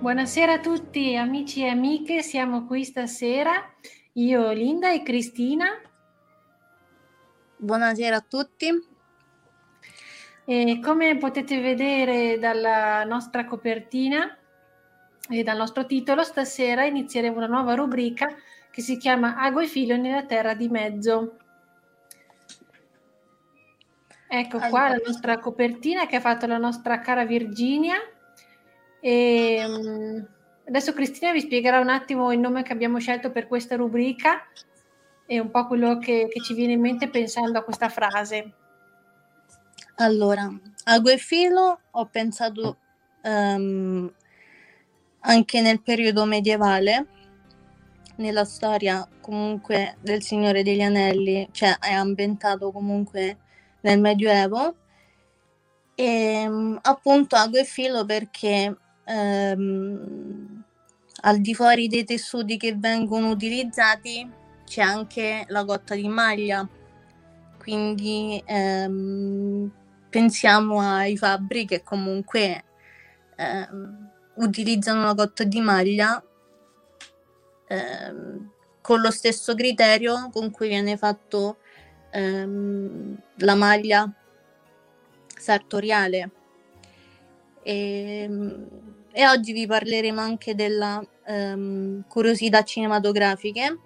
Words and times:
Buonasera 0.00 0.52
a 0.52 0.60
tutti 0.60 1.16
amici 1.16 1.64
e 1.64 1.70
amiche, 1.70 2.22
siamo 2.22 2.66
qui 2.66 2.84
stasera, 2.84 3.68
io 4.12 4.52
Linda 4.52 4.92
e 4.92 5.02
Cristina. 5.02 5.66
Buonasera 7.56 8.14
a 8.14 8.20
tutti. 8.20 8.70
E 10.44 10.80
come 10.80 11.16
potete 11.16 11.60
vedere 11.60 12.38
dalla 12.38 13.02
nostra 13.02 13.44
copertina 13.44 14.38
e 15.28 15.42
dal 15.42 15.56
nostro 15.56 15.84
titolo, 15.84 16.22
stasera 16.22 16.84
inizieremo 16.84 17.36
una 17.36 17.48
nuova 17.48 17.74
rubrica 17.74 18.32
che 18.70 18.82
si 18.82 18.98
chiama 18.98 19.34
Ago 19.34 19.58
e 19.58 19.66
filo 19.66 19.96
nella 19.96 20.24
terra 20.26 20.54
di 20.54 20.68
mezzo. 20.68 21.38
Ecco 24.28 24.60
qua 24.60 24.90
la 24.90 25.00
nostra 25.04 25.40
copertina 25.40 26.06
che 26.06 26.14
ha 26.14 26.20
fatto 26.20 26.46
la 26.46 26.58
nostra 26.58 27.00
cara 27.00 27.24
Virginia 27.24 27.98
e, 29.00 29.64
um, 29.64 30.26
adesso 30.66 30.92
Cristina 30.92 31.32
vi 31.32 31.40
spiegherà 31.40 31.80
un 31.80 31.88
attimo 31.88 32.32
il 32.32 32.38
nome 32.38 32.62
che 32.62 32.72
abbiamo 32.72 32.98
scelto 32.98 33.30
per 33.30 33.46
questa 33.46 33.76
rubrica 33.76 34.46
e 35.26 35.38
un 35.38 35.50
po' 35.50 35.66
quello 35.66 35.98
che, 35.98 36.28
che 36.30 36.40
ci 36.40 36.54
viene 36.54 36.72
in 36.72 36.80
mente 36.80 37.08
pensando 37.08 37.58
a 37.58 37.62
questa 37.62 37.88
frase. 37.88 38.52
Allora, 39.96 40.48
a 40.84 41.02
filo 41.16 41.80
ho 41.90 42.06
pensato 42.06 42.76
um, 43.22 44.10
anche 45.20 45.60
nel 45.60 45.82
periodo 45.82 46.24
medievale, 46.24 47.06
nella 48.16 48.44
storia 48.44 49.06
comunque 49.20 49.96
del 50.00 50.22
Signore 50.22 50.62
degli 50.62 50.80
Anelli, 50.80 51.48
cioè 51.52 51.76
è 51.78 51.92
ambientato 51.92 52.70
comunque 52.70 53.38
nel 53.82 54.00
Medioevo. 54.00 54.76
E 55.94 56.46
um, 56.46 56.78
appunto 56.80 57.36
ago 57.36 57.58
e 57.58 57.64
filo 57.64 58.04
perché 58.04 58.74
ehm, 59.08 60.64
al 61.22 61.40
di 61.40 61.54
fuori 61.54 61.88
dei 61.88 62.04
tessuti 62.04 62.56
che 62.56 62.74
vengono 62.76 63.30
utilizzati 63.30 64.30
c'è 64.64 64.82
anche 64.82 65.44
la 65.48 65.64
cotta 65.64 65.94
di 65.94 66.08
maglia, 66.08 66.68
quindi 67.58 68.40
ehm, 68.44 69.70
pensiamo 70.10 70.80
ai 70.80 71.16
fabbri 71.16 71.64
che 71.64 71.82
comunque 71.82 72.64
ehm, 73.36 74.10
utilizzano 74.34 75.04
la 75.04 75.14
cotta 75.14 75.44
di 75.44 75.60
maglia 75.60 76.22
ehm, 77.66 78.50
con 78.80 79.00
lo 79.00 79.10
stesso 79.10 79.54
criterio 79.54 80.30
con 80.30 80.50
cui 80.50 80.68
viene 80.68 80.96
fatto 80.96 81.58
ehm, 82.10 83.16
la 83.36 83.54
maglia 83.54 84.10
sartoriale. 85.36 86.30
E, 87.62 88.22
ehm, 88.22 88.87
e 89.18 89.26
oggi 89.26 89.52
vi 89.52 89.66
parleremo 89.66 90.20
anche 90.20 90.54
della 90.54 91.04
um, 91.26 92.04
curiosità 92.06 92.62
cinematografiche, 92.62 93.76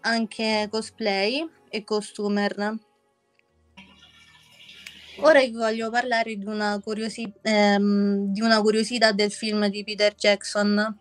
anche 0.00 0.66
cosplay 0.68 1.48
e 1.68 1.84
costumer. 1.84 2.76
Ora 5.18 5.38
vi 5.38 5.52
voglio 5.52 5.88
parlare 5.88 6.34
di 6.34 6.44
una, 6.46 6.80
curiosi- 6.82 7.32
ehm, 7.42 8.32
di 8.32 8.40
una 8.40 8.60
curiosità 8.60 9.12
del 9.12 9.30
film 9.30 9.68
di 9.68 9.84
Peter 9.84 10.16
Jackson. 10.16 10.98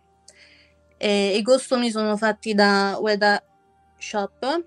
E, 0.97 1.35
I 1.35 1.41
costumi 1.41 1.89
sono 1.89 2.17
fatti 2.17 2.53
da 2.53 2.99
Weta 3.01 3.43
Shop 3.97 4.63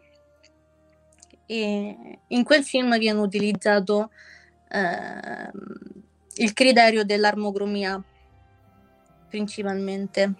e 1.46 2.18
in 2.26 2.42
quel 2.42 2.64
film 2.64 2.98
viene 2.98 3.20
utilizzato 3.20 4.10
eh, 4.68 5.50
il 6.34 6.52
criterio 6.52 7.04
dell'armocromia 7.04 8.06
principalmente. 9.32 10.34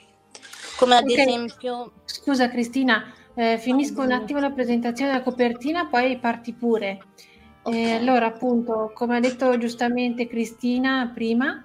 Come 0.76 0.96
ad 0.96 1.04
okay. 1.04 1.26
esempio... 1.26 1.92
Scusa 2.04 2.50
Cristina, 2.50 3.10
eh, 3.34 3.56
finisco 3.58 4.02
un 4.02 4.12
attimo 4.12 4.38
la 4.38 4.50
presentazione 4.50 5.12
della 5.12 5.22
copertina, 5.24 5.86
poi 5.86 6.18
parti 6.18 6.52
pure. 6.52 7.00
Okay. 7.62 7.80
Eh, 7.80 7.92
allora, 7.92 8.26
appunto, 8.26 8.92
come 8.94 9.16
ha 9.16 9.20
detto 9.20 9.56
giustamente 9.56 10.26
Cristina 10.26 11.10
prima, 11.14 11.64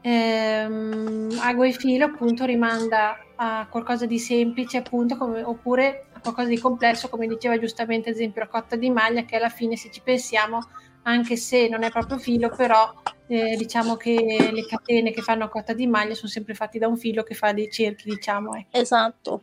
ehm, 0.00 1.36
Ago 1.40 1.64
e 1.64 1.72
Filo 1.72 2.04
appunto 2.04 2.44
rimanda 2.44 3.18
a 3.34 3.66
qualcosa 3.68 4.06
di 4.06 4.20
semplice, 4.20 4.76
appunto, 4.76 5.16
come, 5.16 5.42
oppure 5.42 6.06
qualcosa 6.22 6.48
di 6.48 6.58
complesso, 6.58 7.08
come 7.08 7.26
diceva 7.26 7.58
giustamente 7.58 8.10
ad 8.10 8.14
esempio 8.14 8.42
la 8.42 8.48
cotta 8.48 8.76
di 8.76 8.90
maglia, 8.90 9.24
che 9.24 9.36
alla 9.36 9.48
fine 9.48 9.76
se 9.76 9.90
ci 9.90 10.00
pensiamo, 10.02 10.60
anche 11.02 11.36
se 11.36 11.68
non 11.68 11.82
è 11.82 11.90
proprio 11.90 12.18
filo, 12.18 12.50
però 12.50 12.92
eh, 13.28 13.56
diciamo 13.56 13.96
che 13.96 14.50
le 14.52 14.66
catene 14.66 15.12
che 15.12 15.22
fanno 15.22 15.48
cotta 15.48 15.72
di 15.72 15.86
maglia 15.86 16.14
sono 16.14 16.28
sempre 16.28 16.54
fatte 16.54 16.78
da 16.78 16.88
un 16.88 16.96
filo 16.96 17.22
che 17.22 17.34
fa 17.34 17.52
dei 17.52 17.70
cerchi, 17.70 18.10
diciamo. 18.10 18.54
Ecco. 18.54 18.78
Esatto. 18.78 19.42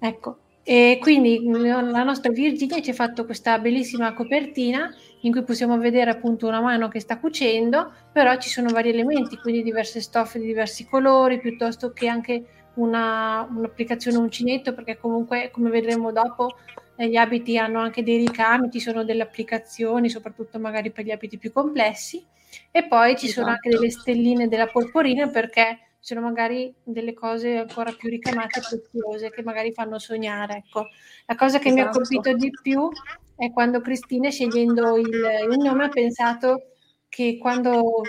Ecco, 0.00 0.38
e 0.64 0.98
quindi 1.00 1.40
la 1.44 2.04
nostra 2.04 2.30
Virginia 2.30 2.80
ci 2.80 2.90
ha 2.90 2.94
fatto 2.94 3.24
questa 3.24 3.58
bellissima 3.58 4.12
copertina 4.14 4.92
in 5.22 5.32
cui 5.32 5.42
possiamo 5.42 5.76
vedere 5.76 6.10
appunto 6.10 6.46
una 6.46 6.60
mano 6.60 6.88
che 6.88 7.00
sta 7.00 7.18
cucendo, 7.18 7.92
però 8.12 8.36
ci 8.38 8.48
sono 8.48 8.70
vari 8.70 8.90
elementi, 8.90 9.36
quindi 9.38 9.62
diverse 9.62 10.00
stoffe 10.00 10.38
di 10.38 10.46
diversi 10.46 10.86
colori, 10.86 11.40
piuttosto 11.40 11.92
che 11.92 12.06
anche 12.08 12.44
una, 12.74 13.46
un'applicazione 13.48 14.18
uncinetto, 14.18 14.72
perché 14.72 14.98
comunque 14.98 15.50
come 15.52 15.68
vedremo 15.70 16.12
dopo 16.12 16.56
eh, 16.96 17.08
gli 17.08 17.16
abiti 17.16 17.58
hanno 17.58 17.80
anche 17.80 18.02
dei 18.04 18.18
ricami, 18.18 18.70
ci 18.70 18.80
sono 18.80 19.04
delle 19.04 19.22
applicazioni, 19.22 20.08
soprattutto 20.08 20.58
magari 20.60 20.90
per 20.92 21.04
gli 21.04 21.10
abiti 21.10 21.38
più 21.38 21.52
complessi, 21.52 22.24
e 22.70 22.86
poi 22.86 23.16
ci 23.16 23.26
esatto. 23.26 23.40
sono 23.40 23.52
anche 23.52 23.68
delle 23.70 23.90
stelline 23.90 24.48
della 24.48 24.66
porporina 24.66 25.28
perché 25.28 25.78
sono 25.98 26.20
magari 26.20 26.74
delle 26.82 27.14
cose 27.14 27.58
ancora 27.58 27.92
più 27.92 28.08
ricamate 28.08 28.58
e 28.58 28.62
preziose 28.68 29.30
che 29.30 29.42
magari 29.42 29.72
fanno 29.72 29.98
sognare. 29.98 30.64
Ecco. 30.66 30.88
La 31.26 31.36
cosa 31.36 31.58
che 31.58 31.68
esatto. 31.68 31.74
mi 31.74 31.80
ha 31.80 31.90
esatto. 31.90 31.98
colpito 31.98 32.36
di 32.36 32.50
più 32.60 32.88
è 33.36 33.52
quando 33.52 33.80
Cristina, 33.80 34.28
scegliendo 34.28 34.96
il, 34.96 35.08
il 35.08 35.58
nome, 35.58 35.84
ha 35.84 35.88
pensato 35.88 36.72
che 37.08 37.38
quando 37.38 38.02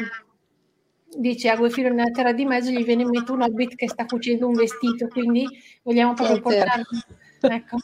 dice 1.15 1.49
a 1.49 1.69
filo 1.69 1.89
nella 1.89 2.09
terra 2.09 2.33
di 2.33 2.45
mezzo 2.45 2.71
gli 2.71 2.83
viene 2.83 3.03
in 3.03 3.09
mente 3.09 3.31
un 3.31 3.41
hobbit 3.41 3.75
che 3.75 3.87
sta 3.87 4.05
cucendo 4.05 4.47
un 4.47 4.53
vestito, 4.53 5.07
quindi 5.07 5.47
vogliamo 5.83 6.13
proprio 6.13 6.41
portare, 6.41 6.81
ecco, 7.41 7.77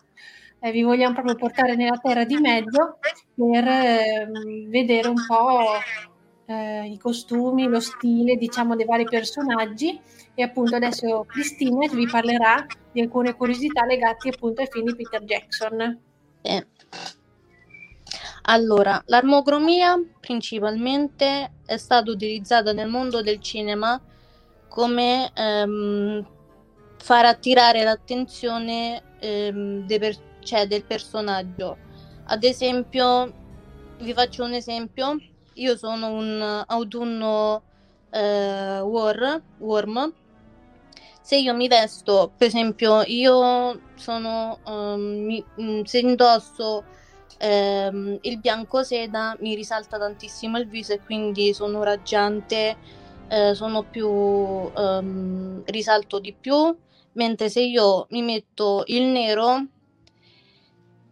eh, 0.62 0.72
vi 0.72 0.82
vogliamo 0.82 1.14
proprio 1.14 1.36
portare 1.36 1.76
nella 1.76 1.98
terra 1.98 2.24
di 2.24 2.38
mezzo 2.38 2.98
per 3.36 3.68
eh, 3.68 4.30
vedere 4.68 5.08
un 5.08 5.24
po' 5.28 5.74
eh, 6.50 6.88
i 6.88 6.98
costumi, 6.98 7.68
lo 7.68 7.80
stile, 7.80 8.36
diciamo, 8.36 8.76
dei 8.76 8.86
vari 8.86 9.04
personaggi 9.04 10.00
e 10.34 10.42
appunto 10.42 10.76
adesso 10.76 11.24
Cristina 11.28 11.88
vi 11.88 12.08
parlerà 12.08 12.66
di 12.92 13.02
alcune 13.02 13.36
curiosità 13.36 13.86
legate 13.86 14.30
appunto 14.30 14.62
ai 14.62 14.68
film 14.72 14.86
di 14.86 14.96
Peter 14.96 15.24
Jackson. 15.24 16.00
Eh. 16.42 16.68
Allora, 18.44 19.00
l'armocromia 19.06 20.02
principalmente 20.20 21.52
è 21.68 21.78
stata 21.78 22.10
utilizzata 22.10 22.74
nel 22.74 22.90
mondo 22.90 23.22
del 23.22 23.40
cinema 23.40 24.02
come 24.68 25.32
ehm, 25.36 26.28
far 26.98 27.26
attirare 27.26 27.84
l'attenzione 27.84 29.04
ehm, 29.20 29.86
per- 29.86 30.40
cioè 30.40 30.66
del 30.66 30.84
personaggio. 30.84 31.78
Ad 32.26 32.44
esempio, 32.44 33.34
vi 34.00 34.14
faccio 34.14 34.46
un 34.46 34.54
esempio, 34.54 35.16
io 35.60 35.76
sono 35.78 36.10
un 36.10 36.64
autunno 36.66 37.62
eh, 38.12 38.80
war, 38.80 39.42
worm. 39.60 40.14
Se 41.22 41.38
io 41.38 41.54
mi 41.54 41.68
vesto, 41.68 42.32
per 42.36 42.48
esempio, 42.48 43.04
io 43.06 43.80
sono, 43.96 44.60
um, 44.66 45.02
mi, 45.02 45.44
mm, 45.62 45.82
se 45.84 46.00
indosso 46.00 46.84
um, 47.42 48.18
il 48.22 48.40
bianco 48.40 48.84
seda, 48.84 49.38
mi 49.40 49.54
risalta 49.54 50.00
tantissimo 50.00 50.58
il 50.58 50.68
viso 50.68 50.94
e 50.94 51.02
quindi 51.06 51.54
sono 51.54 51.84
raggiante, 51.84 52.78
eh, 53.28 53.54
sono 53.54 53.84
più, 53.84 54.10
um, 54.10 55.62
risalto 55.66 56.20
di 56.20 56.34
più, 56.34 56.76
mentre 57.14 57.50
se 57.50 57.62
io 57.62 58.08
mi 58.10 58.24
metto 58.24 58.84
il 58.88 59.04
nero, 59.04 59.66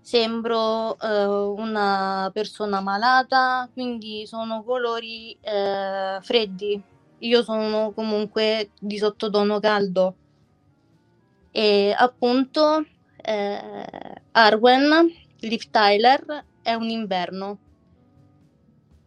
sembro 0.08 0.98
eh, 1.00 1.26
una 1.26 2.30
persona 2.32 2.80
malata, 2.80 3.70
quindi 3.74 4.26
sono 4.26 4.64
colori 4.64 5.38
eh, 5.42 6.20
freddi. 6.22 6.82
Io 7.20 7.44
sono 7.44 7.92
comunque 7.92 8.70
di 8.80 8.98
sottotono 8.98 9.60
caldo. 9.60 10.16
E 11.52 11.94
appunto 11.98 12.86
eh, 13.18 14.22
Arwen, 14.32 15.14
Liv 15.42 15.64
Tyler, 15.70 16.46
è 16.62 16.74
un 16.74 16.88
inverno. 16.88 17.58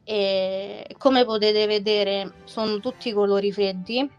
E 0.05 0.95
come 0.99 1.25
potete 1.25 1.67
vedere 1.67 2.35
sono 2.45 2.79
tutti 2.79 3.11
colori 3.15 3.51
freddi 3.53 4.11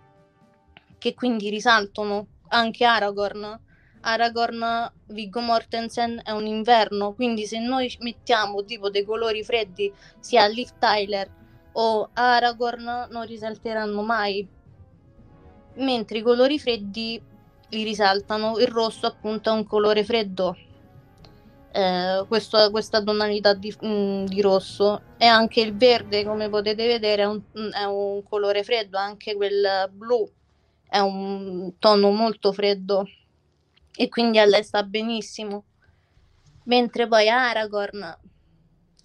che 0.98 1.13
quindi 1.13 1.51
risaltano 1.51 2.25
anche 2.48 2.86
Aragorn 2.86 3.69
Aragorn 4.01 4.92
Viggo 5.07 5.39
Mortensen 5.39 6.21
è 6.24 6.31
un 6.31 6.45
inverno, 6.45 7.13
quindi 7.13 7.45
se 7.45 7.59
noi 7.59 7.95
mettiamo 8.00 8.63
tipo 8.65 8.89
dei 8.89 9.06
colori 9.06 9.44
freddi 9.44 9.92
sia 10.19 10.44
a 10.44 10.48
Liv 10.48 10.69
Tyler 10.80 11.30
o 11.74 12.09
Aragorn 12.13 13.07
non 13.09 13.25
risalteranno 13.25 14.01
mai, 14.01 14.48
mentre 15.75 16.18
i 16.18 16.21
colori 16.21 16.59
freddi 16.59 17.21
li 17.69 17.83
risaltano, 17.83 18.57
il 18.57 18.68
rosso 18.68 19.06
appunto 19.06 19.50
è 19.50 19.53
un 19.53 19.65
colore 19.65 20.03
freddo, 20.03 20.57
eh, 21.71 22.25
questo, 22.27 22.69
questa 22.69 23.01
tonalità 23.01 23.53
di, 23.53 23.74
mh, 23.80 23.88
mm, 23.88 24.25
di, 24.25 24.42
rosso. 24.42 25.01
E 25.18 25.25
anche 25.25 25.62
il 25.62 25.75
verde 25.75 26.25
come 26.25 26.50
potete 26.50 26.86
vedere 26.86 27.21
è 27.21 27.25
un, 27.25 27.42
è 27.71 27.83
un 27.86 28.24
colore 28.24 28.63
freddo, 28.63 28.98
anche 28.98 29.36
quel 29.36 29.89
blu 29.94 30.30
è 30.89 31.00
un 31.00 31.71
tono 31.80 32.12
molto 32.12 32.51
freddo 32.51 33.07
e 34.01 34.09
quindi 34.09 34.39
a 34.39 34.45
lei 34.45 34.63
sta 34.63 34.81
benissimo. 34.81 35.65
Mentre 36.63 37.07
poi 37.07 37.30
Aragorn 37.30 38.18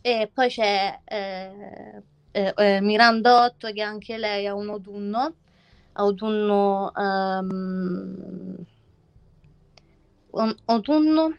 e 0.00 0.30
poi 0.32 0.48
c'è 0.48 1.00
eh, 1.04 2.02
eh, 2.30 2.54
eh, 2.56 2.80
Miranda 2.80 3.44
8 3.44 3.72
che 3.72 3.82
anche 3.82 4.16
lei 4.16 4.46
ha 4.46 4.54
un 4.54 4.70
autunno, 4.70 5.34
autunno, 5.92 6.92
um, 6.94 8.56
un, 10.30 10.56
autunno 10.64 11.36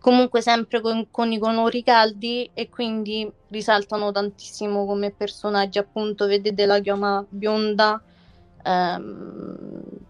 comunque 0.00 0.40
sempre 0.40 0.80
con, 0.80 1.10
con, 1.10 1.30
i 1.30 1.38
colori 1.38 1.82
caldi 1.82 2.48
e 2.54 2.70
quindi 2.70 3.30
risaltano 3.48 4.12
tantissimo 4.12 4.86
come 4.86 5.10
personaggi 5.10 5.76
appunto 5.78 6.26
vedete 6.26 6.64
la 6.64 6.78
chioma 6.78 7.22
bionda 7.28 8.00
um, 8.64 10.06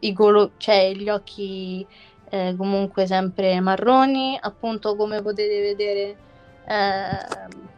i 0.00 0.12
colo- 0.12 0.52
cioè 0.56 0.92
gli 0.92 1.08
occhi 1.08 1.86
eh, 2.30 2.54
comunque 2.56 3.06
sempre 3.06 3.60
marroni, 3.60 4.38
appunto 4.40 4.96
come 4.96 5.20
potete 5.22 5.60
vedere 5.60 6.16
eh, 6.66 7.68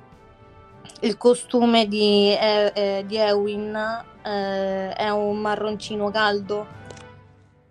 il 1.00 1.17
costume 1.17 1.87
di, 1.87 2.33
eh, 2.33 2.73
eh 2.75 3.05
di 3.07 3.17
Ewin 3.17 3.75
eh, 4.23 4.93
è 4.93 5.11
un 5.11 5.38
marroncino 5.38 6.11
caldo 6.11 6.67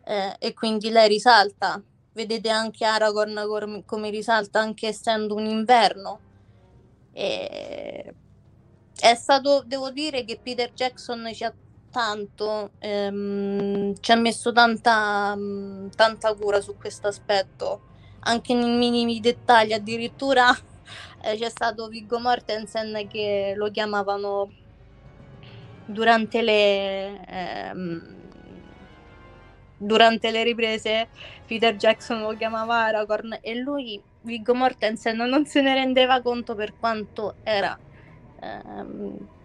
eh, 0.04 0.36
e 0.40 0.54
quindi 0.54 0.90
lei 0.90 1.08
risalta. 1.08 1.82
Vedete 2.14 2.50
anche 2.50 2.84
Aragorn 2.84 3.84
come 3.86 4.10
risalta 4.10 4.60
anche 4.60 4.88
essendo 4.88 5.36
un 5.36 5.46
inverno. 5.46 6.20
E... 7.14 8.14
È 9.00 9.16
stato, 9.16 9.64
devo 9.66 9.90
dire 9.90 10.26
che 10.26 10.38
Peter 10.42 10.74
Jackson 10.74 11.30
ci 11.34 11.44
ha 11.44 11.54
tanto, 11.92 12.72
ehm, 12.80 13.96
ci 14.00 14.12
ha 14.12 14.16
messo 14.16 14.52
tanta, 14.52 15.36
mm, 15.36 15.90
tanta 15.90 16.34
cura 16.34 16.62
su 16.62 16.76
questo 16.78 17.08
aspetto, 17.08 17.82
anche 18.22 18.54
nei 18.54 18.78
minimi 18.78 19.20
dettagli, 19.20 19.74
addirittura 19.74 20.50
eh, 21.22 21.38
c'è 21.38 21.50
stato 21.50 21.88
Viggo 21.88 22.20
Mortensen 22.20 23.08
che 23.08 23.54
lo 23.56 23.70
chiamavano 23.70 24.52
durante 25.86 26.42
le, 26.42 27.26
ehm, 27.28 28.16
durante 29.78 30.32
le 30.32 30.44
riprese, 30.44 31.10
Peter 31.46 31.76
Jackson 31.76 32.22
lo 32.22 32.36
chiamava 32.38 32.86
Aragorn 32.86 33.40
e 33.42 33.56
lui, 33.56 34.02
Viggo 34.22 34.54
Mortensen, 34.56 35.18
non 35.18 35.46
se 35.46 35.62
ne 35.62 35.74
rendeva 35.74 36.22
conto 36.22 36.56
per 36.56 36.74
quanto 36.80 37.36
era... 37.44 37.78
Ehm, 38.42 39.40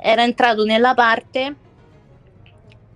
era 0.00 0.22
entrato 0.22 0.64
nella 0.64 0.94
parte 0.94 1.56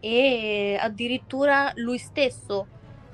e 0.00 0.78
addirittura 0.80 1.72
lui 1.76 1.98
stesso 1.98 2.66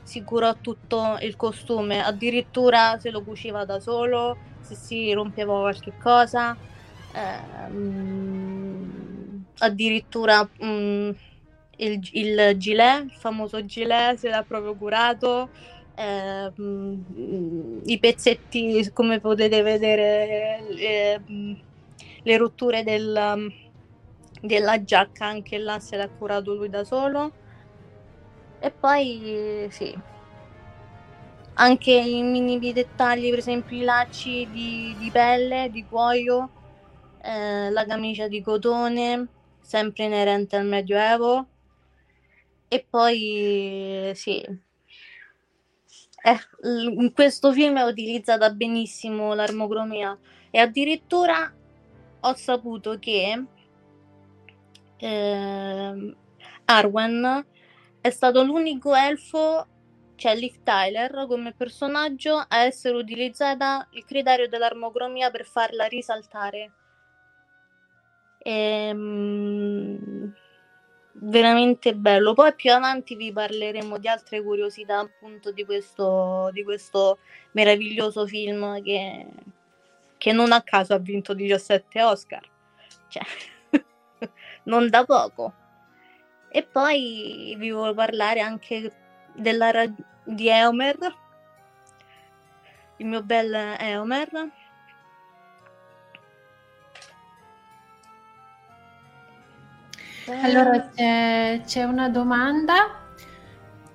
si 0.03 0.23
curò 0.23 0.55
tutto 0.61 1.19
il 1.21 1.35
costume, 1.35 2.03
addirittura 2.03 2.97
se 3.01 3.11
lo 3.11 3.23
cuciva 3.23 3.65
da 3.65 3.81
solo, 3.81 4.37
se 4.61 4.77
si 4.77 5.13
rompeva 5.13 5.59
qualche 5.59 5.95
cosa, 6.01 6.57
ehm, 7.13 8.87
addirittura 9.59 10.49
mm, 10.65 11.11
il, 11.79 12.09
il 12.13 12.55
gilet, 12.57 13.05
il 13.07 13.17
famoso 13.19 13.65
gilet 13.65 14.17
se 14.17 14.29
l'ha 14.29 14.45
proprio 14.47 14.77
curato, 14.77 15.49
ehm, 15.97 17.83
i 17.87 17.99
pezzetti 17.99 18.89
come 18.93 19.19
potete 19.19 19.61
vedere, 19.63 20.65
le, 20.69 21.21
le 22.23 22.37
rotture 22.37 22.85
del 22.85 23.66
della 24.47 24.83
giacca 24.83 25.27
anche 25.27 25.59
là 25.59 25.79
se 25.79 25.97
l'ha 25.97 26.09
curato 26.09 26.55
lui 26.55 26.69
da 26.69 26.85
solo. 26.85 27.33
E 28.59 28.71
poi 28.71 29.67
sì. 29.71 29.97
Anche 31.59 31.91
i 31.91 32.23
minimi 32.23 32.73
dettagli, 32.73 33.31
per 33.31 33.39
esempio 33.39 33.77
i 33.77 33.83
lacci 33.83 34.49
di, 34.51 34.95
di 34.99 35.11
pelle, 35.11 35.71
di 35.71 35.85
cuoio, 35.87 36.51
eh, 37.23 37.71
la 37.71 37.87
camicia 37.87 38.29
di 38.29 38.43
cotone, 38.43 39.29
sempre 39.61 40.05
inerente 40.05 40.57
al 40.57 40.67
Medioevo. 40.67 41.47
E 42.69 42.87
poi 42.89 44.11
sì, 44.15 44.45
eh, 46.27 46.39
in 46.65 47.13
questo 47.13 47.53
film 47.53 47.79
è 47.79 47.85
utilizzata 47.85 48.51
benissimo 48.51 49.33
l'armocromia. 49.35 50.19
E 50.51 50.59
addirittura 50.59 51.55
ho 52.21 52.35
saputo 52.35 52.99
che 52.99 53.45
eh, 54.99 56.17
Arwen 56.65 57.47
è 58.01 58.11
stato 58.11 58.43
l'unico 58.43 58.95
elfo, 58.95 59.67
cioè 60.15 60.37
Liv 60.37 60.63
Tyler 60.63 61.27
come 61.29 61.53
personaggio, 61.53 62.37
a 62.37 62.65
essere 62.65 62.97
utilizzata 62.97 63.87
il 63.93 64.05
criterio 64.05 64.49
dell'armocromia 64.49 65.31
per 65.31 65.45
farla 65.45 65.87
risaltare. 65.87 66.73
Ehm, 68.39 70.33
veramente 71.15 71.95
bello. 71.95 72.35
Poi 72.35 72.55
più 72.55 72.73
avanti 72.73 73.17
vi 73.17 73.33
parleremo 73.33 73.99
di 73.99 74.09
altre 74.09 74.43
curiosità 74.43 74.99
appunto 75.01 75.51
di 75.51 75.65
questo, 75.65 76.51
di 76.53 76.63
questo 76.63 77.19
meraviglioso 77.53 78.27
film 78.27 78.83
che, 78.83 79.27
che 80.17 80.33
non 80.33 80.53
a 80.53 80.63
caso 80.63 80.95
ha 80.95 80.99
vinto 80.99 81.35
17 81.35 82.03
Oscar. 82.03 82.49
Cioè, 83.09 83.23
non 84.67 84.89
da 84.89 85.05
poco. 85.05 85.53
E 86.49 86.63
poi 86.63 87.55
vi 87.59 87.71
voglio 87.71 87.95
parlare 87.95 88.41
anche 88.41 88.93
della 89.35 89.73
di 90.23 90.49
Eomer, 90.49 90.97
il 92.99 93.07
mio 93.07 93.23
bel 93.23 93.55
Eomer. 93.79 94.51
Allora 100.43 100.89
c'è, 100.89 101.63
c'è 101.65 101.85
una 101.85 102.09
domanda. 102.09 103.05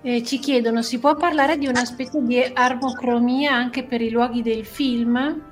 Eh, 0.01 0.23
ci 0.23 0.39
chiedono: 0.39 0.81
si 0.81 0.99
può 0.99 1.15
parlare 1.15 1.57
di 1.57 1.67
una 1.67 1.83
specie 1.83 2.21
di 2.21 2.41
armocromia 2.41 3.53
anche 3.53 3.83
per 3.83 4.01
i 4.01 4.09
luoghi 4.09 4.41
del 4.41 4.65
film? 4.65 5.50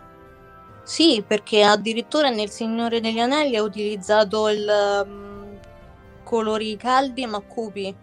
Sì, 0.90 1.24
perché 1.26 1.62
addirittura 1.62 2.30
nel 2.32 2.50
Signore 2.50 3.00
degli 3.00 3.20
Anelli 3.20 3.56
ha 3.56 3.62
utilizzato 3.62 4.50
il 4.50 5.04
um, 5.06 5.60
colori 6.24 6.76
caldi 6.78 7.28
ma 7.28 7.40
cupi 7.42 7.96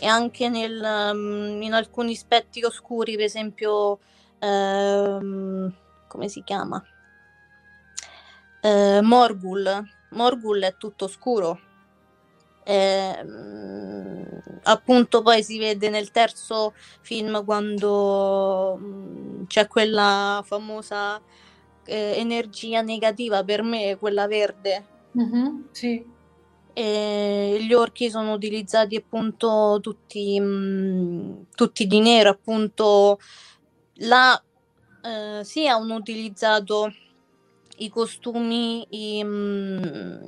e 0.00 0.06
anche 0.06 0.48
nel, 0.48 0.80
um, 1.12 1.60
in 1.60 1.74
alcuni 1.74 2.12
aspetti 2.12 2.64
oscuri, 2.64 3.16
per 3.16 3.26
esempio, 3.26 3.98
um, 4.40 5.70
come 6.08 6.28
si 6.28 6.42
chiama? 6.42 6.82
Uh, 8.62 9.02
Morgul. 9.02 9.86
Morgul 10.12 10.62
è 10.62 10.74
tutto 10.78 11.08
scuro. 11.08 11.60
Eh, 12.64 13.26
appunto 14.62 15.20
poi 15.20 15.42
si 15.42 15.58
vede 15.58 15.90
nel 15.90 16.10
terzo 16.10 16.72
film 17.02 17.44
quando 17.44 18.76
mh, 18.78 19.46
c'è 19.48 19.66
quella 19.66 20.42
famosa 20.46 21.20
eh, 21.92 22.14
energia 22.16 22.80
negativa 22.80 23.44
per 23.44 23.62
me, 23.62 23.96
quella 23.98 24.26
verde. 24.26 24.84
Mm-hmm, 25.18 25.62
sì. 25.72 26.04
E 26.72 27.58
gli 27.60 27.74
orchi 27.74 28.08
sono 28.08 28.32
utilizzati 28.32 28.96
appunto 28.96 29.78
tutti, 29.82 30.40
mh, 30.40 30.44
mm, 30.44 31.32
tutti 31.54 31.86
di 31.86 32.00
nero, 32.00 32.30
appunto 32.30 33.18
là 33.96 34.42
eh, 35.02 35.44
sì 35.44 35.68
hanno 35.68 35.96
utilizzato 35.96 36.90
i 37.78 37.90
costumi, 37.90 38.86
i, 38.88 39.22
mh, 39.22 39.28
mm, 39.28 40.26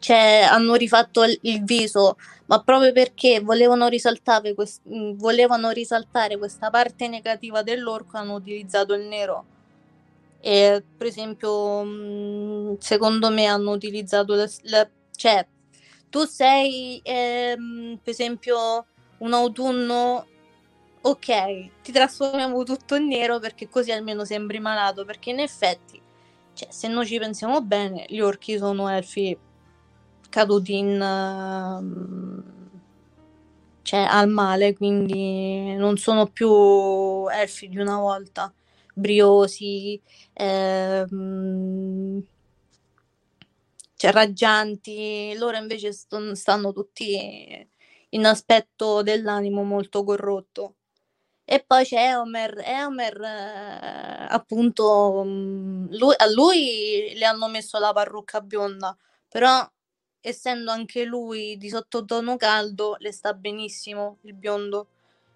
cioè 0.00 0.48
hanno 0.50 0.74
rifatto 0.74 1.22
il, 1.24 1.62
viso, 1.62 2.16
ma 2.46 2.60
proprio 2.60 2.90
perché 2.92 3.40
volevano 3.40 3.86
risaltare, 3.86 4.54
quest- 4.54 4.82
mm, 4.88 5.12
volevano 5.16 5.70
risaltare 5.70 6.38
questa 6.38 6.70
parte 6.70 7.06
negativa 7.06 7.62
dell'orco 7.62 8.16
hanno 8.16 8.34
utilizzato 8.34 8.94
il 8.94 9.06
nero 9.06 9.54
e, 10.40 10.84
per 10.96 11.06
esempio, 11.06 11.82
mm, 11.84 12.74
secondo 12.78 13.30
me 13.30 13.46
hanno 13.46 13.72
utilizzato 13.72 14.34
la, 14.34 14.48
la 14.62 14.88
cioè 15.16 15.46
tu 16.08 16.24
sei 16.24 17.00
ehm, 17.02 17.98
per 18.02 18.12
esempio 18.12 18.86
un 19.18 19.32
autunno 19.32 20.26
ok 21.00 21.82
ti 21.82 21.92
trasformiamo 21.92 22.62
tutto 22.62 22.94
in 22.94 23.06
nero 23.08 23.38
perché 23.38 23.68
così 23.68 23.92
almeno 23.92 24.24
sembri 24.24 24.58
malato 24.60 25.04
perché 25.04 25.30
in 25.30 25.40
effetti 25.40 26.00
cioè, 26.52 26.68
se 26.70 26.88
noi 26.88 27.06
ci 27.06 27.18
pensiamo 27.18 27.60
bene 27.60 28.06
gli 28.08 28.20
orchi 28.20 28.56
sono 28.56 28.88
elfi 28.88 29.36
caduti 30.28 30.76
in 30.76 31.00
uh, 31.00 32.42
cioè 33.82 34.00
al 34.00 34.28
male 34.28 34.74
quindi 34.74 35.74
non 35.74 35.96
sono 35.96 36.26
più 36.26 37.28
elfi 37.28 37.68
di 37.68 37.78
una 37.78 37.98
volta 37.98 38.52
briosi, 38.96 40.00
ehm, 40.34 42.22
cioè 43.96 44.12
raggianti, 44.12 45.34
loro 45.36 45.56
invece 45.56 45.92
st- 45.92 46.32
stanno 46.32 46.72
tutti 46.72 47.68
in 48.10 48.26
aspetto 48.26 49.02
dell'animo 49.02 49.62
molto 49.64 50.04
corrotto. 50.04 50.76
E 51.44 51.64
poi 51.66 51.84
c'è 51.84 51.96
Eomer, 52.10 52.58
Eomer 52.64 53.20
eh, 53.22 54.26
appunto, 54.30 55.22
mm, 55.26 55.88
lui, 55.98 56.14
a 56.18 56.26
lui 56.30 57.14
le 57.16 57.24
hanno 57.26 57.48
messo 57.48 57.78
la 57.78 57.92
parrucca 57.92 58.40
bionda, 58.40 58.96
però 59.28 59.68
essendo 60.20 60.70
anche 60.72 61.04
lui 61.04 61.56
di 61.58 61.68
sottotono 61.70 62.36
caldo, 62.36 62.96
le 63.00 63.12
sta 63.12 63.32
benissimo 63.34 64.18
il 64.22 64.34
biondo, 64.34 64.88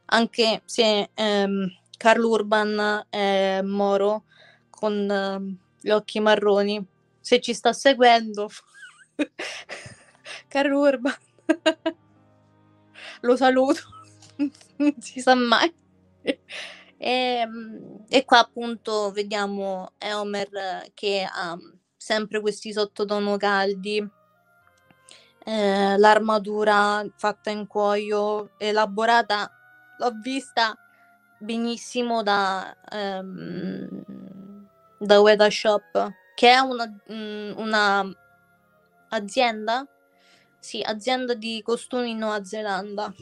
anche 0.06 0.62
se 0.66 1.10
ehm, 1.14 1.68
Carl 2.00 2.24
Urban 2.24 3.04
e 3.10 3.60
Moro 3.62 4.24
con 4.70 5.06
uh, 5.06 5.56
gli 5.78 5.90
occhi 5.90 6.18
marroni. 6.18 6.82
Se 7.20 7.42
ci 7.42 7.52
sta 7.52 7.74
seguendo, 7.74 8.48
Carl 10.48 10.72
Urban, 10.72 11.14
lo 13.20 13.36
saluto, 13.36 13.82
non 14.78 14.94
si 14.98 15.20
sa 15.20 15.34
mai. 15.34 15.70
E, 16.22 16.40
ehm, 16.96 18.06
e, 18.08 18.24
qua 18.24 18.38
appunto 18.38 19.10
vediamo 19.10 19.92
Eomer 19.98 20.90
che 20.94 21.28
ha 21.30 21.54
sempre 21.98 22.40
questi 22.40 22.72
sottotono 22.72 23.36
caldi, 23.36 23.98
eh, 25.44 25.98
l'armatura 25.98 27.06
fatta 27.14 27.50
in 27.50 27.66
cuoio, 27.66 28.52
elaborata, 28.56 29.50
l'ho 29.98 30.12
vista 30.22 30.74
benissimo 31.40 32.22
da, 32.22 32.76
um, 32.92 34.66
da 34.98 35.20
Weta 35.20 35.50
Shop, 35.50 36.12
che 36.34 36.50
è 36.50 36.58
una, 36.58 36.84
um, 37.08 37.54
una 37.56 38.16
azienda, 39.08 39.86
sì, 40.58 40.82
azienda 40.82 41.34
di 41.34 41.60
costumi 41.62 42.10
in 42.10 42.18
Nuova 42.18 42.44
Zelanda. 42.44 43.12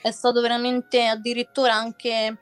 È 0.00 0.10
stato 0.10 0.40
veramente 0.40 1.06
addirittura 1.06 1.74
anche 1.74 2.38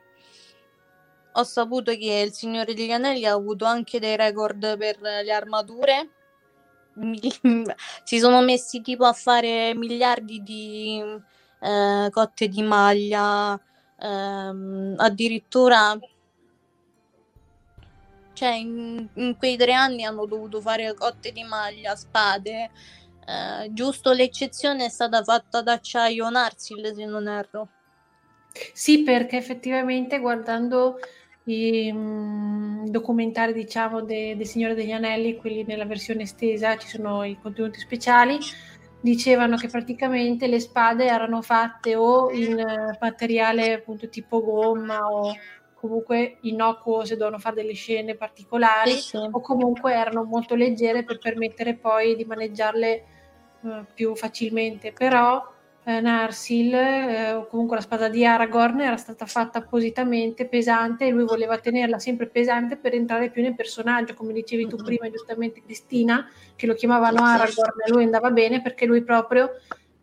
ho 1.33 1.43
saputo 1.43 1.91
che 1.93 2.23
il 2.25 2.33
Signore 2.33 2.73
degli 2.73 2.91
Anelli 2.91 3.25
ha 3.25 3.33
avuto 3.33 3.65
anche 3.65 3.99
dei 3.99 4.15
record 4.15 4.77
per 4.77 4.99
le 4.99 5.31
armature. 5.31 6.09
si 8.03 8.19
sono 8.19 8.41
messi 8.41 8.81
tipo 8.81 9.05
a 9.05 9.13
fare 9.13 9.73
miliardi 9.73 10.43
di 10.43 11.01
eh, 11.61 12.09
cotte 12.11 12.47
di 12.49 12.61
maglia, 12.61 13.59
ehm, 14.01 14.95
addirittura 14.97 15.97
cioè 18.33 18.55
in, 18.55 19.07
in, 19.13 19.37
quei 19.37 19.55
tre 19.55 19.73
anni 19.73 20.03
hanno 20.03 20.25
dovuto 20.25 20.61
fare 20.61 20.95
cotte 20.95 21.31
di 21.31 21.43
maglia, 21.43 21.95
spade. 21.95 22.71
Eh, 23.23 23.71
giusto 23.71 24.13
l'eccezione 24.13 24.85
è 24.85 24.89
stata 24.89 25.23
fatta 25.23 25.61
d'acciaio 25.61 26.27
Narsil, 26.27 26.91
se 26.95 27.05
non 27.05 27.27
erro. 27.27 27.67
Sì, 28.73 29.03
perché 29.03 29.37
effettivamente 29.37 30.17
guardando 30.19 30.97
i 31.43 31.91
mh, 31.91 32.89
documentari, 32.89 33.53
diciamo, 33.53 34.01
del 34.01 34.35
de 34.37 34.45
Signore 34.45 34.73
degli 34.73 34.91
Anelli, 34.91 35.35
quelli 35.35 35.63
nella 35.63 35.85
versione 35.85 36.23
estesa, 36.23 36.77
ci 36.77 36.87
sono 36.87 37.23
i 37.23 37.37
contenuti 37.39 37.79
speciali 37.79 38.39
dicevano 39.01 39.57
che 39.57 39.67
praticamente 39.67 40.47
le 40.47 40.59
spade 40.59 41.05
erano 41.05 41.41
fatte 41.41 41.95
o 41.95 42.31
in 42.31 42.57
eh, 42.57 42.97
materiale 42.99 43.73
appunto 43.73 44.07
tipo 44.07 44.41
gomma 44.43 45.11
o 45.11 45.33
comunque 45.73 46.37
innocuo 46.41 47.03
se 47.03 47.15
dovevano 47.15 47.39
fare 47.39 47.55
delle 47.55 47.73
scene 47.73 48.13
particolari 48.13 48.91
sì, 48.91 48.99
sì. 48.99 49.17
o 49.17 49.41
comunque 49.41 49.93
erano 49.93 50.23
molto 50.23 50.53
leggere 50.53 51.03
per 51.03 51.17
permettere 51.17 51.73
poi 51.73 52.15
di 52.15 52.23
maneggiarle 52.23 53.03
uh, 53.61 53.85
più 53.91 54.15
facilmente 54.15 54.91
però 54.91 55.43
eh, 55.83 55.99
Narsil, 55.99 56.73
eh, 56.73 57.33
o 57.33 57.47
comunque 57.47 57.75
la 57.75 57.81
spada 57.81 58.07
di 58.07 58.25
Aragorn, 58.25 58.81
era 58.81 58.97
stata 58.97 59.25
fatta 59.25 59.59
appositamente 59.59 60.45
pesante 60.45 61.07
e 61.07 61.09
lui 61.09 61.25
voleva 61.25 61.57
tenerla 61.57 61.97
sempre 61.97 62.27
pesante 62.27 62.75
per 62.75 62.93
entrare 62.93 63.29
più 63.29 63.41
nel 63.41 63.55
personaggio, 63.55 64.13
come 64.13 64.33
dicevi 64.33 64.67
tu 64.67 64.75
prima 64.77 65.09
giustamente 65.09 65.61
Cristina, 65.63 66.29
che 66.55 66.67
lo 66.67 66.75
chiamavano 66.75 67.23
Aragorn 67.23 67.81
e 67.85 67.91
lui 67.91 68.03
andava 68.03 68.29
bene 68.29 68.61
perché 68.61 68.85
lui 68.85 69.01
proprio, 69.03 69.49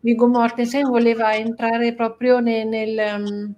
Viggo 0.01 0.27
Mortensen, 0.27 0.89
voleva 0.89 1.33
entrare 1.35 1.93
proprio 1.93 2.39
nel, 2.39 2.67
nel, 2.67 3.21
um, 3.21 3.53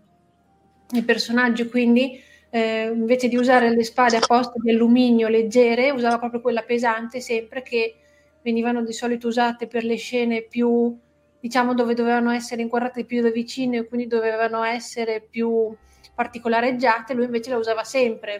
nel 0.91 1.03
personaggio, 1.03 1.67
quindi 1.69 2.21
eh, 2.51 2.91
invece 2.93 3.29
di 3.29 3.37
usare 3.37 3.73
le 3.73 3.83
spade 3.83 4.17
a 4.17 4.25
posto 4.25 4.59
di 4.61 4.69
alluminio 4.69 5.27
leggere, 5.27 5.89
usava 5.89 6.19
proprio 6.19 6.41
quella 6.41 6.61
pesante 6.61 7.19
sempre 7.19 7.63
che 7.63 7.95
venivano 8.43 8.83
di 8.83 8.93
solito 8.93 9.27
usate 9.27 9.65
per 9.65 9.83
le 9.83 9.95
scene 9.95 10.41
più 10.41 10.95
diciamo 11.41 11.73
dove 11.73 11.93
dovevano 11.93 12.31
essere 12.31 12.61
inquadrate 12.61 13.03
più 13.03 13.21
da 13.21 13.31
vicino 13.31 13.75
e 13.75 13.87
quindi 13.87 14.07
dovevano 14.07 14.63
essere 14.63 15.21
più 15.27 15.75
particolareggiate, 16.13 17.13
lui 17.13 17.25
invece 17.25 17.49
la 17.49 17.57
usava 17.57 17.83
sempre 17.83 18.39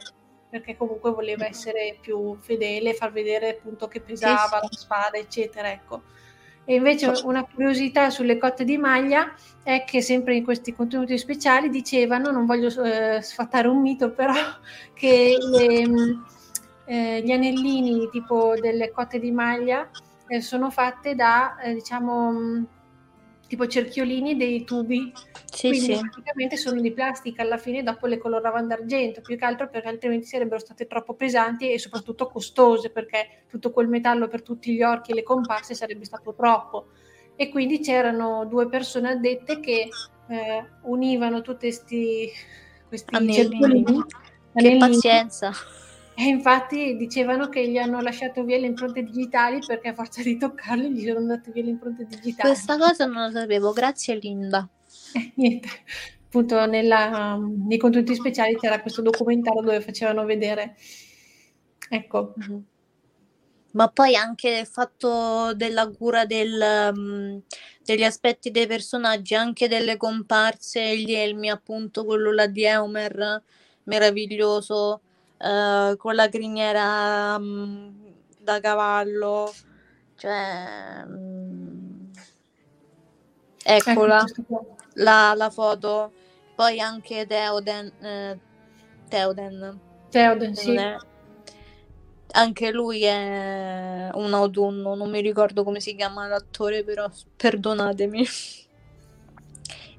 perché 0.51 0.75
comunque 0.75 1.12
voleva 1.12 1.46
essere 1.46 1.98
più 2.01 2.36
fedele, 2.39 2.93
far 2.93 3.13
vedere 3.13 3.51
appunto 3.51 3.88
che 3.88 4.01
pesava 4.01 4.60
sì, 4.60 4.67
sì. 4.67 4.67
la 4.70 4.70
spada, 4.72 5.17
eccetera, 5.17 5.72
ecco. 5.72 6.01
E 6.65 6.75
invece 6.75 7.12
una 7.24 7.43
curiosità 7.43 8.10
sulle 8.10 8.38
cotte 8.38 8.65
di 8.65 8.77
maglia 8.77 9.34
è 9.63 9.84
che 9.86 10.01
sempre 10.01 10.36
in 10.36 10.43
questi 10.43 10.74
contenuti 10.74 11.17
speciali 11.17 11.70
dicevano, 11.70 12.31
non 12.31 12.46
voglio 12.46 12.67
eh, 12.84 13.22
sfatare 13.22 13.70
un 13.70 13.79
mito, 13.79 14.12
però 14.12 14.34
che 14.93 15.38
le, 15.39 15.84
eh, 16.86 17.22
gli 17.24 17.31
anellini 17.31 18.10
tipo 18.12 18.53
delle 18.60 18.91
cotte 18.91 19.20
di 19.20 19.31
maglia 19.31 19.89
eh, 20.27 20.41
sono 20.41 20.70
fatte 20.70 21.15
da, 21.15 21.58
eh, 21.60 21.74
diciamo, 21.74 22.65
tipo 23.51 23.67
cerchiolini 23.67 24.38
dei 24.38 24.63
tubi, 24.63 25.12
sì, 25.51 25.67
quindi 25.67 25.93
sì. 25.96 26.00
praticamente 26.00 26.55
sono 26.55 26.79
di 26.79 26.93
plastica 26.93 27.41
alla 27.41 27.58
fine 27.58 27.84
dopo 27.84 28.08
le 28.08 28.17
coloravano 28.17 28.67
d'argento, 28.67 29.20
più 29.20 29.38
che 29.38 29.43
altro 29.43 29.67
perché 29.67 29.89
altrimenti 29.89 30.25
sarebbero 30.25 30.62
state 30.62 30.88
troppo 30.88 31.15
pesanti 31.15 31.70
e 31.70 31.77
soprattutto 31.77 32.27
costose 32.27 32.91
perché 32.91 33.43
tutto 33.50 33.72
quel 33.72 33.89
metallo 33.89 34.29
per 34.29 34.41
tutti 34.41 34.74
gli 34.74 34.81
orchi 34.81 35.12
e 35.12 35.15
le 35.15 35.24
comparse 35.24 35.74
sarebbe 35.74 36.05
stato 36.05 36.34
troppo 36.34 36.91
e 37.36 37.50
quindi 37.50 37.81
c'erano 37.81 38.46
due 38.46 38.70
persone 38.70 39.10
addette 39.10 39.60
che 39.60 39.89
eh, 40.29 40.65
univano 40.84 41.41
tutti 41.41 41.65
questi, 41.65 42.29
questi 42.88 43.34
cerchiolini. 43.34 44.01
Che 44.53 44.77
pazienza! 44.77 45.51
E 46.21 46.25
infatti 46.25 46.95
dicevano 46.97 47.49
che 47.49 47.67
gli 47.67 47.79
hanno 47.79 47.99
lasciato 47.99 48.43
via 48.43 48.59
le 48.59 48.67
impronte 48.67 49.01
digitali 49.01 49.57
perché 49.65 49.87
a 49.87 49.95
forza 49.95 50.21
di 50.21 50.37
toccarli 50.37 50.91
gli 50.91 51.07
sono 51.07 51.17
andate 51.17 51.49
via 51.51 51.63
le 51.63 51.71
impronte 51.71 52.05
digitali. 52.05 52.47
Questa 52.47 52.77
cosa 52.77 53.05
non 53.07 53.23
la 53.23 53.31
sapevo, 53.31 53.71
grazie 53.71 54.17
Linda. 54.17 54.69
Eh, 55.13 55.31
niente, 55.37 55.67
appunto 56.23 56.63
nella, 56.67 57.37
nei 57.37 57.79
contenuti 57.79 58.13
speciali 58.13 58.55
c'era 58.55 58.81
questo 58.81 59.01
documentario 59.01 59.61
dove 59.63 59.81
facevano 59.81 60.23
vedere, 60.23 60.75
ecco. 61.89 62.35
Mm-hmm. 62.39 62.61
Ma 63.71 63.87
poi 63.87 64.15
anche 64.15 64.59
il 64.59 64.67
fatto 64.67 65.55
della 65.55 65.89
cura 65.89 66.25
del, 66.25 66.91
um, 66.93 67.41
degli 67.83 68.03
aspetti 68.03 68.51
dei 68.51 68.67
personaggi, 68.67 69.33
anche 69.33 69.67
delle 69.67 69.97
comparse, 69.97 70.99
gli 70.99 71.13
elmi, 71.13 71.49
appunto 71.49 72.05
quello 72.05 72.31
là 72.31 72.45
di 72.45 72.63
Eumer, 72.63 73.41
meraviglioso 73.85 75.01
eh, 75.41 75.95
con 75.98 76.15
la 76.15 76.29
criniera 76.29 77.38
mm, 77.39 77.89
da 78.39 78.60
cavallo, 78.60 79.51
cioè 80.15 81.03
mm, 81.07 82.12
eccola 83.63 84.24
ecco, 84.27 84.75
la, 84.93 85.33
la, 85.36 85.50
foto, 85.50 86.12
poi 86.55 86.79
anche 86.79 87.25
Teoden, 87.25 87.91
eh, 88.01 88.39
Teoden, 89.07 89.79
Teoden 90.10 90.55
sì. 90.55 90.75
È, 90.75 90.98
anche 92.33 92.72
lui 92.72 93.03
è 93.03 94.09
un 94.13 94.33
autunno, 94.33 94.96
non 94.96 95.09
mi 95.09 95.22
ricordo 95.22 95.63
come 95.63 95.79
si 95.79 95.96
chiama 95.96 96.27
l'attore, 96.27 96.83
però 96.83 97.09
perdonatemi. 97.35 98.27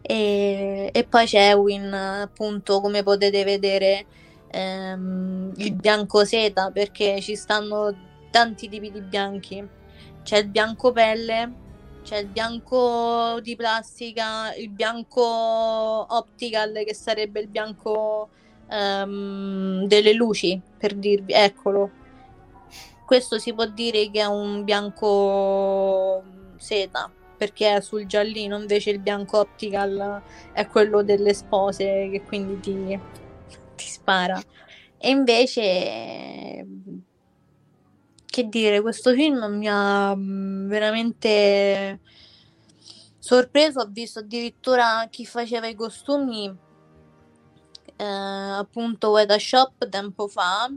E, 0.04 0.90
e 0.92 1.04
poi 1.04 1.26
c'è 1.26 1.50
Ewin, 1.50 1.92
appunto, 1.92 2.80
come 2.80 3.02
potete 3.02 3.44
vedere, 3.44 4.06
ehm, 4.52 5.52
il 5.56 5.74
bianco 5.74 6.24
seta 6.24 6.70
perché 6.70 7.20
ci 7.20 7.34
stanno 7.34 7.94
tanti 8.30 8.68
tipi 8.68 8.90
di 8.90 9.00
bianchi. 9.00 9.66
C'è 10.22 10.38
il 10.38 10.48
bianco 10.48 10.92
pelle, 10.92 11.52
c'è 12.02 12.18
il 12.18 12.28
bianco 12.28 13.38
di 13.42 13.56
plastica, 13.56 14.54
il 14.54 14.68
bianco 14.70 15.22
optical 15.22 16.82
che 16.84 16.94
sarebbe 16.94 17.40
il 17.40 17.48
bianco 17.48 18.28
ehm, 18.68 19.86
delle 19.86 20.12
luci, 20.12 20.60
per 20.78 20.94
dirvi, 20.94 21.32
eccolo. 21.32 21.90
Questo 23.06 23.38
si 23.38 23.52
può 23.52 23.66
dire 23.66 24.10
che 24.10 24.20
è 24.20 24.26
un 24.26 24.64
bianco 24.64 26.22
seta 26.56 27.10
perché 27.36 27.74
è 27.74 27.80
sul 27.80 28.06
giallino, 28.06 28.56
invece 28.56 28.90
il 28.90 29.00
bianco 29.00 29.40
optical 29.40 30.22
è 30.52 30.66
quello 30.68 31.02
delle 31.02 31.34
spose 31.34 32.08
che 32.10 32.22
quindi 32.22 32.60
ti, 32.60 33.00
ti 33.82 33.90
spara. 33.90 34.40
E 34.98 35.10
invece, 35.10 36.64
che 38.24 38.48
dire, 38.48 38.80
questo 38.80 39.12
film 39.12 39.44
mi 39.56 39.68
ha 39.68 40.14
mm, 40.14 40.68
veramente 40.68 42.00
sorpreso. 43.18 43.80
Ho 43.80 43.88
visto 43.90 44.20
addirittura 44.20 45.08
chi 45.10 45.26
faceva 45.26 45.66
i 45.66 45.74
costumi, 45.74 46.54
eh, 47.96 48.04
appunto, 48.04 49.10
Weta 49.10 49.38
Shop 49.38 49.88
tempo 49.88 50.28
fa. 50.28 50.70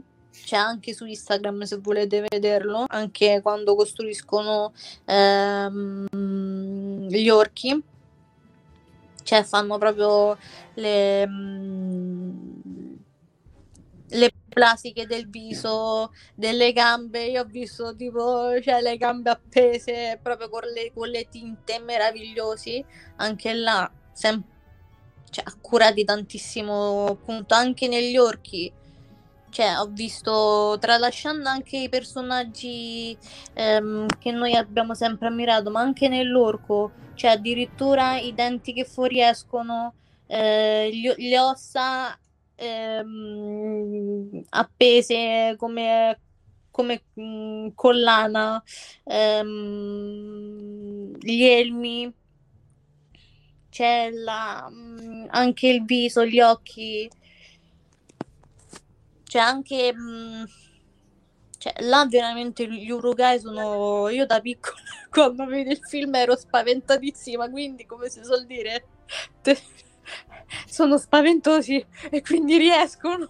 C'è 0.44 0.56
anche 0.56 0.92
su 0.92 1.06
Instagram 1.06 1.62
se 1.62 1.78
volete 1.78 2.24
vederlo, 2.28 2.84
anche 2.88 3.40
quando 3.42 3.74
costruiscono 3.74 4.72
ehm, 5.04 6.06
gli 7.08 7.28
orchi. 7.28 7.82
Cioè 9.22 9.42
fanno 9.42 9.76
proprio 9.78 10.36
le, 10.74 11.26
mm, 11.26 12.15
le 14.10 14.32
plastiche 14.48 15.06
del 15.06 15.28
viso, 15.28 16.12
delle 16.34 16.72
gambe. 16.72 17.24
Io 17.24 17.42
ho 17.42 17.44
visto 17.44 17.94
tipo 17.94 18.60
cioè, 18.62 18.80
le 18.80 18.96
gambe 18.96 19.30
appese 19.30 20.18
proprio 20.22 20.48
con 20.48 20.62
le, 20.64 20.92
con 20.94 21.08
le 21.08 21.28
tinte 21.28 21.78
meravigliosi. 21.78 22.84
Anche 23.16 23.52
là, 23.54 23.90
sem- 24.12 24.42
cioè, 25.30 25.44
accurati 25.46 26.04
tantissimo, 26.04 27.06
appunto, 27.06 27.54
anche 27.54 27.88
negli 27.88 28.16
orchi. 28.16 28.72
Cioè, 29.50 29.78
ho 29.78 29.86
visto, 29.86 30.76
tralasciando 30.80 31.48
anche 31.48 31.78
i 31.78 31.88
personaggi 31.88 33.16
ehm, 33.54 34.06
che 34.18 34.30
noi 34.30 34.54
abbiamo 34.54 34.94
sempre 34.94 35.28
ammirato, 35.28 35.70
ma 35.70 35.80
anche 35.80 36.08
nell'orco, 36.08 36.92
cioè 37.14 37.30
addirittura 37.32 38.18
i 38.18 38.34
denti 38.34 38.74
che 38.74 38.84
fuoriescono, 38.84 39.94
eh, 40.26 40.90
gli, 40.92 41.10
le 41.16 41.38
ossa 41.40 42.18
ehm, 42.56 44.42
appese 44.50 45.54
come, 45.58 46.20
come 46.70 47.02
mh, 47.14 47.68
collana, 47.74 48.62
ehm, 49.04 50.36
gli 51.20 51.42
elmi, 51.44 52.12
c'è 53.70 54.10
la, 54.10 54.68
mh, 54.70 55.26
anche 55.30 55.68
il 55.68 55.84
viso, 55.84 56.24
gli 56.24 56.40
occhi, 56.40 57.08
c'è 59.24 59.38
anche... 59.38 59.92
Mh, 59.94 60.44
cioè, 61.58 61.72
là 61.78 62.06
veramente 62.08 62.68
gli 62.68 62.90
urugai 62.90 63.40
sono. 63.40 64.08
Io 64.08 64.26
da 64.26 64.40
piccola, 64.40 64.76
quando 65.10 65.46
vedo 65.46 65.70
il 65.70 65.80
film, 65.82 66.14
ero 66.14 66.36
spaventatissima. 66.36 67.48
Quindi, 67.50 67.86
come 67.86 68.08
si 68.08 68.22
suol 68.22 68.46
dire, 68.46 68.86
te, 69.42 69.58
sono 70.66 70.98
spaventosi 70.98 71.84
e 72.10 72.22
quindi 72.22 72.56
riescono. 72.58 73.28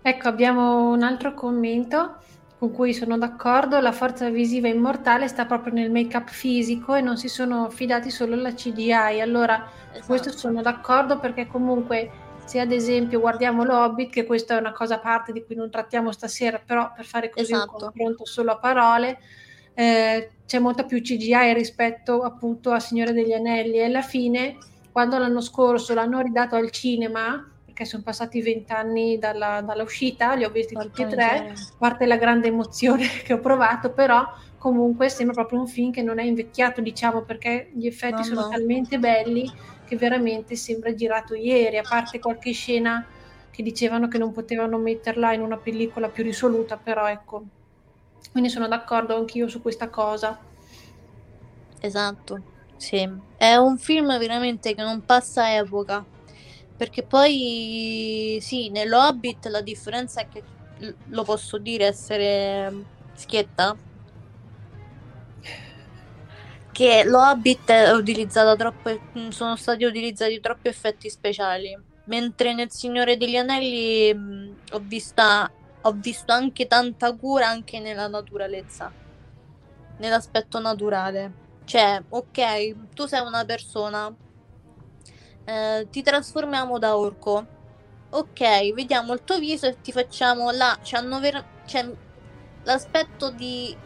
Ecco, 0.00 0.28
abbiamo 0.28 0.88
un 0.90 1.02
altro 1.02 1.34
commento 1.34 2.16
con 2.58 2.72
cui 2.72 2.94
sono 2.94 3.18
d'accordo. 3.18 3.80
La 3.80 3.92
forza 3.92 4.28
visiva 4.30 4.68
immortale 4.68 5.28
sta 5.28 5.44
proprio 5.44 5.72
nel 5.72 5.90
make-up 5.90 6.28
fisico 6.28 6.94
e 6.94 7.00
non 7.00 7.16
si 7.16 7.28
sono 7.28 7.68
fidati 7.70 8.10
solo 8.10 8.34
alla 8.34 8.52
CGI. 8.52 9.20
Allora, 9.20 9.68
esatto. 9.92 10.06
questo 10.06 10.30
sono 10.30 10.62
d'accordo 10.62 11.18
perché 11.18 11.46
comunque 11.46 12.10
se 12.48 12.60
ad 12.60 12.72
esempio 12.72 13.20
guardiamo 13.20 13.62
l'Hobbit, 13.62 14.10
che 14.10 14.24
questa 14.24 14.56
è 14.56 14.58
una 14.58 14.72
cosa 14.72 14.94
a 14.94 15.00
parte 15.00 15.32
di 15.32 15.44
cui 15.44 15.54
non 15.54 15.70
trattiamo 15.70 16.10
stasera, 16.10 16.58
però 16.64 16.90
per 16.96 17.04
fare 17.04 17.28
così 17.28 17.52
esatto. 17.52 17.72
un 17.72 17.78
confronto 17.78 18.24
solo 18.24 18.52
a 18.52 18.58
parole, 18.58 19.18
eh, 19.74 20.30
c'è 20.48 20.58
molta 20.58 20.84
più 20.84 21.02
CGI 21.02 21.52
rispetto 21.52 22.22
appunto 22.22 22.70
a 22.70 22.80
Signore 22.80 23.12
degli 23.12 23.34
Anelli 23.34 23.76
e 23.76 23.84
alla 23.84 24.00
fine 24.00 24.56
quando 24.90 25.18
l'anno 25.18 25.42
scorso 25.42 25.92
l'hanno 25.92 26.22
ridato 26.22 26.56
al 26.56 26.70
cinema 26.70 27.52
perché 27.66 27.84
sono 27.84 28.02
passati 28.02 28.40
vent'anni 28.40 29.18
dalla, 29.18 29.60
dalla, 29.60 29.82
uscita, 29.82 30.34
li 30.34 30.44
ho 30.44 30.50
visti 30.50 30.74
tutti 30.74 31.02
e 31.02 31.06
tre, 31.06 31.50
a 31.50 31.54
parte 31.76 32.06
la 32.06 32.16
grande 32.16 32.48
emozione 32.48 33.06
che 33.22 33.34
ho 33.34 33.40
provato, 33.40 33.92
però 33.92 34.24
comunque 34.56 35.10
sembra 35.10 35.34
proprio 35.34 35.60
un 35.60 35.68
film 35.68 35.92
che 35.92 36.02
non 36.02 36.18
è 36.18 36.24
invecchiato, 36.24 36.80
diciamo, 36.80 37.22
perché 37.22 37.70
gli 37.74 37.86
effetti 37.86 38.16
No, 38.16 38.22
sono 38.24 38.40
no. 38.40 38.48
talmente 38.48 38.98
belli 38.98 39.48
che 39.84 39.96
veramente 39.96 40.56
sembra 40.56 40.94
girato 40.94 41.34
ieri, 41.34 41.76
a 41.76 41.84
parte 41.88 42.18
qualche 42.18 42.52
scena 42.52 43.06
che 43.50 43.62
dicevano 43.62 44.08
che 44.08 44.18
non 44.18 44.32
potevano 44.32 44.78
metterla 44.78 45.32
in 45.34 45.42
una 45.42 45.58
pellicola 45.58 46.08
più 46.08 46.24
risoluta, 46.24 46.78
però 46.78 47.06
ecco. 47.06 47.44
Quindi 48.30 48.50
sono 48.50 48.68
d'accordo 48.68 49.16
anch'io 49.16 49.48
su 49.48 49.60
questa 49.62 49.88
cosa. 49.88 50.38
Esatto, 51.80 52.42
sì. 52.76 53.08
È 53.36 53.54
un 53.56 53.78
film 53.78 54.18
veramente 54.18 54.74
che 54.74 54.82
non 54.82 55.04
passa 55.04 55.54
epoca. 55.56 56.04
Perché 56.76 57.02
poi, 57.02 58.38
sì, 58.40 58.70
nello 58.70 58.98
Hobbit 59.04 59.46
la 59.46 59.60
differenza 59.62 60.20
è 60.20 60.28
che, 60.28 60.44
lo 61.06 61.24
posso 61.24 61.58
dire, 61.58 61.86
essere 61.86 62.70
mm, 62.70 62.82
schietta, 63.14 63.76
che 66.72 67.02
lo 67.04 67.18
Hobbit 67.20 67.70
è 67.70 67.90
utilizzato 67.92 68.54
troppo, 68.56 68.90
mm, 69.18 69.28
sono 69.30 69.56
stati 69.56 69.84
utilizzati 69.84 70.40
troppi 70.40 70.68
effetti 70.68 71.10
speciali. 71.10 71.76
Mentre 72.04 72.54
nel 72.54 72.70
Signore 72.70 73.16
degli 73.16 73.36
Anelli 73.36 74.14
mh, 74.14 74.56
ho 74.72 74.80
vista, 74.82 75.50
ho 75.82 75.92
visto 75.92 76.32
anche 76.32 76.66
tanta 76.66 77.14
cura 77.16 77.48
anche 77.48 77.80
nella 77.80 78.08
naturalezza, 78.08 78.92
nell'aspetto 79.98 80.60
naturale. 80.60 81.46
Cioè, 81.64 82.02
ok, 82.08 82.92
tu 82.94 83.06
sei 83.06 83.20
una 83.26 83.44
persona, 83.44 84.14
eh, 85.44 85.86
ti 85.90 86.02
trasformiamo 86.02 86.78
da 86.78 86.96
orco. 86.96 87.46
Ok, 88.10 88.72
vediamo 88.72 89.12
il 89.12 89.22
tuo 89.24 89.38
viso 89.38 89.66
e 89.66 89.80
ti 89.80 89.92
facciamo 89.92 90.50
là. 90.50 90.78
C'hanno 90.82 91.20
ver- 91.20 91.44
c'è 91.66 91.86
l'aspetto 92.64 93.30
di 93.30 93.76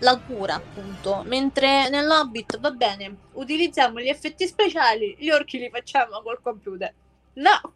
la 0.00 0.18
cura, 0.18 0.54
appunto. 0.54 1.22
Mentre 1.26 1.88
nell'Hobbit 1.88 2.58
va 2.60 2.70
bene, 2.70 3.16
utilizziamo 3.32 4.00
gli 4.00 4.08
effetti 4.08 4.46
speciali, 4.46 5.16
gli 5.18 5.30
orchi 5.30 5.58
li 5.58 5.70
facciamo 5.70 6.20
col 6.22 6.40
computer. 6.42 6.92
No! 7.34 7.74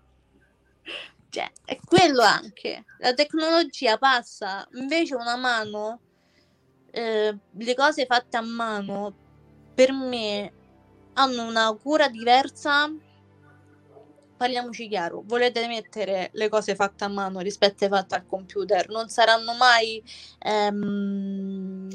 Cioè, 1.30 1.50
è 1.64 1.78
quello 1.84 2.22
anche. 2.22 2.84
La 2.98 3.14
tecnologia 3.14 3.96
passa, 3.96 4.66
invece 4.72 5.14
una 5.14 5.36
mano, 5.36 6.00
eh, 6.90 7.38
le 7.50 7.74
cose 7.74 8.04
fatte 8.04 8.36
a 8.36 8.42
mano, 8.42 9.14
per 9.74 9.92
me, 9.92 10.52
hanno 11.14 11.46
una 11.46 11.72
cura 11.80 12.08
diversa. 12.08 12.90
Parliamoci 14.36 14.88
chiaro, 14.88 15.22
volete 15.26 15.66
mettere 15.66 16.30
le 16.32 16.48
cose 16.48 16.74
fatte 16.74 17.04
a 17.04 17.08
mano 17.08 17.40
rispetto 17.40 17.84
alle 17.84 17.94
fatte 17.94 18.14
al 18.14 18.26
computer, 18.26 18.88
non 18.88 19.08
saranno 19.10 19.52
mai 19.54 20.02
ehm, 20.38 21.88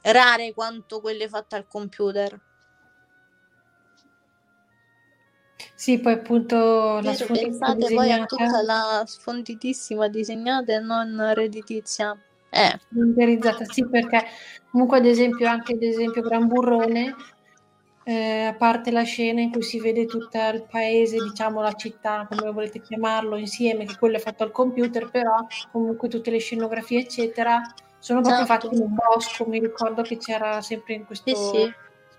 rare 0.00 0.54
quanto 0.54 1.00
quelle 1.00 1.28
fatte 1.28 1.56
al 1.56 1.66
computer. 1.68 2.40
Sì, 5.74 5.98
poi 5.98 6.12
appunto 6.14 7.00
la 7.00 7.12
sfondita 7.14 7.46
pensate 7.46 7.70
a 7.70 7.88
disegnata, 7.88 8.26
tutta 8.26 8.62
la 8.62 9.02
sfonditissima 9.06 10.08
disegnata 10.08 10.74
e 10.74 10.80
non 10.80 11.32
redditizia. 11.34 12.16
Eh, 12.50 12.78
renderizzata, 12.94 13.64
sì, 13.64 13.86
perché 13.88 14.24
comunque 14.70 14.98
ad 14.98 15.06
esempio 15.06 15.48
anche 15.48 15.74
ad 15.74 15.82
esempio 15.82 16.22
Gran 16.22 16.46
Burrone, 16.46 17.14
eh, 18.04 18.44
a 18.44 18.54
parte 18.54 18.90
la 18.90 19.02
scena 19.02 19.40
in 19.40 19.50
cui 19.50 19.62
si 19.62 19.80
vede 19.80 20.06
tutto 20.06 20.38
il 20.52 20.66
paese, 20.70 21.16
diciamo 21.16 21.60
la 21.60 21.72
città, 21.72 22.26
come 22.28 22.50
volete 22.52 22.80
chiamarlo, 22.80 23.36
insieme, 23.36 23.86
che 23.86 23.96
quello 23.98 24.16
è 24.16 24.20
fatto 24.20 24.44
al 24.44 24.52
computer, 24.52 25.10
però 25.10 25.34
comunque 25.72 26.08
tutte 26.08 26.30
le 26.30 26.38
scenografie, 26.38 27.00
eccetera, 27.00 27.60
sono 27.98 28.20
proprio 28.20 28.44
Esatto. 28.44 28.68
fatte 28.68 28.76
in 28.76 28.82
un 28.82 28.94
bosco. 28.94 29.46
Mi 29.46 29.58
ricordo 29.58 30.02
che 30.02 30.18
c'era 30.18 30.60
sempre 30.60 30.94
in 30.94 31.06
questo 31.06 31.34
sì, 31.34 31.58
sì, 31.58 31.74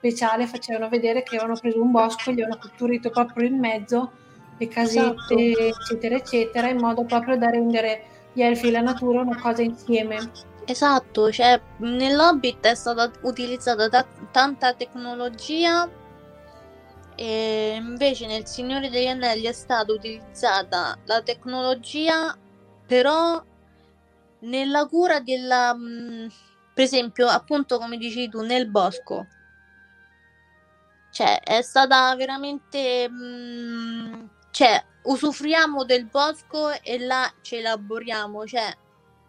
speciale, 0.05 0.45
facevano 0.45 0.87
vedere 0.87 1.23
che 1.23 1.35
avevano 1.35 1.59
preso 1.59 1.81
un 1.81 1.91
bosco, 1.91 2.31
gli 2.31 2.41
avevano 2.41 2.59
costruito 2.59 3.09
proprio 3.09 3.47
in 3.47 3.57
mezzo 3.57 4.11
le 4.57 4.67
casette, 4.67 5.33
esatto. 5.33 5.83
eccetera, 5.83 6.15
eccetera, 6.15 6.69
in 6.69 6.77
modo 6.77 7.03
proprio 7.03 7.37
da 7.37 7.49
rendere 7.49 8.05
gli 8.33 8.41
elfi 8.41 8.67
e 8.67 8.71
la 8.71 8.81
natura 8.81 9.21
una 9.21 9.39
cosa 9.39 9.63
insieme. 9.63 10.31
Esatto, 10.65 11.31
cioè 11.31 11.59
nell'Hobbit 11.77 12.65
è 12.65 12.75
stata 12.75 13.11
utilizzata 13.21 13.89
ta- 13.89 14.05
tanta 14.31 14.73
tecnologia 14.73 15.89
e 17.15 17.75
invece 17.77 18.27
nel 18.27 18.45
Signore 18.45 18.89
degli 18.89 19.07
Anelli 19.07 19.43
è 19.43 19.53
stata 19.53 19.91
utilizzata 19.91 20.97
la 21.05 21.21
tecnologia 21.21 22.35
però 22.85 23.41
nella 24.39 24.85
cura 24.85 25.19
della... 25.19 25.73
mh, 25.73 26.27
per 26.73 26.83
esempio, 26.83 27.27
appunto 27.27 27.77
come 27.77 27.97
dici 27.97 28.27
tu, 28.27 28.41
nel 28.41 28.69
bosco. 28.69 29.27
Cioè, 31.15 31.39
è 31.39 31.61
stata 31.61 32.13
veramente... 32.17 33.07
mh, 33.09 34.29
cioè, 34.51 34.83
usufruiamo 35.03 35.85
del 35.85 36.05
bosco 36.07 36.71
e 36.81 36.99
là 36.99 37.31
ci 37.41 37.55
elaboriamo, 37.55 38.45
cioè 38.45 38.69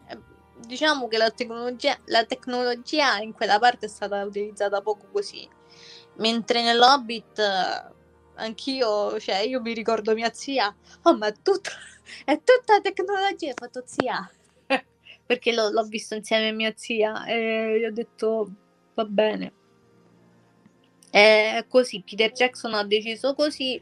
eh, 0.09 0.19
diciamo 0.67 1.07
che 1.07 1.17
la 1.17 1.31
tecnologia, 1.31 1.97
la 2.07 2.25
tecnologia 2.25 3.19
in 3.21 3.33
quella 3.33 3.59
parte 3.61 3.87
è 3.87 3.89
stata 3.89 4.25
utilizzata 4.25 4.81
poco 4.81 5.07
così, 5.13 5.49
mentre 6.17 6.63
nell'Hobbit 6.63 7.41
anch'io, 8.35 9.19
cioè 9.21 9.39
io 9.39 9.61
mi 9.61 9.73
ricordo 9.73 10.15
mia 10.15 10.33
zia, 10.33 10.75
oh 11.03 11.17
ma 11.17 11.31
tutto, 11.33 11.71
è 12.25 12.41
tutta 12.43 12.81
tecnologia, 12.81 13.51
ho 13.51 13.55
fatto 13.57 13.83
zia, 13.87 14.29
perché 15.27 15.53
l'ho, 15.53 15.71
l'ho 15.71 15.85
visto 15.85 16.15
insieme 16.15 16.49
a 16.49 16.53
mia 16.53 16.73
zia 16.77 17.25
e 17.27 17.79
gli 17.81 17.85
ho 17.85 17.93
detto 17.93 18.51
va 18.95 19.05
bene. 19.05 19.53
È 21.17 21.65
così, 21.67 22.03
Peter 22.05 22.31
Jackson 22.31 22.75
ha 22.75 22.85
deciso 22.85 23.35
così, 23.35 23.81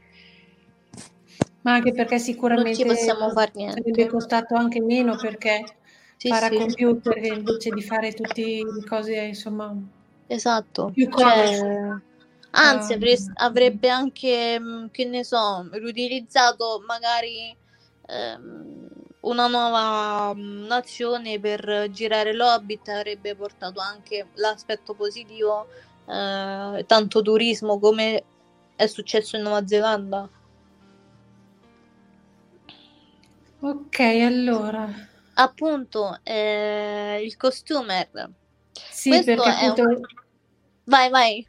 Ma 1.62 1.72
anche 1.74 1.90
perché 1.92 2.18
non 2.54 2.64
ci 2.72 2.84
sicuramente 2.84 2.86
possiamo 2.86 3.28
sarebbe 3.66 4.06
niente. 4.06 4.08
costato 4.08 4.54
anche 4.54 4.80
meno 4.80 5.16
perché 5.16 5.64
Sì, 6.16 6.28
fare 6.28 6.46
a 6.46 6.48
sì, 6.48 6.54
computer 6.54 7.22
invece 7.24 7.70
di 7.72 7.82
fare 7.82 8.12
tutte 8.12 8.40
le 8.42 8.84
cose 8.88 9.14
insomma 9.16 9.74
esatto. 10.28 10.92
più. 10.92 11.08
Cioè, 11.12 11.98
anzi, 12.52 12.92
Ah, 12.92 12.94
avre- 12.94 13.18
avrebbe 13.34 13.88
anche, 13.88 14.58
mh, 14.58 14.90
che 14.90 15.04
ne 15.04 15.24
so, 15.24 15.68
riutilizzato 15.72 16.82
magari 16.86 17.56
ehm, 18.06 18.88
una 19.20 19.46
nuova 19.48 20.34
mh, 20.34 20.66
nazione 20.66 21.40
per 21.40 21.88
girare 21.90 22.32
l'Hobbit, 22.34 22.88
avrebbe 22.88 23.34
portato 23.36 23.80
anche 23.80 24.28
l'aspetto 24.34 24.94
positivo, 24.94 25.66
eh, 26.06 26.84
tanto 26.86 27.22
turismo 27.22 27.78
come 27.78 28.24
è 28.76 28.86
successo 28.86 29.36
in 29.36 29.42
Nuova 29.42 29.66
Zelanda. 29.66 30.28
Ok, 33.60 33.98
allora. 34.00 34.88
Appunto, 35.34 36.20
eh, 36.22 37.22
il 37.24 37.36
costumer. 37.36 38.30
Sì, 38.72 39.10
Questo 39.10 39.34
perché 39.34 39.58
è 39.58 39.64
un... 39.64 39.70
appunto 39.70 40.06
Vai, 40.84 41.08
vai. 41.08 41.46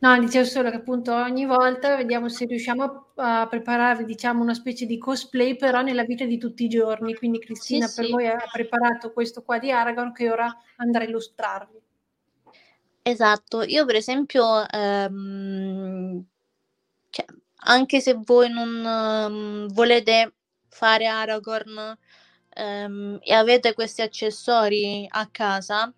No, 0.00 0.18
dicevo 0.18 0.44
solo 0.44 0.70
che 0.70 0.76
appunto 0.76 1.14
ogni 1.14 1.44
volta 1.44 1.94
vediamo 1.94 2.28
se 2.28 2.46
riusciamo 2.46 3.12
a, 3.16 3.42
a 3.42 3.46
preparare, 3.46 4.04
diciamo, 4.04 4.42
una 4.42 4.54
specie 4.54 4.86
di 4.86 4.98
cosplay, 4.98 5.56
però 5.56 5.82
nella 5.82 6.04
vita 6.04 6.24
di 6.24 6.38
tutti 6.38 6.64
i 6.64 6.68
giorni. 6.68 7.14
Quindi 7.14 7.38
Sì, 7.38 7.44
Cristina 7.44 7.90
per 7.94 8.06
sì. 8.06 8.10
voi 8.10 8.26
ha 8.26 8.48
preparato 8.50 9.12
questo 9.12 9.42
qua 9.42 9.58
di 9.58 9.70
Aragorn 9.70 10.12
che 10.12 10.30
ora 10.30 10.52
andrà 10.76 11.04
a 11.04 11.06
illustrarvi. 11.06 11.81
Esatto, 13.04 13.62
io 13.62 13.84
per 13.84 13.96
esempio, 13.96 14.68
ehm, 14.68 16.24
cioè, 17.10 17.24
anche 17.64 18.00
se 18.00 18.14
voi 18.14 18.50
non 18.50 18.84
ehm, 18.86 19.68
volete 19.72 20.34
fare 20.68 21.06
Aragorn 21.06 21.98
ehm, 22.54 23.18
e 23.22 23.32
avete 23.34 23.74
questi 23.74 24.02
accessori 24.02 25.06
a 25.10 25.28
casa, 25.30 25.92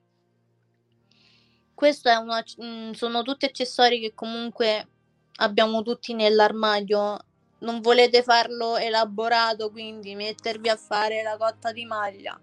questo 1.75 2.09
è 2.09 2.15
una, 2.17 2.43
mm, 2.63 2.93
sono 2.93 3.23
tutti 3.23 3.45
accessori 3.45 4.01
che 4.01 4.13
comunque 4.15 4.89
abbiamo 5.37 5.83
tutti 5.83 6.15
nell'armadio. 6.15 7.19
Non 7.61 7.81
volete 7.81 8.23
farlo 8.23 8.77
elaborato, 8.77 9.71
quindi 9.71 10.15
mettervi 10.15 10.69
a 10.69 10.77
fare 10.77 11.23
la 11.23 11.37
cotta 11.39 11.73
di 11.73 11.85
maglia, 11.87 12.39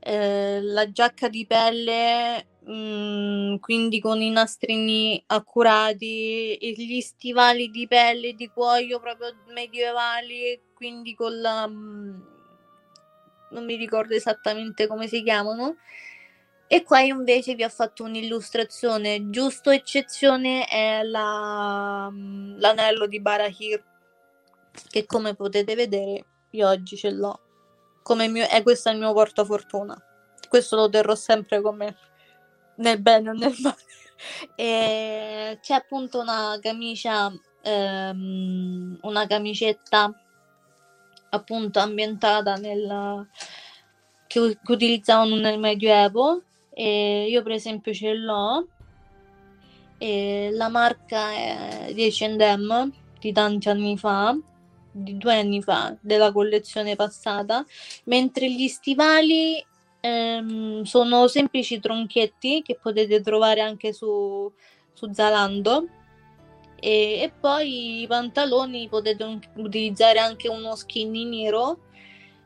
eh, 0.00 0.60
la 0.62 0.90
giacca 0.90 1.28
di 1.28 1.46
pelle, 1.46 2.46
mm, 2.70 3.56
quindi 3.56 4.00
con 4.00 4.20
i 4.20 4.30
nastrini 4.30 5.22
accurati, 5.26 6.58
gli 6.60 7.00
stivali 7.00 7.70
di 7.70 7.86
pelle 7.86 8.34
di 8.34 8.48
cuoio 8.48 9.00
proprio 9.00 9.34
medievali, 9.52 10.60
quindi 10.74 11.14
con 11.14 11.40
la... 11.40 11.66
mm, 11.66 12.20
non 13.50 13.64
mi 13.64 13.76
ricordo 13.76 14.14
esattamente 14.14 14.86
come 14.86 15.08
si 15.08 15.22
chiamano. 15.22 15.76
E 16.72 16.84
qua 16.84 17.00
invece 17.00 17.56
vi 17.56 17.64
ho 17.64 17.68
fatto 17.68 18.04
un'illustrazione, 18.04 19.28
giusto 19.30 19.70
eccezione 19.70 20.66
è 20.66 21.02
la, 21.02 22.08
mm, 22.10 22.58
l'anello 22.58 23.06
di 23.06 23.20
Barahir, 23.20 23.84
che 24.88 25.04
come 25.04 25.34
potete 25.34 25.74
vedere 25.74 26.24
io 26.50 26.68
oggi 26.68 26.96
ce 26.96 27.10
l'ho. 27.10 27.40
Come 28.02 28.28
mio, 28.28 28.48
e 28.48 28.62
questo 28.62 28.88
è 28.88 28.92
il 28.92 28.98
mio 28.98 29.12
portafortuna. 29.12 30.00
Questo 30.48 30.76
lo 30.76 30.88
terrò 30.88 31.14
sempre 31.14 31.60
con 31.60 31.76
me. 31.76 31.96
Nel 32.80 33.00
bene 33.00 33.30
o 33.30 33.32
nel 33.32 33.54
male. 33.60 33.76
E 34.54 35.58
c'è 35.62 35.72
appunto 35.72 36.20
una 36.20 36.58
camicia, 36.60 37.32
ehm, 37.62 38.98
una 39.00 39.26
camicetta 39.26 40.14
appunto 41.30 41.78
ambientata 41.78 42.56
nel 42.56 43.26
che, 44.26 44.58
che 44.62 44.72
utilizzavano 44.72 45.36
nel 45.36 45.58
Medioevo. 45.58 46.42
E 46.68 47.28
io 47.30 47.42
per 47.42 47.52
esempio 47.52 47.94
ce 47.94 48.12
l'ho. 48.12 48.68
E 49.96 50.50
la 50.52 50.68
marca 50.68 51.32
è 51.32 51.92
di 51.94 52.06
H&M 52.06 52.92
di 53.18 53.32
tanti 53.32 53.70
anni 53.70 53.96
fa 53.96 54.36
di 54.92 55.16
due 55.16 55.38
anni 55.38 55.62
fa 55.62 55.96
della 56.00 56.32
collezione 56.32 56.96
passata. 56.96 57.64
Mentre 58.04 58.50
gli 58.50 58.68
stivali 58.68 59.64
ehm, 60.00 60.82
sono 60.82 61.28
semplici 61.28 61.80
tronchetti 61.80 62.62
che 62.62 62.78
potete 62.80 63.20
trovare 63.20 63.60
anche 63.60 63.92
su, 63.92 64.52
su 64.92 65.12
Zalando. 65.12 65.86
E, 66.80 67.20
e, 67.20 67.32
poi 67.38 68.02
i 68.02 68.06
pantaloni 68.06 68.88
potete 68.88 69.38
utilizzare 69.56 70.18
anche 70.18 70.48
uno 70.48 70.74
skinny 70.74 71.24
nero. 71.24 71.80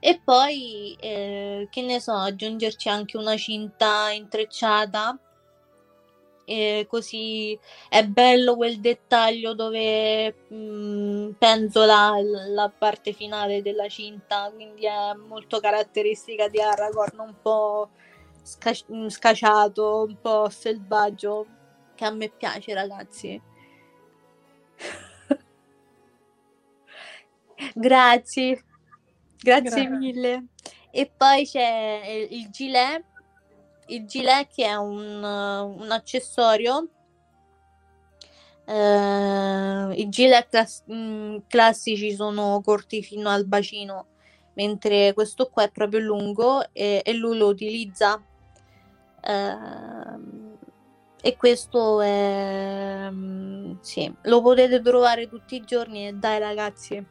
E 0.01 0.21
poi 0.23 0.97
eh, 1.01 1.69
che 1.71 1.83
ne 1.83 1.99
so 2.01 2.12
aggiungerci 2.12 2.88
anche 2.88 3.17
una 3.17 3.37
cinta 3.37 4.11
intrecciata 4.11 5.19
e 6.45 6.87
così 6.89 7.59
è 7.89 8.05
bello 8.07 8.55
quel 8.57 8.79
dettaglio 8.81 9.55
dove 9.55 10.35
mh, 10.49 10.55
mm, 10.55 11.31
penzola 11.39 12.17
la 12.49 12.71
parte 12.77 13.13
finale 13.13 13.63
della 13.63 13.89
cinta, 13.89 14.51
quindi 14.55 14.85
è 14.87 15.15
molto 15.15 15.61
caratteristica 15.61 16.49
di 16.49 16.61
Aragorn, 16.61 17.19
un 17.19 17.35
po' 17.41 17.89
sca- 18.43 18.75
scacciato, 19.09 20.05
un 20.07 20.21
po' 20.21 20.49
selvaggio, 20.51 21.47
che 21.95 22.05
a 22.05 22.11
me 22.11 22.29
piace 22.29 22.75
ragazzi. 22.75 23.41
grazie, 27.75 28.65
grazie, 29.39 29.71
grazie 29.71 29.89
mille. 29.89 30.47
E 30.91 31.11
poi 31.17 31.45
c'è 31.45 32.29
il 32.31 32.51
gilet 32.51 33.05
il 33.87 34.07
gilet 34.07 34.49
che 34.53 34.64
è 34.64 34.75
un, 34.75 35.23
un 35.23 35.90
accessorio 35.90 36.88
eh, 38.66 39.92
i 39.94 40.09
gilet 40.09 40.49
class- 40.49 40.85
mm, 40.90 41.37
classici 41.47 42.14
sono 42.14 42.61
corti 42.64 43.03
fino 43.03 43.29
al 43.29 43.47
bacino 43.47 44.07
mentre 44.55 45.12
questo 45.14 45.49
qua 45.51 45.64
è 45.64 45.70
proprio 45.70 46.01
lungo 46.01 46.62
e, 46.73 47.03
e 47.05 47.12
lui 47.14 47.37
lo 47.37 47.49
utilizza. 47.49 48.23
Eh, 49.20 50.53
e 51.27 51.37
questo 51.37 52.01
è 52.03 53.09
mm, 53.11 53.77
sì, 53.81 54.12
lo 54.23 54.42
potete 54.42 54.81
trovare 54.83 55.29
tutti 55.29 55.57
i 55.57 55.64
giorni 55.64 56.09
e 56.09 56.12
dai 56.12 56.38
ragazzi 56.38 57.05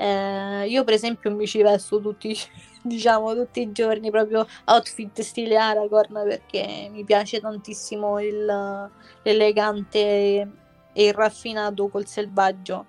eh, 0.00 0.68
io 0.68 0.84
per 0.84 0.94
esempio 0.94 1.34
mi 1.34 1.44
ci 1.44 1.60
vesto 1.60 2.00
tutti, 2.00 2.32
diciamo, 2.82 3.34
tutti 3.34 3.62
i 3.62 3.72
giorni 3.72 4.12
proprio 4.12 4.46
outfit 4.66 5.20
stile 5.22 5.56
Aragorn 5.56 6.22
perché 6.24 6.88
mi 6.92 7.04
piace 7.04 7.40
tantissimo 7.40 8.20
il, 8.20 8.90
l'elegante 9.22 9.98
e, 9.98 10.48
il 10.92 11.12
raffinato 11.12 11.88
col 11.88 12.06
selvaggio. 12.06 12.86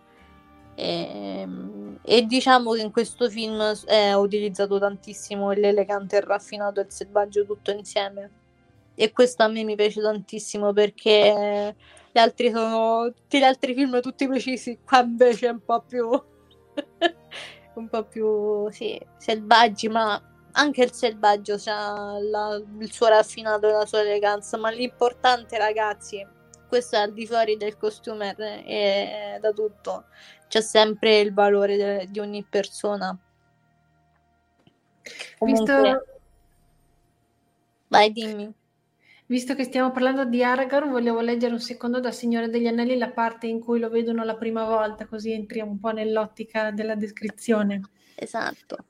E, 0.75 1.47
e, 2.03 2.25
diciamo 2.27 2.73
che 2.73 2.81
in 2.81 2.91
questo 2.91 3.27
film 3.27 3.59
è 3.85 4.13
utilizzato 4.13 4.77
tantissimo 4.77 5.51
l'elegante, 5.51 6.17
il 6.17 6.23
raffinato 6.23 6.79
e 6.79 6.83
il 6.83 6.91
selvaggio 6.91 7.43
tutto 7.43 7.71
insieme. 7.71 8.29
E 8.93 9.11
questo 9.11 9.41
a 9.43 9.47
me 9.47 9.63
mi 9.63 9.75
piace 9.75 9.99
tantissimo 9.99 10.73
perché 10.73 11.75
gli 12.11 12.19
altri 12.19 12.51
sono 12.51 13.11
tutti 13.11 13.39
gli 13.39 13.43
altri 13.43 13.73
film 13.73 13.99
tutti 13.99 14.27
precisi, 14.27 14.77
qua 14.85 15.01
invece 15.01 15.47
è 15.47 15.51
un 15.51 15.63
po' 15.63 15.81
più 15.81 16.07
un 17.75 17.87
po' 17.87 18.03
più 18.03 18.69
sì, 18.71 18.99
selvaggi, 19.17 19.87
ma 19.87 20.21
anche 20.51 20.83
il 20.83 20.91
selvaggio 20.91 21.57
ha 21.67 22.17
il 22.17 22.91
suo 22.91 23.07
raffinato 23.07 23.67
e 23.67 23.71
la 23.71 23.85
sua 23.85 24.01
eleganza, 24.01 24.57
ma 24.57 24.69
l'importante 24.69 25.57
ragazzi, 25.57 26.25
questo 26.67 26.95
è 26.95 26.99
al 26.99 27.13
di 27.13 27.25
fuori 27.25 27.57
del 27.57 27.77
costume 27.77 28.35
e 28.35 29.37
da 29.39 29.51
tutto, 29.51 30.05
c'è 30.47 30.61
sempre 30.61 31.19
il 31.19 31.33
valore 31.33 31.77
de- 31.77 32.07
di 32.09 32.19
ogni 32.19 32.43
persona. 32.43 33.17
Comunque... 35.37 35.81
Visto... 35.81 36.03
Vai, 37.87 38.11
dimmi. 38.11 38.53
Visto 39.29 39.53
che 39.53 39.63
stiamo 39.63 39.91
parlando 39.91 40.25
di 40.25 40.43
Aragorn, 40.43 40.89
volevo 40.89 41.19
leggere 41.19 41.53
un 41.53 41.59
secondo 41.59 41.99
da 41.99 42.09
Signore 42.09 42.49
degli 42.49 42.65
Anelli 42.65 42.97
la 42.97 43.11
parte 43.11 43.45
in 43.45 43.59
cui 43.59 43.79
lo 43.79 43.87
vedono 43.87 44.23
la 44.23 44.35
prima 44.35 44.65
volta, 44.65 45.05
così 45.05 45.33
entriamo 45.33 45.69
un 45.69 45.79
po' 45.79 45.91
nell'ottica 45.91 46.71
della 46.71 46.95
descrizione. 46.95 47.81
Esatto. 48.15 48.85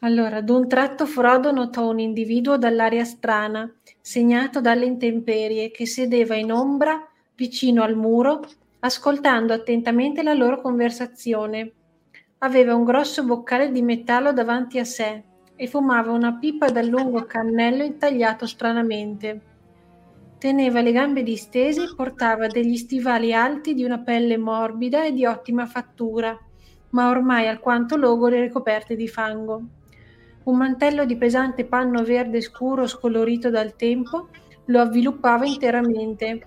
Allora, 0.00 0.36
ad 0.36 0.50
un 0.50 0.68
tratto 0.68 1.06
Frodo 1.06 1.50
notò 1.50 1.88
un 1.88 1.98
individuo 1.98 2.58
dall'aria 2.58 3.04
strana, 3.04 3.74
segnato 4.02 4.60
dalle 4.60 4.84
intemperie, 4.84 5.70
che 5.70 5.86
sedeva 5.86 6.34
in 6.34 6.52
ombra 6.52 7.02
vicino 7.34 7.82
al 7.82 7.96
muro, 7.96 8.42
ascoltando 8.80 9.54
attentamente 9.54 10.22
la 10.22 10.34
loro 10.34 10.60
conversazione. 10.60 11.72
Aveva 12.40 12.74
un 12.74 12.84
grosso 12.84 13.24
boccale 13.24 13.72
di 13.72 13.80
metallo 13.80 14.34
davanti 14.34 14.78
a 14.78 14.84
sé 14.84 15.24
e 15.56 15.66
fumava 15.66 16.12
una 16.12 16.34
pipa 16.34 16.68
dal 16.68 16.86
lungo 16.86 17.24
cannello 17.24 17.82
intagliato 17.82 18.46
stranamente. 18.46 19.48
Teneva 20.40 20.80
le 20.80 20.92
gambe 20.92 21.22
distese 21.22 21.82
e 21.82 21.94
portava 21.94 22.46
degli 22.46 22.78
stivali 22.78 23.34
alti 23.34 23.74
di 23.74 23.84
una 23.84 23.98
pelle 23.98 24.38
morbida 24.38 25.04
e 25.04 25.12
di 25.12 25.26
ottima 25.26 25.66
fattura, 25.66 26.34
ma 26.92 27.10
ormai 27.10 27.46
alquanto 27.46 27.98
logore 27.98 28.38
e 28.38 28.40
ricoperte 28.44 28.96
di 28.96 29.06
fango. 29.06 29.62
Un 30.44 30.56
mantello 30.56 31.04
di 31.04 31.18
pesante 31.18 31.66
panno 31.66 32.02
verde 32.04 32.40
scuro 32.40 32.86
scolorito 32.86 33.50
dal 33.50 33.76
tempo 33.76 34.30
lo 34.64 34.80
avviluppava 34.80 35.44
interamente 35.44 36.42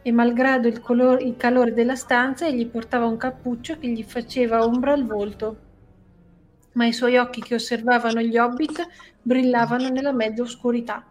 e 0.00 0.12
malgrado 0.12 0.68
il, 0.68 0.78
color- 0.78 1.20
il 1.20 1.36
calore 1.36 1.72
della 1.72 1.96
stanza 1.96 2.46
egli 2.46 2.68
portava 2.68 3.06
un 3.06 3.16
cappuccio 3.16 3.80
che 3.80 3.88
gli 3.88 4.04
faceva 4.04 4.64
ombra 4.64 4.92
al 4.92 5.06
volto. 5.06 5.56
Ma 6.74 6.86
i 6.86 6.92
suoi 6.92 7.16
occhi 7.16 7.42
che 7.42 7.56
osservavano 7.56 8.20
gli 8.20 8.38
hobbit 8.38 8.86
brillavano 9.20 9.88
nella 9.88 10.12
mezza 10.12 10.42
oscurità. 10.42 11.04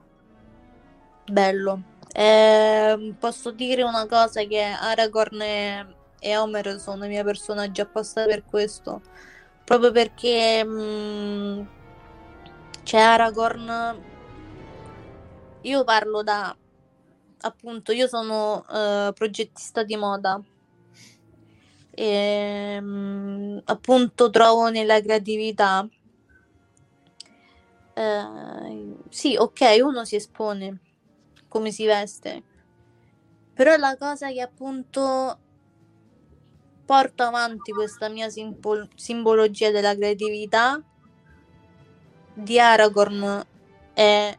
Bello. 1.30 1.92
Eh, 2.16 3.16
posso 3.18 3.50
dire 3.52 3.82
una 3.82 4.06
cosa 4.06 4.44
che 4.44 4.62
Aragorn 4.62 5.42
e, 5.42 5.96
e 6.20 6.38
Homer 6.38 6.80
sono 6.80 7.06
i 7.06 7.08
miei 7.08 7.24
personaggi 7.24 7.82
apposta 7.82 8.26
per 8.26 8.46
questo. 8.46 9.02
Proprio 9.64 9.92
perché 9.92 10.64
mh, 10.64 10.72
mm, 10.72 11.62
c'è 12.84 13.00
Aragorn. 13.00 14.02
Io 15.62 15.84
parlo 15.84 16.22
da 16.24 16.56
appunto, 17.42 17.92
io 17.92 18.08
sono 18.08 18.64
uh, 18.68 19.14
progettista 19.14 19.84
di 19.84 19.96
moda. 19.96 20.40
E 21.96 22.80
mh, 22.80 22.86
mm, 22.86 23.58
appunto 23.66 24.30
trovo 24.30 24.70
nella 24.70 25.02
creatività. 25.02 25.88
Uh, 27.96 28.98
sì, 29.10 29.36
ok, 29.36 29.78
uno 29.82 30.04
si 30.06 30.16
espone 30.16 30.80
come 31.54 31.70
si 31.70 31.86
veste. 31.86 32.42
Però 33.54 33.76
la 33.76 33.96
cosa 33.96 34.32
che 34.32 34.42
appunto 34.42 35.38
porto 36.84 37.22
avanti 37.22 37.72
questa 37.72 38.10
mia 38.10 38.28
simbol- 38.30 38.90
simbologia 38.96 39.70
della 39.70 39.96
creatività 39.96 40.82
di 42.34 42.60
Aragorn 42.60 43.46
è 43.94 44.38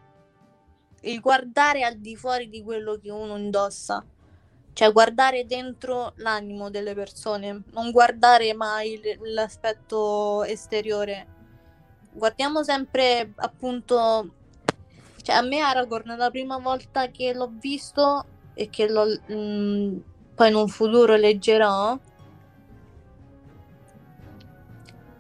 il 1.03 1.21
guardare 1.21 1.85
al 1.85 1.99
di 1.99 2.17
fuori 2.17 2.49
di 2.49 2.65
quello 2.65 2.99
che 3.01 3.13
uno 3.13 3.37
indossa, 3.37 4.05
cioè 4.73 4.91
guardare 4.91 5.47
dentro 5.47 6.15
l'animo 6.17 6.69
delle 6.69 6.95
persone, 6.95 7.63
non 7.71 7.93
guardare 7.93 8.53
mai 8.55 9.01
l'aspetto 9.21 10.43
esteriore. 10.43 11.29
Guardiamo 12.11 12.65
sempre 12.65 13.33
appunto 13.37 14.43
cioè, 15.25 15.37
a 15.37 15.41
me 15.41 15.61
Aragorn 15.61 16.17
la 16.19 16.31
prima 16.31 16.59
volta 16.59 17.09
che 17.11 17.33
l'ho 17.33 17.51
visto 17.59 18.27
e 18.53 18.69
che 18.69 18.87
l'ho, 18.87 19.07
mh, 19.07 19.35
mm, 19.35 19.97
poi 20.35 20.49
in 20.51 20.55
un 20.55 20.69
futuro 20.69 21.17
leggerò, 21.17 21.99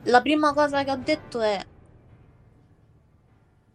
la 0.03 0.21
prima 0.21 0.53
cosa 0.53 0.85
che 0.85 0.91
ho 0.91 1.01
detto 1.03 1.41
è 1.41 1.59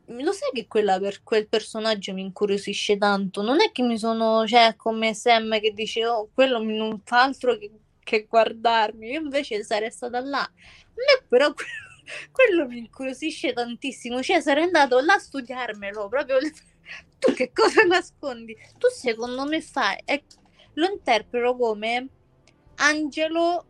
lo 0.05 0.31
sai 0.31 0.51
che 0.53 0.67
quella 0.67 0.99
per 0.99 1.23
quel 1.23 1.47
personaggio 1.47 2.13
mi 2.13 2.21
incuriosisce 2.21 2.97
tanto? 2.97 3.41
Non 3.41 3.59
è 3.59 3.71
che 3.71 3.81
mi 3.81 3.97
sono, 3.97 4.45
cioè, 4.45 4.75
come 4.75 5.15
Sam 5.15 5.59
che 5.59 5.71
dice, 5.73 6.05
oh, 6.05 6.29
quello 6.33 6.61
non 6.61 7.01
fa 7.03 7.23
altro 7.23 7.57
che, 7.57 7.71
che 8.03 8.25
guardarmi, 8.29 9.09
io 9.09 9.21
invece 9.21 9.63
sarei 9.63 9.91
stata 9.91 10.19
là. 10.19 10.41
A 10.41 10.51
me 10.95 11.25
però 11.27 11.53
quello, 11.53 11.88
quello 12.31 12.67
mi 12.67 12.79
incuriosisce 12.79 13.53
tantissimo, 13.53 14.21
cioè 14.21 14.41
sarei 14.41 14.63
andato 14.63 14.99
là 14.99 15.13
a 15.13 15.19
studiarmelo, 15.19 16.07
proprio 16.07 16.37
tu 17.19 17.33
che 17.33 17.51
cosa 17.53 17.83
nascondi? 17.83 18.55
Tu 18.77 18.87
secondo 18.89 19.45
me 19.45 19.61
fai, 19.61 19.97
è, 20.05 20.21
lo 20.73 20.89
interpreto 20.89 21.55
come 21.55 22.07
Angelo 22.75 23.65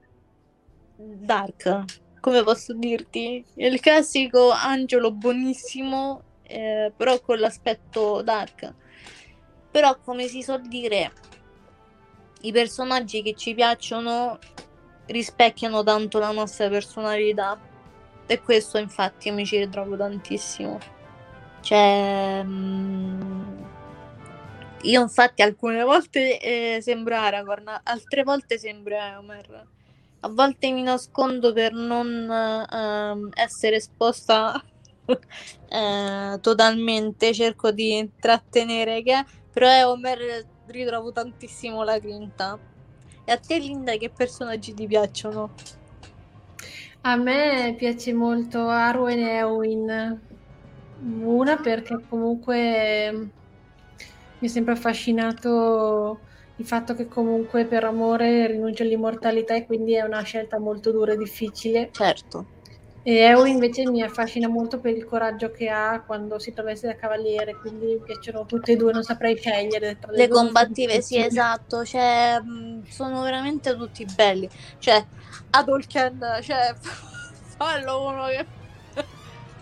Dark, 0.95 1.85
come 2.19 2.43
posso 2.43 2.73
dirti? 2.73 3.43
Il 3.55 3.79
classico 3.79 4.51
Angelo 4.51 5.11
buonissimo, 5.11 6.23
eh, 6.43 6.91
però 6.95 7.19
con 7.21 7.39
l'aspetto 7.39 8.21
dark. 8.21 8.73
Però 9.71 9.97
come 9.99 10.27
si 10.27 10.41
suol 10.41 10.67
dire, 10.67 11.13
i 12.41 12.51
personaggi 12.51 13.21
che 13.21 13.35
ci 13.35 13.53
piacciono 13.53 14.37
rispecchiano 15.05 15.83
tanto 15.83 16.19
la 16.19 16.31
nostra 16.31 16.67
personalità 16.69 17.59
e 18.29 18.41
questo 18.41 18.77
infatti 18.77 19.31
mi 19.31 19.43
ci 19.43 19.57
ritrovo 19.57 19.97
tantissimo. 19.97 20.77
Cioè, 21.61 22.43
mh, 22.43 23.67
io 24.83 25.01
infatti 25.01 25.41
alcune 25.41 25.83
volte 25.83 26.39
eh, 26.39 26.79
sembro 26.79 27.15
Aragorn, 27.15 27.81
altre 27.83 28.21
volte 28.21 28.59
sembro 28.59 28.95
Eomer. 28.95 29.67
A 30.19 30.29
volte 30.29 30.71
mi 30.71 30.83
nascondo 30.83 31.53
per 31.53 31.73
non 31.73 32.29
eh, 32.29 33.41
essere 33.41 33.77
esposta 33.77 34.63
eh, 35.67 36.37
totalmente, 36.39 37.33
cerco 37.33 37.71
di 37.71 38.11
trattenere 38.19 39.01
che 39.01 39.25
però 39.51 39.67
Eomer 39.69 40.45
ritrovo 40.67 41.11
tantissimo 41.11 41.83
la 41.83 41.97
grinta. 41.97 42.59
E 43.25 43.31
a 43.31 43.37
te 43.37 43.57
Linda 43.57 43.95
che 43.97 44.11
personaggi 44.11 44.75
ti 44.75 44.85
piacciono? 44.85 45.78
A 47.01 47.15
me 47.15 47.75
piace 47.77 48.13
molto 48.13 48.67
Arwen 48.67 49.19
e 49.19 49.37
Eowyn. 49.37 50.21
Una 51.21 51.55
perché 51.57 51.97
comunque 52.09 53.31
mi 54.39 54.47
è 54.47 54.51
sempre 54.51 54.73
affascinato 54.73 56.19
il 56.57 56.65
fatto 56.65 56.93
che 56.95 57.07
comunque 57.07 57.65
per 57.65 57.85
amore 57.85 58.47
rinuncia 58.47 58.83
all'immortalità 58.83 59.55
e 59.55 59.65
quindi 59.65 59.93
è 59.93 60.01
una 60.01 60.21
scelta 60.23 60.59
molto 60.59 60.91
dura 60.91 61.13
e 61.13 61.17
difficile. 61.17 61.89
Certo. 61.93 62.45
E 63.01 63.13
Eowyn 63.13 63.53
invece 63.53 63.89
mi 63.89 64.01
affascina 64.01 64.47
molto 64.47 64.79
per 64.79 64.95
il 64.95 65.05
coraggio 65.05 65.51
che 65.51 65.69
ha 65.69 66.03
quando 66.05 66.37
si 66.37 66.53
traveste 66.53 66.87
da 66.87 66.95
cavaliere, 66.95 67.55
quindi 67.55 67.85
mi 67.85 67.99
piacciono 67.99 68.45
tutte 68.45 68.73
e 68.73 68.75
due, 68.75 68.91
non 68.91 69.03
saprei 69.03 69.37
scegliere. 69.37 69.97
Le, 70.09 70.17
le 70.17 70.27
combattive, 70.27 71.01
sì, 71.01 71.17
esatto, 71.17 71.85
cioè, 71.85 72.39
sono 72.89 73.21
veramente 73.21 73.75
tutti 73.75 74.05
belli. 74.05 74.49
Cioè, 74.77 75.05
Adolken, 75.51 76.39
cioè, 76.41 76.75
fallo 77.57 78.05
uno 78.07 78.25
che 78.27 78.45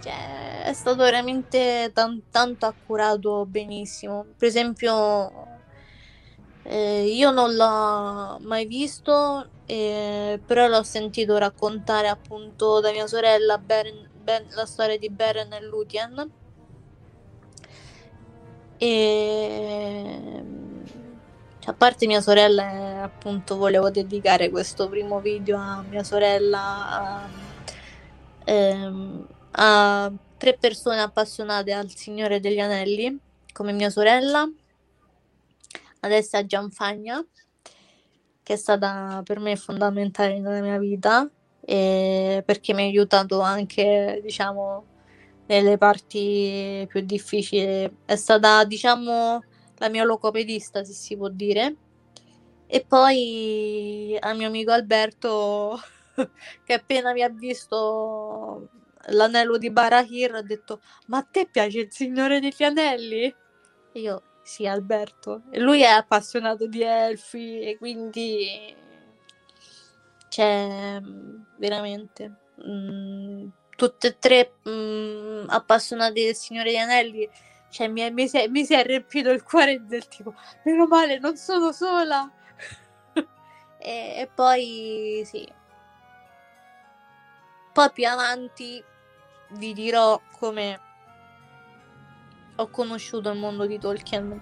cioè, 0.02 0.64
è 0.64 0.74
stato 0.74 1.04
veramente 1.04 1.92
tan- 1.94 2.24
tanto 2.32 2.66
accurato 2.66 3.46
benissimo. 3.46 4.26
Per 4.36 4.48
esempio, 4.48 5.47
eh, 6.70 7.06
io 7.06 7.32
non 7.32 7.56
l'ho 7.56 8.40
mai 8.42 8.66
visto, 8.66 9.48
eh, 9.66 10.38
però 10.46 10.68
l'ho 10.68 10.84
sentito 10.84 11.38
raccontare 11.38 12.10
appunto 12.10 12.82
da 12.82 12.92
mia 12.92 13.08
sorella 13.08 13.58
Beren, 13.58 14.10
ben, 14.22 14.46
la 14.50 14.66
storia 14.66 14.98
di 14.98 15.10
Beren 15.10 15.54
e 15.54 15.62
Lutien. 15.64 16.32
E 18.80 20.44
a 21.66 21.74
parte 21.74 22.06
mia 22.06 22.22
sorella, 22.22 23.04
appunto, 23.04 23.56
volevo 23.56 23.90
dedicare 23.90 24.50
questo 24.50 24.90
primo 24.90 25.22
video 25.22 25.58
a 25.58 25.84
mia 25.88 26.04
sorella. 26.04 26.90
A, 26.90 27.30
ehm, 28.44 29.28
a 29.52 30.12
tre 30.38 30.58
persone 30.60 31.00
appassionate 31.00 31.72
al 31.72 31.90
Signore 31.96 32.40
degli 32.42 32.60
Anelli, 32.60 33.18
come 33.54 33.72
mia 33.72 33.90
sorella, 33.90 34.50
adesso 36.02 36.38
a 36.38 36.46
Gianfagna, 36.46 37.26
che 38.44 38.54
è 38.54 38.56
stata 38.56 39.22
per 39.24 39.40
me 39.40 39.56
fondamentale 39.56 40.40
nella 40.40 40.62
mia 40.62 40.78
vita, 40.78 41.30
perché 41.62 42.74
mi 42.74 42.84
ha 42.84 42.86
aiutato 42.86 43.42
anche, 43.42 44.20
diciamo, 44.24 44.86
nelle 45.48 45.78
parti 45.78 46.86
più 46.88 47.02
difficili. 47.02 47.92
È 48.06 48.16
stata, 48.16 48.64
diciamo, 48.64 49.44
la 49.78 49.90
mia 49.90 50.04
locopedista, 50.04 50.84
se 50.84 50.94
si 50.94 51.18
può 51.18 51.30
dire. 51.30 51.76
E 52.68 52.86
poi 52.86 54.18
al 54.20 54.36
mio 54.38 54.48
amico 54.48 54.72
Alberto, 54.72 55.80
che 56.66 56.74
appena 56.74 57.14
mi 57.14 57.22
ha 57.24 57.30
visto 57.30 58.70
l'anello 59.10 59.58
di 59.58 59.72
Barahir 59.72 60.36
ha 60.36 60.42
detto 60.42 60.82
ma 61.08 61.20
a 61.20 61.28
te 61.30 61.48
piace 61.50 61.80
il 61.80 61.92
Signore 61.92 62.40
degli 62.40 62.64
Anelli? 62.64 63.24
E 63.24 64.00
io 64.00 64.22
sì 64.48 64.66
Alberto. 64.66 65.42
Lui 65.56 65.82
è 65.82 65.88
appassionato 65.88 66.68
di 66.68 66.82
elfi 66.82 67.60
e 67.60 67.78
quindi 67.78 68.74
c'è 70.30 71.02
mm, 71.02 71.42
veramente 71.58 72.34
mh, 72.56 72.72
mm, 72.72 73.48
tutte 73.76 74.08
e 74.08 74.18
tre 74.18 74.54
mh, 74.64 74.70
mm, 74.70 75.50
appassionati 75.50 76.24
del 76.24 76.36
Signore 76.36 76.72
degli 76.72 76.80
Anelli. 76.80 77.30
Cioè 77.70 77.90
mi, 77.90 78.10
mi, 78.12 78.30
si 78.30 78.38
è, 78.38 78.48
mi 78.48 78.64
si 78.64 78.74
è 78.74 78.86
riempito 78.86 79.32
il 79.32 79.44
cuore 79.44 79.86
del 79.86 80.08
tipo 80.08 80.34
meno 80.64 80.88
male 80.88 81.20
non 81.20 81.36
sono 81.36 81.72
sola. 81.74 82.32
E, 83.80 84.22
e 84.22 84.30
poi 84.34 85.22
sì. 85.26 85.48
Poi 87.74 87.92
più 87.92 88.08
avanti 88.08 88.84
vi 89.52 89.74
dirò 89.74 90.20
come 90.40 90.87
ho 92.58 92.68
conosciuto 92.70 93.30
il 93.30 93.40
mondo 93.40 93.66
di 93.66 93.80
Tolkien. 93.80 94.42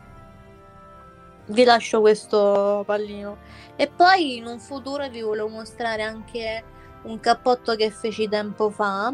Vi 1.48 1.64
lascio 1.64 2.02
questo 2.02 2.84
pallino. 2.86 3.38
E 3.76 3.88
poi 3.88 4.38
in 4.38 4.46
un 4.46 4.60
futuro 4.60 5.08
vi 5.10 5.22
volevo 5.22 5.50
mostrare 5.50 6.02
anche 6.02 6.64
un 7.04 7.20
cappotto 7.20 7.76
che 7.76 7.92
feci 7.92 8.28
tempo 8.28 8.70
fa, 8.70 9.14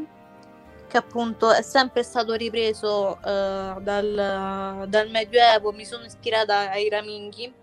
che 0.88 0.98
appunto 0.98 1.52
è 1.52 1.62
sempre 1.62 2.04
stato 2.04 2.34
ripreso 2.34 3.18
uh, 3.18 3.82
dal, 3.82 4.86
dal, 4.88 5.10
Medioevo, 5.10 5.72
mi 5.72 5.86
sono 5.86 6.06
ispirata 6.06 6.70
ai 6.70 6.90
Raminghi 6.90 7.54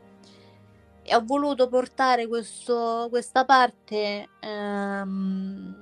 e 1.02 1.14
ho 1.14 1.22
voluto 1.24 1.68
portare 1.68 2.26
questo, 2.26 3.06
questa 3.10 3.44
parte, 3.44 4.28
um, 4.42 5.74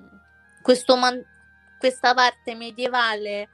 questo 0.62 0.96
man- 0.96 1.24
questa 1.78 2.14
parte 2.14 2.54
medievale 2.54 3.48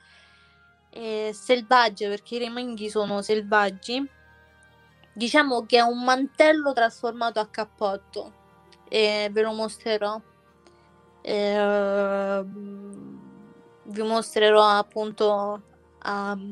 eh, 0.92 1.30
selvaggia, 1.32 2.08
perché 2.08 2.36
i 2.36 2.38
reminghi 2.38 2.90
sono 2.90 3.22
selvaggi, 3.22 4.06
diciamo 5.12 5.64
che 5.66 5.78
è 5.78 5.82
un 5.82 6.02
mantello 6.04 6.72
trasformato 6.72 7.40
a 7.40 7.46
cappotto 7.46 8.32
e 8.88 9.28
ve 9.32 9.42
lo 9.42 9.52
mostrerò. 9.52 10.20
Eh, 11.22 12.44
vi 13.84 14.02
mostrerò 14.02 14.62
appunto 14.68 15.62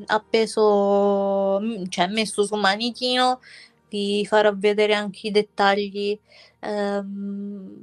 appeso, 0.07 1.61
cioè 1.89 2.07
messo 2.07 2.45
su 2.45 2.55
manichino, 2.55 3.41
vi 3.89 4.25
farò 4.27 4.53
vedere 4.55 4.95
anche 4.95 5.27
i 5.27 5.31
dettagli 5.31 6.19
ehm, 6.61 7.83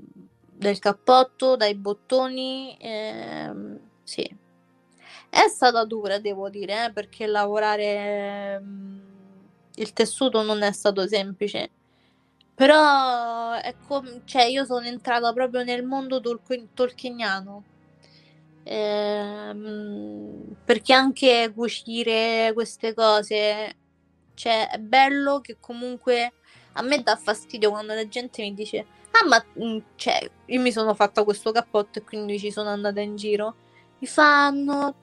del 0.54 0.80
cappotto, 0.80 1.56
dai 1.56 1.76
bottoni. 1.76 2.78
Ehm, 2.80 3.80
sì. 4.04 4.46
È 5.46 5.48
stata 5.50 5.86
dura, 5.86 6.18
devo 6.20 6.50
dire, 6.50 6.86
eh, 6.86 6.92
perché 6.92 7.28
lavorare 7.28 8.56
ehm, 8.56 9.02
il 9.76 9.94
tessuto 9.94 10.42
non 10.42 10.64
è 10.64 10.72
stato 10.72 11.08
semplice. 11.08 11.70
Però 12.56 13.54
è 13.54 13.76
com- 13.88 14.22
cioè, 14.26 14.44
io 14.46 14.66
sono 14.66 14.86
entrata 14.88 15.32
proprio 15.34 15.64
nel 15.64 15.84
mondo 15.86 16.20
tol- 16.22 16.42
tolkieniano. 16.74 17.64
Ehm, 18.64 20.56
perché 20.66 20.94
anche 20.94 21.52
cucire 21.56 22.52
queste 22.54 22.94
cose, 22.94 23.76
cioè, 24.34 24.70
è 24.70 24.78
bello 24.80 25.40
che 25.42 25.58
comunque 25.60 26.34
a 26.74 26.82
me 26.82 27.02
dà 27.02 27.16
fastidio 27.16 27.70
quando 27.72 27.94
la 27.94 28.08
gente 28.08 28.42
mi 28.44 28.54
dice 28.54 28.86
ah 29.12 29.26
ma 29.28 29.44
mm, 29.64 29.78
cioè, 29.96 30.30
io 30.46 30.62
mi 30.62 30.72
sono 30.72 30.94
fatta 30.94 31.24
questo 31.24 31.52
cappotto 31.52 32.00
e 32.00 32.04
quindi 32.04 32.40
ci 32.40 32.52
sono 32.52 32.70
andata 32.70 33.00
in 33.02 33.16
giro. 33.16 33.56
Mi 34.00 34.08
fanno, 34.08 34.96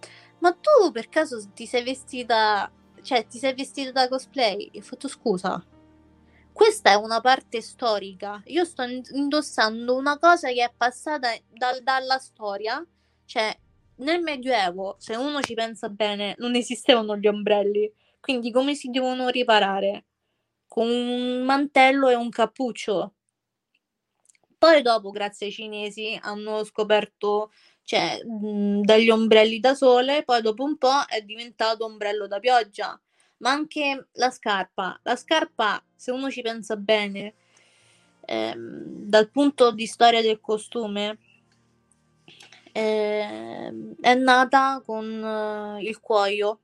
ma 0.44 0.52
tu 0.52 0.92
per 0.92 1.08
caso 1.08 1.42
ti 1.54 1.64
sei 1.64 1.82
vestita, 1.82 2.70
cioè 3.00 3.26
ti 3.26 3.38
sei 3.38 3.54
vestita 3.54 3.92
da 3.92 4.08
cosplay? 4.08 4.68
E 4.72 4.80
ho 4.80 4.82
fatto 4.82 5.08
scusa. 5.08 5.64
Questa 6.52 6.90
è 6.90 6.94
una 6.96 7.22
parte 7.22 7.62
storica. 7.62 8.42
Io 8.48 8.66
sto 8.66 8.82
indossando 8.82 9.96
una 9.96 10.18
cosa 10.18 10.48
che 10.48 10.62
è 10.62 10.70
passata 10.76 11.30
da, 11.48 11.80
dalla 11.80 12.18
storia. 12.18 12.86
Cioè, 13.24 13.58
nel 13.96 14.20
Medioevo, 14.20 14.96
se 14.98 15.16
uno 15.16 15.40
ci 15.40 15.54
pensa 15.54 15.88
bene, 15.88 16.34
non 16.38 16.54
esistevano 16.54 17.16
gli 17.16 17.26
ombrelli. 17.26 17.90
Quindi 18.20 18.52
come 18.52 18.74
si 18.74 18.90
devono 18.90 19.28
riparare? 19.28 20.04
Con 20.68 20.86
un 20.86 21.42
mantello 21.44 22.10
e 22.10 22.14
un 22.16 22.28
cappuccio. 22.28 23.14
Poi 24.58 24.82
dopo, 24.82 25.10
grazie 25.10 25.46
ai 25.46 25.52
cinesi, 25.52 26.18
hanno 26.22 26.64
scoperto 26.64 27.50
cioè, 27.84 28.22
mh, 28.24 28.80
dagli 28.82 29.10
ombrelli 29.10 29.60
da 29.60 29.74
sole, 29.74 30.22
poi 30.24 30.42
dopo 30.42 30.64
un 30.64 30.76
po' 30.78 31.04
è 31.08 31.22
diventato 31.22 31.84
ombrello 31.84 32.26
da 32.26 32.38
pioggia. 32.40 32.98
ma 33.38 33.50
anche 33.50 34.08
la 34.12 34.30
scarpa. 34.30 34.98
La 35.02 35.16
scarpa, 35.16 35.82
se 35.94 36.10
uno 36.12 36.30
ci 36.30 36.40
pensa 36.42 36.76
bene, 36.76 37.34
ehm, 38.26 38.84
dal 39.06 39.28
punto 39.30 39.70
di 39.72 39.86
storia 39.86 40.22
del 40.22 40.40
costume, 40.40 41.18
ehm, 42.72 43.94
è 44.00 44.14
nata 44.14 44.82
con 44.84 45.04
eh, 45.78 45.82
il 45.82 46.00
cuoio, 46.00 46.60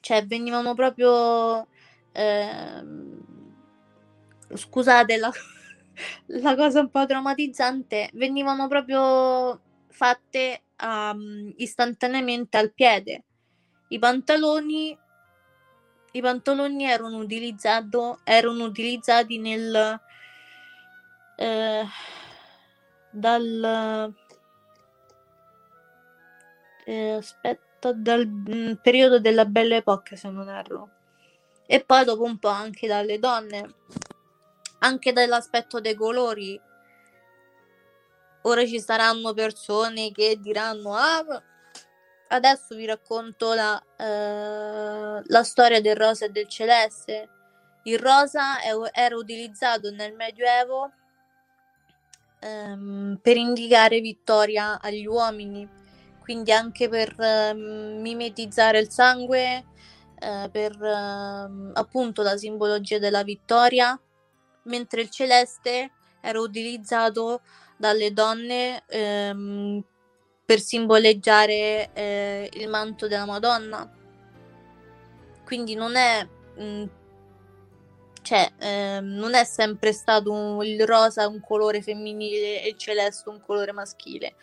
cioè 0.00 0.26
venivano 0.26 0.74
proprio... 0.74 1.66
ehm, 2.12 3.24
scusate 4.54 5.16
la, 5.16 5.30
la 6.42 6.54
cosa 6.56 6.80
un 6.80 6.90
po' 6.90 7.06
traumatizzante, 7.06 8.10
venivano 8.14 8.68
proprio 8.68 9.60
fatte 9.96 10.64
um, 10.82 11.52
istantaneamente 11.56 12.58
al 12.58 12.72
piede. 12.74 13.24
I 13.88 13.98
pantaloni, 13.98 14.98
i 16.12 16.20
pantaloni 16.20 16.84
erano, 16.84 17.24
erano 18.24 18.64
utilizzati 18.64 19.38
nel 19.38 20.00
eh, 21.36 21.84
dal 23.10 24.14
eh, 26.84 27.10
aspetta 27.10 27.92
dal 27.92 28.26
mm, 28.26 28.72
periodo 28.82 29.18
della 29.18 29.46
Belle 29.46 29.76
Époque 29.76 30.16
se 30.16 30.28
non 30.28 30.50
erro. 30.50 30.90
E 31.66 31.82
poi 31.82 32.04
dopo 32.04 32.22
un 32.22 32.38
po' 32.38 32.48
anche 32.48 32.86
dalle 32.86 33.18
donne. 33.18 33.74
Anche 34.80 35.12
dall'aspetto 35.12 35.80
dei 35.80 35.94
colori 35.94 36.60
ora 38.46 38.64
ci 38.66 38.80
saranno 38.80 39.32
persone 39.34 40.12
che 40.12 40.38
diranno 40.40 40.94
ah 40.94 41.42
adesso 42.28 42.74
vi 42.74 42.86
racconto 42.86 43.54
la, 43.54 43.80
eh, 43.96 45.22
la 45.24 45.42
storia 45.42 45.80
del 45.80 45.96
rosa 45.96 46.26
e 46.26 46.30
del 46.30 46.48
celeste. 46.48 47.28
Il 47.84 47.98
rosa 47.98 48.60
è, 48.60 48.70
era 48.92 49.16
utilizzato 49.16 49.90
nel 49.90 50.14
medioevo 50.14 50.90
ehm, 52.40 53.18
per 53.22 53.36
indicare 53.36 54.00
vittoria 54.00 54.80
agli 54.80 55.06
uomini, 55.06 55.68
quindi 56.20 56.50
anche 56.52 56.88
per 56.88 57.14
ehm, 57.16 58.00
mimetizzare 58.00 58.80
il 58.80 58.90
sangue, 58.90 59.64
eh, 60.18 60.48
per 60.50 60.82
ehm, 60.82 61.72
appunto 61.74 62.22
la 62.22 62.36
simbologia 62.36 62.98
della 62.98 63.22
vittoria, 63.22 63.98
mentre 64.64 65.02
il 65.02 65.10
celeste 65.10 65.92
era 66.20 66.40
utilizzato 66.40 67.40
dalle 67.76 68.12
donne 68.12 68.82
ehm, 68.86 69.82
per 70.44 70.60
simboleggiare 70.60 71.90
eh, 71.92 72.50
il 72.54 72.68
manto 72.68 73.08
della 73.08 73.26
Madonna. 73.26 73.90
Quindi 75.44 75.74
non 75.74 75.96
è 75.96 76.26
mh, 76.56 76.84
cioè, 78.26 78.50
ehm, 78.58 79.06
non 79.06 79.34
è 79.34 79.44
sempre 79.44 79.92
stato 79.92 80.32
un, 80.32 80.64
il 80.64 80.84
rosa 80.84 81.28
un 81.28 81.40
colore 81.40 81.80
femminile 81.80 82.60
e 82.60 82.70
il 82.70 82.76
celeste 82.76 83.28
un 83.28 83.40
colore 83.40 83.70
maschile. 83.70 84.34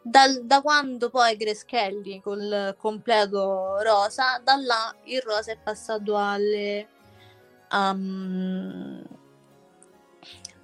Dal, 0.00 0.46
da 0.46 0.62
quando 0.62 1.10
poi 1.10 1.36
Grace 1.36 1.64
Kelly 1.66 2.20
col 2.20 2.74
completo 2.78 3.82
rosa, 3.82 4.40
da 4.42 4.56
là 4.56 4.94
il 5.04 5.20
rosa 5.20 5.52
è 5.52 5.58
passato 5.62 6.16
alle, 6.16 6.88
um, 7.72 9.02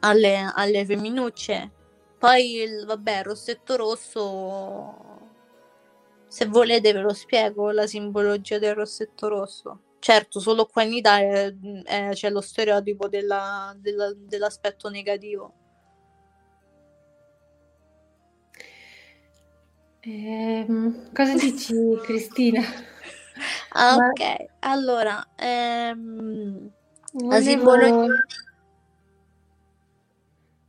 alle, 0.01 0.53
alle 0.55 0.87
femminucce. 0.87 1.71
Poi 2.23 2.55
il 2.63 2.85
vabbè, 2.87 3.25
rossetto 3.25 3.75
rosso. 3.75 4.95
Se 6.29 6.47
volete 6.47 6.93
ve 6.93 7.01
lo 7.01 7.13
spiego 7.15 7.73
la 7.73 7.89
simbologia 7.89 8.61
del 8.61 8.77
rossetto 8.77 9.27
rosso. 9.27 9.81
Certo, 9.99 10.39
solo 10.39 10.67
qua 10.67 10.85
in 10.85 10.93
Italia 10.93 11.47
eh, 11.47 12.11
c'è 12.13 12.31
lo 12.31 12.41
stereotipo 12.41 13.09
della, 13.09 13.75
della, 13.77 14.13
dell'aspetto 14.15 14.89
negativo. 14.89 15.53
Ehm, 20.03 21.13
cosa 21.13 21.35
dici, 21.35 21.75
Cristina? 22.07 22.63
Ah, 23.71 23.97
ok, 23.97 24.47
allora, 24.61 25.27
ehm, 25.35 26.71
Volevo... 27.15 27.33
la 27.33 27.41
simbologia... 27.41 28.25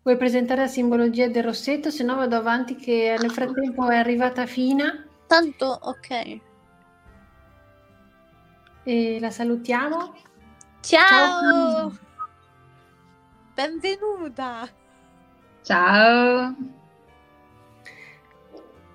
Vuoi 0.04 0.18
presentare 0.18 0.62
la 0.62 0.68
simbologia 0.68 1.28
del 1.28 1.44
rossetto? 1.44 1.90
Se 1.90 2.04
no 2.04 2.16
vado 2.16 2.36
avanti 2.36 2.76
che 2.76 3.16
nel 3.20 3.32
frattempo 3.32 3.90
è 3.90 3.98
arrivata 3.98 4.46
Fina. 4.46 5.06
Tanto, 5.28 5.66
ok 5.66 6.52
e 8.84 9.18
la 9.20 9.32
salutiamo. 9.32 10.14
Ciao! 10.82 11.42
Ciao. 11.42 11.98
Benvenuta! 13.54 14.68
Ciao! 15.64 16.56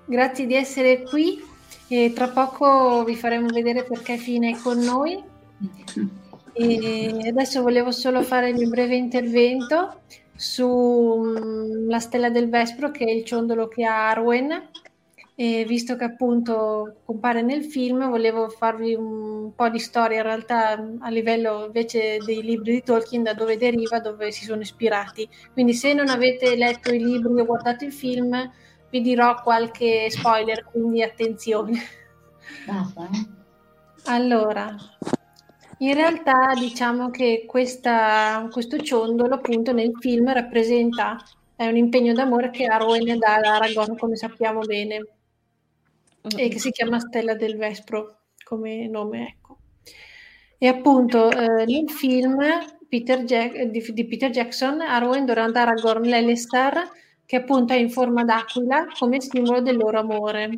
Grazie 0.05 0.45
di 0.45 0.55
essere 0.55 1.03
qui 1.03 1.43
e 1.87 2.13
tra 2.13 2.29
poco 2.29 3.03
vi 3.03 3.15
faremo 3.15 3.47
vedere 3.47 3.83
perché 3.83 4.17
Fine 4.17 4.51
è 4.51 4.57
con 4.57 4.79
noi. 4.79 5.23
E 6.53 7.27
adesso 7.27 7.61
volevo 7.61 7.91
solo 7.91 8.21
fare 8.21 8.49
il 8.49 8.55
mio 8.55 8.69
breve 8.69 8.95
intervento 8.95 10.01
sulla 10.39 11.97
mm, 11.97 11.97
stella 11.97 12.29
del 12.29 12.49
Vespro 12.49 12.91
che 12.91 13.03
è 13.03 13.11
il 13.11 13.25
ciondolo 13.25 13.67
che 13.67 13.83
ha 13.83 14.07
Arwen 14.07 14.69
e 15.35 15.65
visto 15.65 15.97
che 15.97 16.05
appunto 16.05 17.01
compare 17.05 17.41
nel 17.41 17.63
film, 17.63 18.09
volevo 18.09 18.49
farvi 18.49 18.93
un 18.93 19.53
po' 19.55 19.69
di 19.69 19.79
storia 19.79 20.17
in 20.17 20.23
realtà 20.23 20.71
a 20.99 21.09
livello 21.09 21.65
invece 21.65 22.17
dei 22.25 22.41
libri 22.41 22.73
di 22.73 22.83
Tolkien, 22.83 23.23
da 23.23 23.33
dove 23.33 23.57
deriva, 23.57 23.99
dove 23.99 24.31
si 24.31 24.43
sono 24.43 24.61
ispirati. 24.61 25.29
Quindi 25.53 25.73
se 25.73 25.93
non 25.93 26.09
avete 26.09 26.55
letto 26.57 26.93
i 26.93 27.01
libri 27.01 27.39
o 27.39 27.45
guardato 27.45 27.85
il 27.85 27.93
film, 27.93 28.51
vi 28.89 29.01
dirò 29.01 29.41
qualche 29.41 30.09
spoiler, 30.09 30.65
quindi 30.65 31.03
attenzione. 31.03 31.79
Allora, 34.05 34.75
in 35.79 35.93
realtà 35.93 36.53
diciamo 36.57 37.09
che 37.09 37.43
questa, 37.47 38.47
questo 38.51 38.77
ciondolo 38.77 39.35
appunto 39.35 39.71
nel 39.73 39.91
film 39.99 40.31
rappresenta 40.31 41.17
è 41.55 41.67
un 41.67 41.75
impegno 41.75 42.13
d'amore 42.13 42.51
che 42.51 42.65
Arwen 42.65 43.17
dà 43.17 43.35
ad 43.35 43.43
Aragorn, 43.43 43.97
come 43.97 44.15
sappiamo 44.15 44.61
bene 44.61 45.05
e 46.35 46.47
che 46.49 46.59
si 46.59 46.71
chiama 46.71 46.99
Stella 46.99 47.35
del 47.35 47.57
Vespro 47.57 48.17
come 48.43 48.87
nome, 48.87 49.27
ecco. 49.27 49.57
E 50.57 50.67
appunto 50.67 51.29
eh, 51.31 51.65
nel 51.65 51.89
film 51.89 52.37
Peter 52.87 53.23
Jack- 53.23 53.61
di, 53.63 53.85
di, 53.93 54.05
Peter 54.07 54.29
Jackson, 54.29 54.81
Arwen 54.81 55.25
dovrà 55.25 55.43
andare 55.43 55.71
a 55.71 55.81
Gorn 55.81 56.01
Lelestar, 56.01 56.89
che 57.25 57.35
appunto 57.35 57.73
è 57.73 57.77
in 57.77 57.89
forma 57.89 58.23
d'aquila 58.23 58.87
come 58.97 59.21
simbolo 59.21 59.61
del 59.61 59.77
loro 59.77 59.99
amore. 59.99 60.57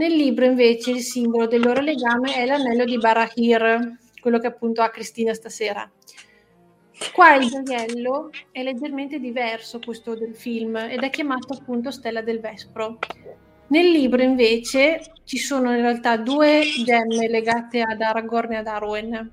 Nel 0.00 0.16
libro 0.16 0.46
invece 0.46 0.92
il 0.92 1.02
simbolo 1.02 1.46
del 1.46 1.60
loro 1.60 1.82
legame 1.82 2.32
è 2.32 2.46
l'anello 2.46 2.86
di 2.86 2.96
Barahir, 2.96 3.98
quello 4.18 4.38
che 4.38 4.46
appunto 4.46 4.80
ha 4.80 4.88
Cristina 4.88 5.34
stasera. 5.34 5.86
Qua 7.12 7.34
il 7.34 7.50
gioiello 7.50 8.30
è 8.50 8.62
leggermente 8.62 9.18
diverso 9.18 9.78
questo 9.78 10.14
del 10.14 10.34
film 10.34 10.76
ed 10.76 11.02
è 11.02 11.10
chiamato 11.10 11.52
appunto 11.52 11.90
Stella 11.90 12.22
del 12.22 12.40
Vespro. 12.40 12.96
Nel 13.66 13.90
libro 13.90 14.22
invece 14.22 15.02
ci 15.24 15.36
sono 15.36 15.70
in 15.74 15.82
realtà 15.82 16.16
due 16.16 16.62
gemme 16.82 17.28
legate 17.28 17.82
ad 17.82 18.00
Aragorn 18.00 18.52
e 18.52 18.56
ad 18.56 18.68
Arwen. 18.68 19.32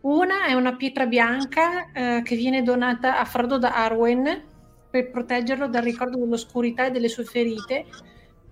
Una 0.00 0.46
è 0.46 0.54
una 0.54 0.74
pietra 0.74 1.06
bianca 1.06 1.92
eh, 1.92 2.22
che 2.24 2.34
viene 2.34 2.64
donata 2.64 3.20
a 3.20 3.24
Frodo 3.24 3.58
da 3.58 3.76
Arwen 3.76 4.42
per 4.90 5.12
proteggerlo 5.12 5.68
dal 5.68 5.84
ricordo 5.84 6.18
dell'oscurità 6.18 6.86
e 6.86 6.90
delle 6.90 7.08
sue 7.08 7.22
ferite 7.22 7.86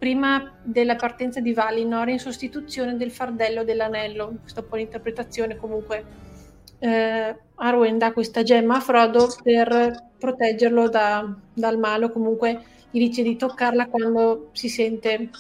prima 0.02 0.52
della 0.64 0.96
partenza 0.96 1.38
di 1.38 1.52
Valinor 1.52 2.08
in 2.08 2.18
sostituzione 2.18 2.96
del 2.96 3.12
fardello 3.12 3.62
dell'anello. 3.62 4.34
Questa 4.40 4.58
è 4.58 4.62
un 4.64 4.68
po' 4.68 4.74
l'interpretazione 4.74 5.56
comunque. 5.56 6.04
Eh, 6.80 7.36
Arwen 7.54 7.98
dà 7.98 8.12
questa 8.12 8.42
gemma 8.42 8.78
a 8.78 8.80
Frodo 8.80 9.32
per 9.44 10.08
proteggerlo 10.18 10.88
da, 10.88 11.32
dal 11.54 11.78
male 11.78 12.10
comunque 12.10 12.64
gli 12.90 12.98
dice 12.98 13.22
di 13.22 13.36
toccarla 13.36 13.86
quando 13.86 14.48
si 14.50 14.68
sente, 14.68 15.30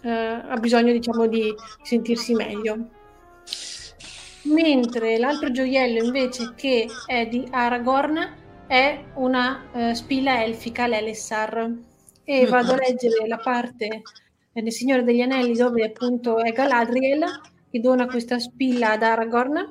eh, 0.00 0.10
ha 0.10 0.56
bisogno 0.56 0.92
diciamo 0.92 1.26
di 1.26 1.54
sentirsi 1.82 2.32
meglio. 2.32 2.88
Mentre 4.44 5.18
l'altro 5.18 5.50
gioiello 5.50 6.02
invece 6.02 6.54
che 6.56 6.86
è 7.04 7.26
di 7.26 7.46
Aragorn 7.50 8.34
è 8.66 9.04
una 9.16 9.62
eh, 9.74 9.94
spilla 9.94 10.42
elfica, 10.42 10.86
l'Elessar. 10.86 11.90
E 12.24 12.46
vado 12.46 12.72
a 12.72 12.76
leggere 12.76 13.26
la 13.26 13.38
parte 13.38 14.02
del 14.52 14.72
Signore 14.72 15.02
degli 15.02 15.20
Anelli 15.20 15.54
dove 15.54 15.84
appunto 15.84 16.38
è 16.38 16.52
Galadriel 16.52 17.24
che 17.70 17.80
dona 17.80 18.06
questa 18.06 18.38
spilla 18.38 18.92
ad 18.92 19.02
Aragorn 19.02 19.68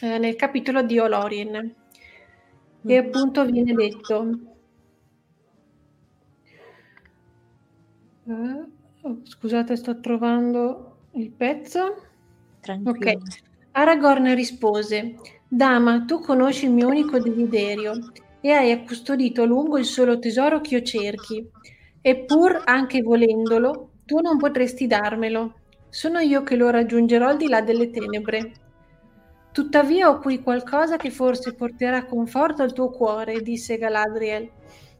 eh, 0.00 0.18
nel 0.18 0.36
capitolo 0.36 0.82
di 0.82 0.98
Olorien. 0.98 1.74
E 2.84 2.96
appunto 2.96 3.44
viene 3.44 3.72
detto 3.72 4.48
Eh, 8.28 8.64
oh, 9.02 9.20
scusate, 9.22 9.74
sto 9.74 10.00
trovando 10.00 10.96
il 11.12 11.30
pezzo. 11.30 12.04
Tranquillo. 12.60 13.10
Ok. 13.10 13.16
Aragorn 13.72 14.34
rispose: 14.34 15.14
Dama, 15.48 16.04
tu 16.04 16.20
conosci 16.20 16.66
il 16.66 16.72
mio 16.72 16.88
unico 16.88 17.18
desiderio 17.18 17.92
e 18.40 18.50
hai 18.50 18.84
custodito 18.84 19.42
a 19.42 19.46
lungo 19.46 19.78
il 19.78 19.84
solo 19.84 20.18
tesoro 20.18 20.60
che 20.60 20.76
io 20.76 20.82
cerchi. 20.82 21.46
Eppur, 22.00 22.62
anche 22.64 23.02
volendolo, 23.02 23.90
tu 24.04 24.20
non 24.20 24.38
potresti 24.38 24.86
darmelo. 24.86 25.54
Sono 25.88 26.20
io 26.20 26.42
che 26.42 26.56
lo 26.56 26.70
raggiungerò 26.70 27.28
al 27.28 27.36
di 27.36 27.48
là 27.48 27.60
delle 27.60 27.90
tenebre. 27.90 28.52
Tuttavia 29.52 30.08
ho 30.08 30.18
qui 30.18 30.42
qualcosa 30.42 30.96
che 30.96 31.10
forse 31.10 31.54
porterà 31.54 32.04
conforto 32.04 32.62
al 32.62 32.72
tuo 32.72 32.90
cuore, 32.90 33.42
disse 33.42 33.78
Galadriel. 33.78 34.48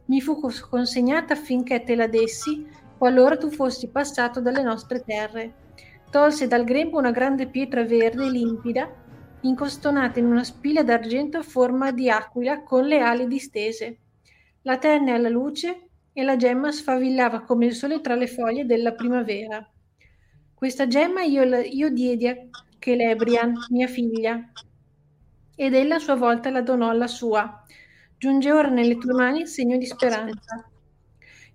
Mi 0.05 0.21
fu 0.21 0.39
consegnata 0.69 1.33
affinché 1.33 1.83
te 1.83 1.95
la 1.95 2.07
dessi 2.07 2.67
qualora 2.99 3.37
tu 3.37 3.49
fossi 3.49 3.87
passato 3.87 4.41
dalle 4.41 4.61
nostre 4.61 5.01
terre. 5.05 5.53
Tolse 6.11 6.47
dal 6.47 6.65
grembo 6.65 6.97
una 6.97 7.11
grande 7.11 7.47
pietra 7.47 7.85
verde 7.85 8.25
e 8.25 8.29
limpida, 8.29 8.91
incostonata 9.41 10.19
in 10.19 10.25
una 10.25 10.43
spilla 10.43 10.83
d'argento 10.83 11.37
a 11.37 11.43
forma 11.43 11.91
di 11.91 12.09
aquila 12.09 12.63
con 12.63 12.85
le 12.85 12.99
ali 12.99 13.27
distese. 13.27 13.97
La 14.63 14.77
tenne 14.77 15.11
alla 15.11 15.29
luce 15.29 15.89
e 16.11 16.23
la 16.23 16.35
gemma 16.35 16.71
sfavillava 16.71 17.41
come 17.41 17.67
il 17.67 17.73
sole 17.73 18.01
tra 18.01 18.15
le 18.15 18.27
foglie 18.27 18.65
della 18.65 18.93
primavera. 18.93 19.65
Questa 20.53 20.87
gemma 20.87 21.21
io, 21.21 21.43
io 21.43 21.89
diedi 21.89 22.27
a 22.27 22.35
Celebrian, 22.79 23.53
mia 23.69 23.87
figlia, 23.87 24.51
ed 25.55 25.73
ella 25.73 25.95
a 25.95 25.99
sua 25.99 26.15
volta 26.15 26.49
la 26.49 26.61
donò 26.61 26.89
alla 26.89 27.07
sua. 27.07 27.63
Giunge 28.17 28.51
ora 28.51 28.69
nelle 28.69 28.97
tue 28.97 29.13
mani 29.13 29.41
il 29.41 29.47
segno 29.47 29.77
di 29.77 29.85
speranza. 29.85 30.69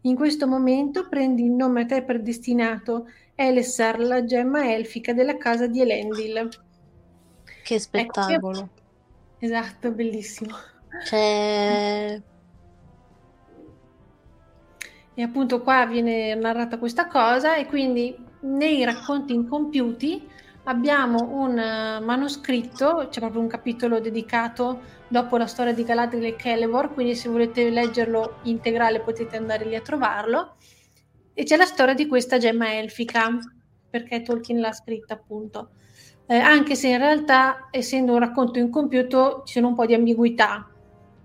In 0.02 0.16
questo 0.16 0.46
momento 0.46 1.08
prendi 1.08 1.44
il 1.44 1.50
nome 1.50 1.82
a 1.82 1.86
te 1.86 2.02
predestinato, 2.02 3.08
Elessar, 3.34 3.98
la 4.00 4.24
gemma 4.24 4.72
elfica 4.72 5.12
della 5.12 5.36
casa 5.36 5.66
di 5.66 5.80
Elendil. 5.80 6.48
Che 7.64 7.78
spettacolo. 7.80 8.68
Esatto, 9.38 9.90
bellissimo. 9.90 10.54
Cioè, 11.06 12.22
E 15.14 15.22
appunto 15.22 15.62
qua 15.62 15.86
viene 15.86 16.34
narrata 16.34 16.76
questa 16.76 17.06
cosa 17.06 17.56
e 17.56 17.66
quindi 17.66 18.16
nei 18.40 18.84
racconti 18.84 19.32
incompiuti 19.32 20.28
abbiamo 20.64 21.28
un 21.40 21.56
eh, 21.56 22.00
manoscritto, 22.00 23.06
c'è 23.10 23.20
proprio 23.20 23.40
un 23.40 23.46
capitolo 23.46 24.00
dedicato 24.00 24.80
dopo 25.06 25.36
la 25.36 25.46
storia 25.46 25.72
di 25.72 25.84
Galadriel 25.84 26.34
e 26.34 26.36
Celeborn, 26.36 26.92
quindi 26.94 27.14
se 27.14 27.28
volete 27.28 27.70
leggerlo 27.70 28.40
integrale 28.42 29.00
potete 29.00 29.36
andare 29.36 29.64
lì 29.66 29.76
a 29.76 29.80
trovarlo. 29.80 30.56
E 31.32 31.44
c'è 31.44 31.56
la 31.56 31.64
storia 31.64 31.94
di 31.94 32.06
questa 32.08 32.38
gemma 32.38 32.74
elfica, 32.74 33.38
perché 33.88 34.22
Tolkien 34.22 34.60
l'ha 34.60 34.72
scritta 34.72 35.14
appunto. 35.14 35.70
Eh, 36.26 36.36
anche 36.36 36.74
se 36.74 36.88
in 36.88 36.98
realtà, 36.98 37.68
essendo 37.70 38.12
un 38.12 38.18
racconto 38.18 38.58
incompiuto, 38.58 39.42
ci 39.44 39.54
sono 39.54 39.68
un 39.68 39.74
po' 39.74 39.84
di 39.84 39.94
ambiguità. 39.94 40.66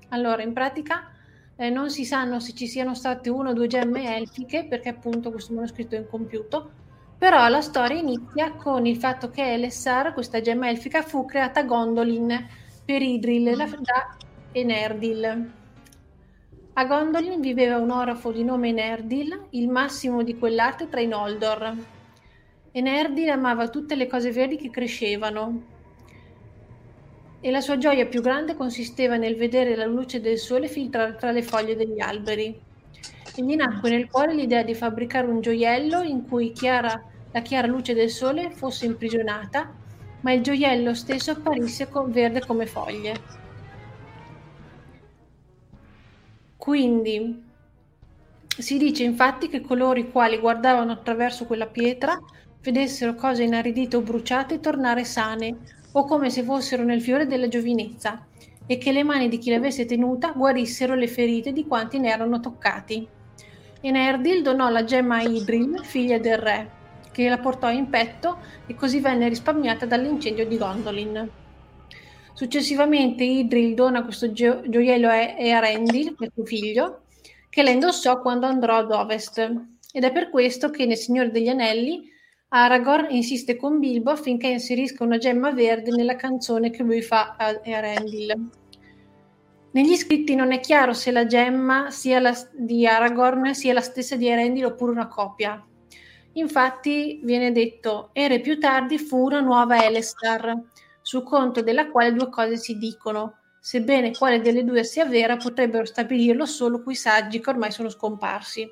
Allora, 0.10 0.42
in 0.42 0.52
pratica 0.52 1.12
eh, 1.56 1.70
non 1.70 1.90
si 1.90 2.04
sanno 2.04 2.40
se 2.40 2.54
ci 2.54 2.68
siano 2.68 2.94
state 2.94 3.30
una 3.30 3.52
o 3.52 3.54
due 3.54 3.68
gemme 3.68 4.18
elfiche, 4.18 4.66
perché 4.66 4.90
appunto 4.90 5.32
questo 5.32 5.54
manoscritto 5.54 5.96
è 5.96 6.00
incompiuto, 6.00 6.72
però 7.18 7.48
la 7.48 7.62
storia 7.62 7.98
inizia 7.98 8.52
con 8.54 8.86
il 8.86 8.98
fatto 8.98 9.30
che 9.30 9.54
Elessar, 9.54 10.14
questa 10.14 10.42
gemma 10.42 10.70
elfica, 10.70 11.02
fu 11.02 11.26
creata 11.26 11.62
a 11.62 11.64
Gondolin 11.64 12.48
per 12.84 13.02
Idril 13.02 13.56
la- 13.56 13.66
da 13.80 14.18
Enerdil. 14.52 15.52
A 16.74 16.86
Gondolin 16.86 17.40
viveva 17.42 17.78
un 17.78 17.92
orafo 17.92 18.32
di 18.32 18.44
nome 18.44 18.70
Enerdil, 18.70 19.48
il 19.52 19.70
massimo 19.70 20.24
di 20.24 20.38
quell'arte 20.38 20.90
tra 20.90 21.00
i 21.00 21.08
Noldor. 21.08 21.76
Enerdil 22.72 23.30
amava 23.30 23.68
tutte 23.68 23.96
le 23.96 24.06
cose 24.06 24.32
verdi 24.32 24.56
che 24.56 24.70
crescevano 24.70 25.78
e 27.42 27.52
la 27.52 27.62
sua 27.62 27.78
gioia 27.78 28.06
più 28.06 28.22
grande 28.22 28.56
consisteva 28.56 29.16
nel 29.16 29.36
vedere 29.36 29.76
la 29.76 29.86
luce 29.86 30.20
del 30.20 30.38
sole 30.38 30.68
filtrare 30.68 31.16
tra 31.16 31.32
le 31.32 31.42
foglie 31.42 31.76
degli 31.76 32.00
alberi. 32.00 32.62
E 33.36 33.44
gli 33.44 33.56
nacque 33.56 33.90
nel 33.90 34.10
cuore 34.10 34.34
l'idea 34.34 34.62
di 34.64 34.76
fabbricare 34.76 35.28
un 35.28 35.42
gioiello 35.42 36.02
in 36.02 36.28
cui 36.28 36.52
chiara- 36.52 37.02
la 37.32 37.42
chiara 37.42 37.68
luce 37.68 37.94
del 37.94 38.10
sole 38.10 38.52
fosse 38.52 38.86
imprigionata, 38.86 39.74
ma 40.22 40.32
il 40.34 40.42
gioiello 40.42 40.94
stesso 40.94 41.32
apparisse 41.32 41.88
verde 42.08 42.46
come 42.46 42.66
foglie. 42.66 43.38
Quindi 46.58 47.48
si 48.48 48.78
dice 48.78 49.04
infatti 49.04 49.48
che 49.48 49.62
coloro 49.62 49.98
i 49.98 50.12
quali 50.12 50.38
guardavano 50.38 50.92
attraverso 50.92 51.46
quella 51.46 51.68
pietra 51.68 52.20
vedessero 52.62 53.16
cose 53.16 53.44
inaridite 53.44 53.96
o 53.96 54.02
bruciate 54.02 54.60
tornare 54.60 55.04
sane, 55.04 55.58
o 55.92 56.06
come 56.06 56.30
se 56.30 56.44
fossero 56.44 56.84
nel 56.84 57.02
fiore 57.02 57.26
della 57.26 57.48
giovinezza, 57.48 58.26
e 58.66 58.78
che 58.78 58.92
le 58.92 59.04
mani 59.04 59.30
di 59.30 59.38
chi 59.38 59.50
l'avesse 59.50 59.86
tenuta 59.86 60.34
guarissero 60.36 60.94
le 60.94 61.08
ferite 61.08 61.52
di 61.52 61.66
quanti 61.66 61.98
ne 62.00 62.12
erano 62.12 62.40
toccati. 62.40 63.08
Enerdil 63.82 64.42
donò 64.42 64.70
la 64.70 64.84
gemma 64.84 65.18
a 65.18 65.22
Idril, 65.22 65.80
figlia 65.84 66.20
del 66.20 66.38
re, 66.38 66.70
che 67.12 67.28
la 67.30 67.40
portò 67.40 67.72
in 67.72 67.90
petto 67.90 68.38
e 68.68 68.76
così 68.76 69.00
venne 69.00 69.30
risparmiata 69.30 69.86
dall'incendio 69.86 70.46
di 70.46 70.58
Gondolin. 70.58 71.30
Successivamente 72.34 73.24
Idril 73.24 73.74
dona 73.74 74.04
questo 74.04 74.32
gio- 74.32 74.62
gioiello 74.68 75.08
a 75.08 75.16
Earendil, 75.16 76.16
per 76.16 76.30
suo 76.34 76.46
figlio, 76.46 77.02
che 77.50 77.64
la 77.64 77.72
indossò 77.72 78.22
quando 78.22 78.46
andrò 78.46 78.78
ad 78.78 78.92
ovest. 78.92 79.40
Ed 79.92 80.04
è 80.04 80.12
per 80.12 80.30
questo 80.30 80.70
che 80.70 80.86
nel 80.86 80.98
Signore 80.98 81.32
degli 81.32 81.50
Anelli 81.50 82.08
Aragorn 82.52 83.12
insiste 83.12 83.56
con 83.58 83.78
Bilbo 83.78 84.10
affinché 84.10 84.48
inserisca 84.48 85.04
una 85.04 85.20
gemma 85.20 85.52
verde 85.52 85.92
nella 85.92 86.16
canzone 86.16 86.72
che 86.72 86.82
lui 86.82 87.04
fa 87.04 87.36
a 87.38 87.60
Earendil. 87.64 88.50
Negli 89.72 89.96
scritti 89.96 90.34
non 90.34 90.52
è 90.52 90.60
chiaro 90.60 90.94
se 90.94 91.12
la 91.12 91.28
gemma 91.28 91.92
sia 91.92 92.20
la 92.20 92.36
di 92.52 92.88
Aragorn 92.88 93.54
sia 93.54 93.74
la 93.74 93.82
stessa 93.82 94.16
di 94.16 94.28
Erendil 94.28 94.66
oppure 94.66 94.92
una 94.92 95.08
copia. 95.08 95.64
Infatti 96.34 97.20
viene 97.24 97.52
detto 97.52 98.10
ere 98.14 98.40
più 98.40 98.58
tardi 98.58 98.98
fu 98.98 99.26
una 99.26 99.42
nuova 99.42 99.86
Elestar, 99.86 100.60
su 101.04 101.22
conto 101.22 101.62
della 101.62 101.92
quale 101.92 102.14
due 102.14 102.30
cose 102.30 102.58
si 102.58 102.80
dicono, 102.80 103.36
sebbene 103.60 104.18
quale 104.18 104.42
delle 104.42 104.64
due 104.64 104.84
sia 104.84 105.06
vera 105.06 105.38
potrebbero 105.38 105.86
stabilirlo 105.86 106.48
solo 106.48 106.82
quei 106.82 106.96
saggi 106.96 107.40
che 107.42 107.50
ormai 107.52 107.72
sono 107.72 107.90
scomparsi. 107.90 108.68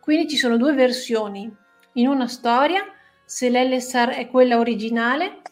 Quindi 0.00 0.28
ci 0.28 0.36
sono 0.36 0.56
due 0.56 0.72
versioni. 0.72 1.62
In 1.96 2.08
una 2.08 2.26
storia, 2.26 2.82
se 3.24 3.48
l'Elessar 3.48 4.10
è 4.10 4.28
quella 4.28 4.58
originale, 4.58 5.42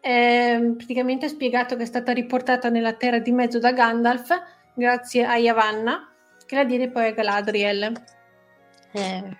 è 0.00 0.58
praticamente 0.76 1.28
spiegato 1.28 1.76
che 1.76 1.82
è 1.82 1.86
stata 1.86 2.12
riportata 2.12 2.70
nella 2.70 2.94
Terra 2.94 3.18
di 3.18 3.32
Mezzo 3.32 3.58
da 3.58 3.72
Gandalf 3.72 4.30
grazie 4.74 5.24
a 5.24 5.36
Yavanna, 5.36 6.10
che 6.46 6.54
la 6.56 6.64
diede 6.64 6.90
poi 6.90 7.08
a 7.08 7.12
Galadriel. 7.12 7.92
eh, 8.92 9.36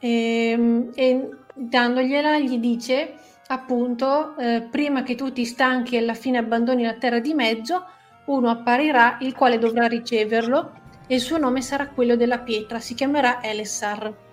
E, 0.00 0.90
e 0.94 1.28
dandogliela 1.54 2.38
gli 2.38 2.58
dice 2.58 3.14
appunto 3.48 4.36
eh, 4.36 4.66
prima 4.70 5.02
che 5.02 5.14
tu 5.14 5.32
ti 5.32 5.44
stanchi 5.44 5.96
e 5.96 5.98
alla 5.98 6.14
fine 6.14 6.38
abbandoni 6.38 6.84
la 6.84 6.94
terra 6.94 7.18
di 7.18 7.34
mezzo 7.34 7.84
uno 8.26 8.50
apparirà 8.50 9.18
il 9.20 9.34
quale 9.34 9.58
dovrà 9.58 9.86
riceverlo 9.86 10.72
e 11.06 11.14
il 11.14 11.20
suo 11.20 11.38
nome 11.38 11.62
sarà 11.62 11.88
quello 11.88 12.14
della 12.14 12.40
pietra 12.40 12.78
si 12.78 12.94
chiamerà 12.94 13.42
Elessar 13.42 14.26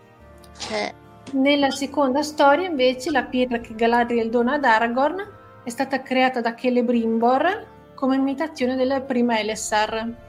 eh, 0.72 0.94
nella 1.34 1.70
seconda 1.72 2.22
storia 2.22 2.68
invece 2.68 3.12
la 3.12 3.24
pietra 3.24 3.60
che 3.60 3.76
Galadriel 3.76 4.30
dona 4.30 4.54
ad 4.54 4.64
Aragorn 4.64 5.34
è 5.64 5.70
stata 5.70 6.02
creata 6.02 6.42
da 6.42 6.56
Celebrimbor 6.56 7.94
come 7.96 8.16
imitazione 8.16 8.76
della 8.76 9.02
prima 9.02 9.40
Elessar. 9.40 10.24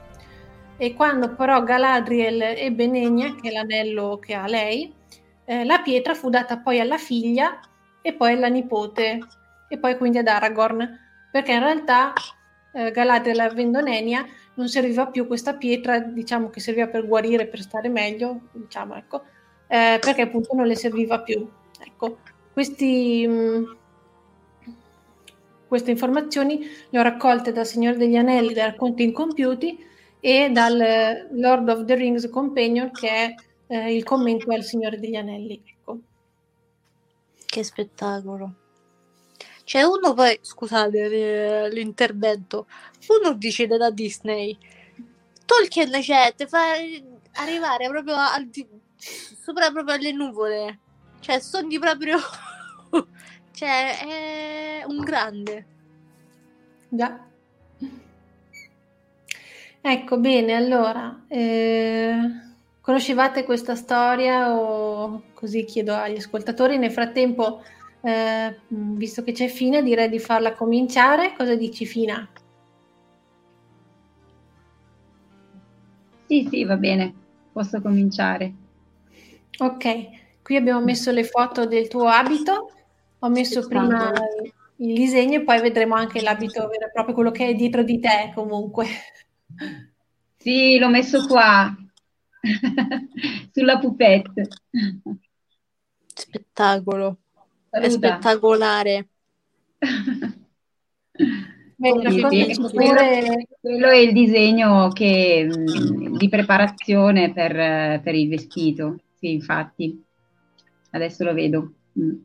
E 0.77 0.93
quando 0.93 1.35
però 1.35 1.63
Galadriel 1.63 2.41
ebbe 2.41 2.87
Nenya 2.87 3.35
che 3.35 3.49
è 3.49 3.51
l'anello 3.51 4.19
che 4.19 4.33
ha 4.33 4.47
lei 4.47 4.93
eh, 5.45 5.63
la 5.63 5.79
pietra 5.79 6.13
fu 6.13 6.29
data 6.29 6.57
poi 6.57 6.79
alla 6.79 6.97
figlia 6.97 7.59
e 8.01 8.13
poi 8.13 8.33
alla 8.33 8.47
nipote 8.47 9.19
e 9.69 9.77
poi 9.77 9.97
quindi 9.97 10.17
ad 10.17 10.27
Aragorn 10.27 10.99
perché 11.31 11.53
in 11.53 11.59
realtà 11.59 12.13
eh, 12.73 12.91
Galadriel 12.91 13.39
avendo 13.39 13.79
Nenya 13.79 14.25
non 14.55 14.67
serviva 14.67 15.07
più 15.07 15.25
questa 15.25 15.55
pietra 15.55 15.99
diciamo 15.99 16.49
che 16.49 16.59
serviva 16.59 16.87
per 16.87 17.07
guarire 17.07 17.47
per 17.47 17.61
stare 17.61 17.89
meglio 17.89 18.49
diciamo 18.51 18.95
ecco 18.95 19.23
eh, 19.67 19.97
perché 19.99 20.21
appunto 20.21 20.55
non 20.55 20.65
le 20.65 20.75
serviva 20.75 21.19
più 21.21 21.47
ecco 21.79 22.17
questi 22.53 23.27
mh, 23.27 23.75
queste 25.67 25.91
informazioni 25.91 26.61
le 26.89 26.99
ho 26.99 27.03
raccolte 27.03 27.51
dal 27.51 27.65
Signore 27.65 27.97
degli 27.97 28.15
Anelli 28.15 28.53
dai 28.53 28.65
racconti 28.65 29.03
incompiuti 29.03 29.85
e 30.19 30.49
dal 30.51 30.79
eh, 30.79 31.27
Lord 31.31 31.69
of 31.69 31.85
the 31.85 31.95
Rings 31.95 32.29
Companion 32.29 32.91
che 32.91 33.09
è 33.09 33.35
eh, 33.67 33.95
il 33.95 34.03
commento 34.03 34.51
al 34.51 34.63
Signore 34.63 34.99
degli 34.99 35.15
Anelli. 35.15 35.61
Ecco. 35.65 35.99
che 37.45 37.63
spettacolo. 37.63 38.53
Cioè, 39.63 39.83
uno 39.83 40.13
poi, 40.13 40.39
scusate 40.41 41.65
eh, 41.65 41.69
l'intervento, 41.69 42.67
uno 43.07 43.33
dice 43.33 43.67
da 43.67 43.89
Disney, 43.89 44.57
Tolkien, 45.45 46.01
cioè, 46.01 46.33
ti 46.35 46.47
fa 46.47 46.73
arrivare 47.33 47.89
proprio 47.89 48.15
al 48.15 48.49
sopra 49.41 49.71
proprio 49.71 49.95
alle 49.95 50.11
nuvole. 50.11 50.79
Cioè, 51.19 51.39
sogni 51.39 51.79
proprio... 51.79 52.17
Cioè, 53.57 53.99
è 53.99 54.83
un 54.85 54.99
grande. 54.99 55.65
Già. 56.89 57.25
Ecco, 59.81 60.19
bene, 60.19 60.53
allora, 60.53 61.23
eh, 61.27 62.17
conoscevate 62.81 63.43
questa 63.43 63.73
storia 63.73 64.53
o 64.53 65.23
così 65.33 65.63
chiedo 65.63 65.95
agli 65.95 66.17
ascoltatori? 66.17 66.77
Nel 66.77 66.91
frattempo, 66.91 67.63
eh, 68.01 68.59
visto 68.67 69.23
che 69.23 69.31
c'è 69.31 69.47
Fina, 69.47 69.81
direi 69.81 70.09
di 70.09 70.19
farla 70.19 70.53
cominciare. 70.53 71.33
Cosa 71.35 71.55
dici 71.55 71.85
Fina? 71.87 72.29
Sì, 76.27 76.47
sì, 76.47 76.63
va 76.63 76.75
bene, 76.75 77.13
posso 77.53 77.81
cominciare. 77.81 78.53
Ok, 79.59 80.41
qui 80.43 80.55
abbiamo 80.55 80.83
messo 80.83 81.11
le 81.11 81.23
foto 81.23 81.65
del 81.65 81.87
tuo 81.87 82.07
abito, 82.07 82.71
ho 83.19 83.29
messo 83.29 83.67
prima 83.67 84.11
il 84.77 84.93
disegno 84.93 85.39
e 85.39 85.43
poi 85.43 85.59
vedremo 85.61 85.95
anche 85.95 86.21
l'abito 86.21 86.67
vero 86.67 86.85
e 86.85 86.91
proprio, 86.91 87.15
quello 87.15 87.31
che 87.31 87.47
è 87.47 87.53
dietro 87.55 87.83
di 87.83 87.99
te 87.99 88.31
comunque. 88.35 88.85
Sì, 90.37 90.77
l'ho 90.77 90.89
messo 90.89 91.25
qua, 91.25 91.75
sulla 93.51 93.79
pupette. 93.79 94.47
Spettacolo. 96.13 97.17
Saluta. 97.69 97.87
È 97.87 97.89
spettacolare. 97.89 99.07
Beh, 101.79 102.09
sì, 102.09 102.21
quello, 102.21 102.69
quello, 103.61 103.87
è 103.89 103.97
il 103.97 104.11
disegno 104.13 104.89
che, 104.89 105.47
di 106.17 106.27
preparazione 106.27 107.31
per, 107.33 108.01
per, 108.01 108.15
il 108.15 108.29
vestito, 108.29 108.97
sì, 109.19 109.31
infatti. 109.31 110.03
Adesso 110.91 111.23
lo 111.23 111.33
vedo. 111.33 111.73
Mm. 111.99 112.15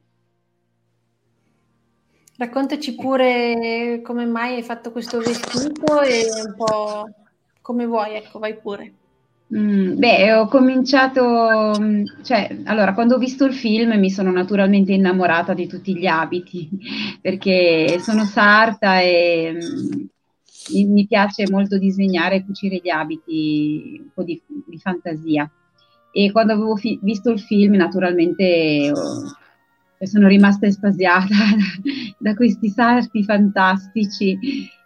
Raccontaci 2.36 2.94
pure 2.94 4.00
come 4.02 4.24
mai 4.24 4.54
hai 4.56 4.62
fatto 4.62 4.90
questo 4.90 5.18
vestito 5.18 6.00
e 6.00 6.24
un 6.44 6.54
po' 6.56 7.08
come 7.60 7.86
vuoi, 7.86 8.14
ecco, 8.14 8.38
vai 8.38 8.56
pure. 8.56 8.92
Mm, 9.54 9.98
beh, 9.98 10.32
ho 10.32 10.48
cominciato, 10.48 11.74
mm, 11.78 12.04
cioè, 12.22 12.62
allora, 12.64 12.94
quando 12.94 13.16
ho 13.16 13.18
visto 13.18 13.44
il 13.44 13.52
film 13.52 13.98
mi 13.98 14.10
sono 14.10 14.32
naturalmente 14.32 14.92
innamorata 14.92 15.52
di 15.52 15.66
tutti 15.66 15.94
gli 15.96 16.06
abiti, 16.06 16.68
perché 17.20 17.98
sono 18.00 18.24
sarta 18.24 19.00
e 19.00 19.52
mm, 19.52 20.90
mi 20.90 21.06
piace 21.06 21.44
molto 21.50 21.76
disegnare 21.78 22.36
e 22.36 22.44
cucire 22.44 22.80
gli 22.82 22.88
abiti, 22.88 24.00
un 24.02 24.10
po' 24.12 24.22
di, 24.22 24.40
di 24.66 24.78
fantasia. 24.78 25.50
E 26.12 26.30
quando 26.30 26.52
avevo 26.52 26.76
fi- 26.76 26.98
visto 27.02 27.30
il 27.30 27.40
film, 27.40 27.74
naturalmente 27.74 28.92
oh, 28.94 30.06
sono 30.06 30.28
rimasta 30.28 30.66
estasiata 30.66 31.26
da, 32.18 32.34
questi 32.34 32.68
sarti 32.68 33.24
fantastici 33.24 34.38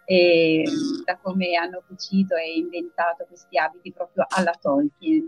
e 0.04 0.62
da 1.04 1.18
come 1.20 1.54
hanno 1.54 1.82
cucito 1.86 2.36
e 2.36 2.58
inventato 2.58 3.24
questi 3.26 3.58
abiti 3.58 3.92
proprio 3.92 4.24
alla 4.28 4.56
Tolkien. 4.60 5.26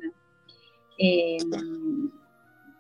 E, 0.97 1.37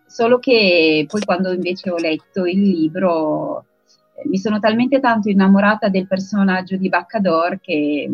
solo 0.06 0.38
che 0.38 1.04
poi 1.08 1.20
quando 1.22 1.52
invece 1.52 1.90
ho 1.90 1.96
letto 1.96 2.46
il 2.46 2.60
libro 2.60 3.66
eh, 4.14 4.28
mi 4.28 4.38
sono 4.38 4.58
talmente 4.58 5.00
tanto 5.00 5.28
innamorata 5.28 5.88
del 5.88 6.06
personaggio 6.06 6.76
di 6.76 6.88
Baccador 6.88 7.60
che 7.60 8.10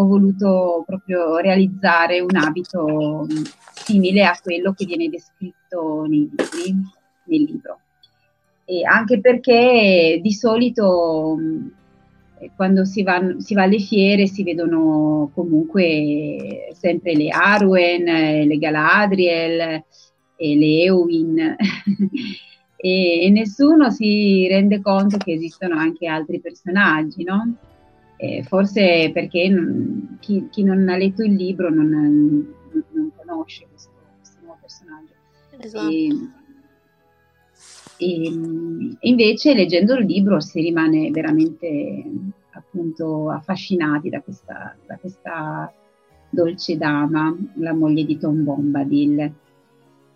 ho 0.00 0.06
voluto 0.06 0.84
proprio 0.86 1.38
realizzare 1.38 2.20
un 2.20 2.36
abito 2.36 3.26
simile 3.74 4.24
a 4.24 4.38
quello 4.40 4.72
che 4.72 4.84
viene 4.84 5.08
descritto 5.08 6.04
nei 6.06 6.30
libri, 6.30 6.72
nel 7.24 7.42
libro. 7.42 7.80
E 8.64 8.84
anche 8.84 9.20
perché 9.20 10.20
di 10.22 10.32
solito 10.32 11.36
quando 12.54 12.84
si 12.84 13.02
va, 13.02 13.34
si 13.38 13.54
va, 13.54 13.64
alle 13.64 13.80
fiere 13.80 14.28
si 14.28 14.44
vedono 14.44 15.32
comunque 15.34 16.68
sempre 16.72 17.14
le 17.14 17.30
Arwen, 17.30 18.04
le 18.04 18.58
Galadriel 18.58 19.82
e 20.36 20.56
le 20.56 20.82
Eowyn 20.84 21.56
e, 22.76 23.24
e, 23.24 23.30
nessuno 23.30 23.90
si 23.90 24.46
rende 24.46 24.80
conto 24.80 25.16
che 25.16 25.32
esistono 25.32 25.76
anche 25.76 26.06
altri 26.06 26.38
personaggi, 26.38 27.24
no? 27.24 27.56
Eh, 28.20 28.42
forse 28.42 29.12
perché 29.14 29.48
non, 29.48 30.16
chi, 30.18 30.48
chi, 30.50 30.64
non 30.64 30.88
ha 30.88 30.96
letto 30.96 31.22
il 31.22 31.34
libro 31.34 31.70
non, 31.70 31.88
non 32.90 33.12
conosce 33.14 33.64
questo, 33.70 33.92
questo, 34.18 34.38
nuovo 34.42 34.58
personaggio. 34.60 35.12
Esatto. 35.56 35.88
E, 35.88 36.08
e, 37.96 38.96
invece 39.00 39.54
leggendo 39.54 39.94
il 39.94 40.06
libro 40.06 40.40
si 40.40 40.60
rimane 40.60 41.10
veramente 41.12 42.02
appunto 42.50 43.30
affascinati 43.30 44.08
da 44.08 44.20
questa, 44.20 44.76
da 44.84 44.96
questa 44.96 45.72
dolce 46.28 46.76
dama, 46.76 47.36
la 47.54 47.72
moglie 47.72 48.04
di 48.04 48.18
Tom 48.18 48.42
Bombadil. 48.42 49.32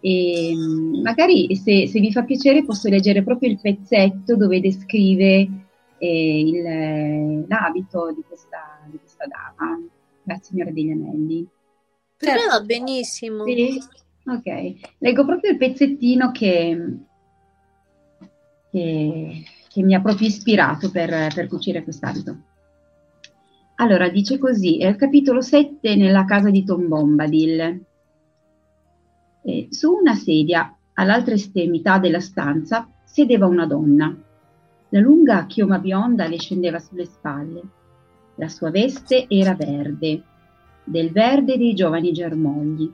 E 0.01 0.55
magari 1.01 1.55
se, 1.55 1.87
se, 1.87 2.01
vi 2.01 2.11
fa 2.11 2.25
piacere 2.25 2.65
posso 2.65 2.89
leggere 2.89 3.23
proprio 3.23 3.49
il 3.49 3.61
pezzetto 3.61 4.35
dove 4.35 4.61
descrive 4.61 5.62
eh, 6.03 6.41
il, 6.41 7.47
l'abito 7.47 8.13
di 8.13 8.25
questa, 8.27 8.81
di 8.87 8.99
questa, 8.99 9.25
dama, 9.27 9.81
la 10.25 10.39
signora 10.43 10.73
degli 10.73 10.91
anelli. 10.91 11.47
Per 12.17 12.35
me 12.35 12.47
va 12.49 12.61
benissimo. 12.61 13.45
Sì? 13.45 13.81
Ok, 14.27 14.95
leggo 14.99 15.25
proprio 15.25 15.53
il 15.53 15.59
pezzettino 15.59 16.33
che, 16.33 16.99
che, 18.73 19.45
che 19.69 19.83
mi 19.83 19.95
ha 19.95 20.01
proprio 20.01 20.27
ispirato 20.27 20.91
per, 20.91 21.33
per 21.33 21.47
cucire 21.47 21.85
quest'abito. 21.85 22.37
Allora, 23.77 24.09
dice 24.09 24.39
così, 24.39 24.79
è 24.79 24.89
il 24.89 24.97
capitolo 24.97 25.41
7 25.41 25.95
nella 25.95 26.25
casa 26.25 26.51
di 26.51 26.65
Tom 26.65 26.89
Bombadil. 26.89 27.85
Eh, 29.45 29.69
su 29.71 29.93
una 29.93 30.15
sedia, 30.15 30.77
all'altra 30.95 31.35
estremità 31.35 31.99
della 31.99 32.21
stanza, 32.21 32.89
sedeva 33.05 33.47
una 33.47 33.67
donna. 33.67 34.31
La 34.95 35.01
lunga 35.01 35.47
chioma 35.47 35.79
bionda 35.79 36.27
le 36.27 36.39
scendeva 36.39 36.79
sulle 36.79 37.07
spalle. 37.07 37.63
La 38.35 38.49
sua 38.49 38.69
veste 38.69 39.25
era 39.27 39.55
verde, 39.55 40.23
del 40.85 41.11
verde 41.11 41.57
dei 41.57 41.73
giovani 41.73 42.13
germogli, 42.13 42.93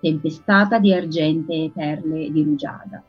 tempestata 0.00 0.80
di 0.80 0.92
argente 0.92 1.52
e 1.52 1.70
perle 1.72 2.32
di 2.32 2.42
rugiada 2.42 3.00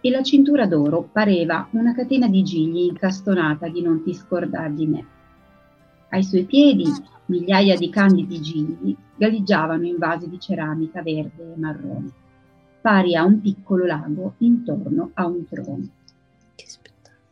e 0.00 0.10
la 0.10 0.24
cintura 0.24 0.66
d'oro 0.66 1.08
pareva 1.12 1.68
una 1.70 1.94
catena 1.94 2.26
di 2.26 2.42
gigli 2.42 2.88
incastonata 2.88 3.68
di 3.68 3.82
non 3.82 4.02
ti 4.02 4.12
scordar 4.14 4.72
di 4.72 4.86
me. 4.88 5.06
Ai 6.08 6.24
suoi 6.24 6.46
piedi 6.46 6.86
migliaia 7.26 7.76
di 7.76 7.88
candidi 7.88 8.40
gigli 8.40 8.96
galleggiavano 9.16 9.86
in 9.86 9.96
vasi 9.96 10.28
di 10.28 10.40
ceramica 10.40 11.02
verde 11.02 11.54
e 11.54 11.56
marrone, 11.56 12.10
pari 12.80 13.14
a 13.14 13.22
un 13.22 13.40
piccolo 13.40 13.86
lago 13.86 14.34
intorno 14.38 15.12
a 15.14 15.26
un 15.26 15.46
trono. 15.46 15.88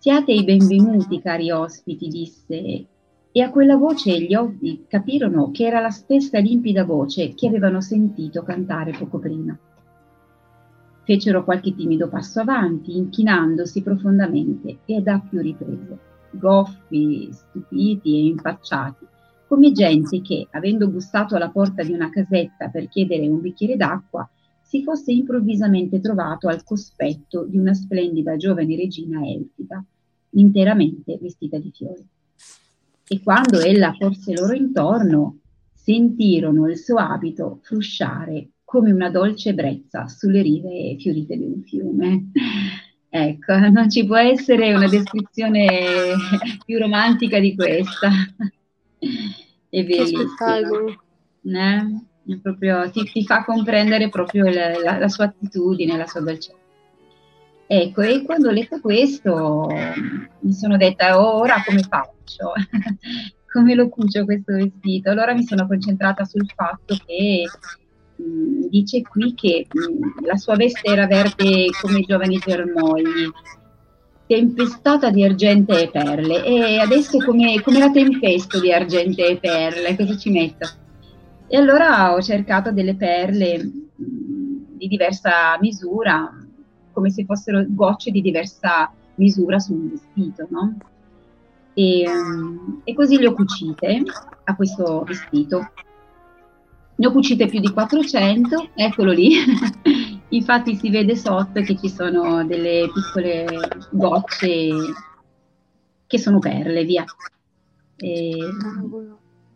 Siate 0.02 0.32
i 0.32 0.42
benvenuti, 0.42 1.20
cari 1.20 1.52
ospiti, 1.52 2.08
disse, 2.08 2.86
e 3.30 3.40
a 3.40 3.50
quella 3.50 3.76
voce 3.76 4.20
gli 4.20 4.34
occhi 4.34 4.84
capirono 4.88 5.52
che 5.52 5.64
era 5.64 5.78
la 5.78 5.90
stessa 5.90 6.40
limpida 6.40 6.84
voce 6.84 7.34
che 7.34 7.46
avevano 7.46 7.80
sentito 7.80 8.42
cantare 8.42 8.90
poco 8.98 9.20
prima. 9.20 9.56
Fecero 11.04 11.44
qualche 11.44 11.72
timido 11.76 12.08
passo 12.08 12.40
avanti, 12.40 12.96
inchinandosi 12.96 13.80
profondamente 13.82 14.78
e 14.86 15.02
da 15.02 15.20
più 15.20 15.40
riprese, 15.40 15.96
goffi, 16.32 17.28
stupiti 17.30 18.16
e 18.16 18.26
impacciati, 18.26 19.06
come 19.46 19.70
gente 19.70 20.20
che, 20.20 20.48
avendo 20.50 20.88
bussato 20.88 21.36
alla 21.36 21.50
porta 21.50 21.84
di 21.84 21.92
una 21.92 22.10
casetta 22.10 22.70
per 22.70 22.88
chiedere 22.88 23.28
un 23.28 23.40
bicchiere 23.40 23.76
d'acqua, 23.76 24.28
si 24.62 24.82
fosse 24.82 25.12
improvvisamente 25.12 26.00
trovato 26.00 26.48
al 26.48 26.64
cospetto 26.64 27.44
di 27.44 27.56
una 27.56 27.72
splendida 27.72 28.36
giovane 28.36 28.74
regina 28.74 29.20
elfica, 29.24 29.84
interamente 30.32 31.18
vestita 31.20 31.58
di 31.58 31.70
fiori. 31.74 32.06
E 33.08 33.20
quando 33.22 33.60
ella 33.60 33.94
porse 33.98 34.32
loro 34.32 34.54
intorno, 34.54 35.38
sentirono 35.74 36.68
il 36.68 36.78
suo 36.78 36.96
abito 36.96 37.58
frusciare 37.62 38.48
come 38.64 38.92
una 38.92 39.10
dolce 39.10 39.52
brezza 39.52 40.08
sulle 40.08 40.40
rive 40.40 40.96
fiorite 40.98 41.36
di 41.36 41.44
un 41.44 41.62
fiume. 41.62 42.30
Ecco, 43.14 43.58
non 43.68 43.90
ci 43.90 44.06
può 44.06 44.16
essere 44.16 44.72
una 44.72 44.88
descrizione 44.88 45.68
più 46.64 46.78
romantica 46.78 47.38
di 47.40 47.54
questa. 47.54 48.08
È 49.68 49.84
bellissima. 49.84 50.24
Eh? 51.42 52.38
Proprio, 52.40 52.90
ti, 52.90 53.04
ti, 53.04 53.22
fa 53.26 53.44
comprendere 53.44 54.08
proprio 54.08 54.44
la, 54.44 54.78
la, 54.78 54.96
la, 54.96 55.08
sua 55.08 55.24
attitudine, 55.24 55.98
la 55.98 56.06
sua 56.06 56.20
dolcezza. 56.20 56.61
Ecco, 57.74 58.02
e 58.02 58.22
quando 58.22 58.48
ho 58.48 58.52
letto 58.52 58.80
questo 58.80 59.66
mi 60.40 60.52
sono 60.52 60.76
detta, 60.76 61.18
oh, 61.18 61.38
ora 61.38 61.62
come 61.64 61.80
faccio? 61.80 62.52
come 63.50 63.74
lo 63.74 63.88
cucio 63.88 64.26
questo 64.26 64.52
vestito? 64.52 65.08
Allora 65.08 65.32
mi 65.32 65.42
sono 65.42 65.66
concentrata 65.66 66.22
sul 66.26 66.46
fatto 66.54 66.94
che 67.06 67.44
dice 68.68 69.00
qui 69.00 69.32
che 69.32 69.66
mh, 69.72 70.26
la 70.26 70.36
sua 70.36 70.54
veste 70.54 70.86
era 70.86 71.06
verde 71.06 71.68
come 71.80 72.00
i 72.00 72.04
giovani 72.04 72.36
germogli, 72.36 73.30
tempestata 74.26 75.08
di 75.08 75.24
argento 75.24 75.74
e 75.74 75.88
perle 75.90 76.44
e 76.44 76.78
adesso 76.78 77.16
come, 77.24 77.58
come 77.62 77.78
la 77.78 77.90
tempesto 77.90 78.60
di 78.60 78.70
argento 78.70 79.24
e 79.24 79.38
perle, 79.38 79.96
cosa 79.96 80.14
ci 80.18 80.28
metto? 80.28 80.68
E 81.46 81.56
allora 81.56 82.12
ho 82.12 82.20
cercato 82.20 82.70
delle 82.70 82.96
perle 82.96 83.70
di 83.96 84.88
diversa 84.88 85.56
misura, 85.58 86.41
come 86.92 87.10
se 87.10 87.24
fossero 87.24 87.64
gocce 87.68 88.10
di 88.10 88.20
diversa 88.20 88.92
misura 89.16 89.58
su 89.58 89.72
un 89.72 89.90
vestito, 89.90 90.46
no? 90.50 90.76
E, 91.74 92.04
e 92.84 92.94
così 92.94 93.18
le 93.18 93.28
ho 93.28 93.32
cucite 93.32 94.02
a 94.44 94.54
questo 94.54 95.02
vestito. 95.04 95.72
Ne 96.94 97.06
ho 97.06 97.10
cucite 97.10 97.46
più 97.46 97.60
di 97.60 97.72
400, 97.72 98.70
eccolo 98.74 99.12
lì. 99.12 99.34
Infatti 100.28 100.76
si 100.76 100.90
vede 100.90 101.16
sotto 101.16 101.60
che 101.60 101.76
ci 101.76 101.88
sono 101.88 102.44
delle 102.44 102.88
piccole 102.92 103.46
gocce 103.90 104.70
che 106.06 106.18
sono 106.18 106.38
perle, 106.38 106.84
via. 106.84 107.04
E, 107.96 108.30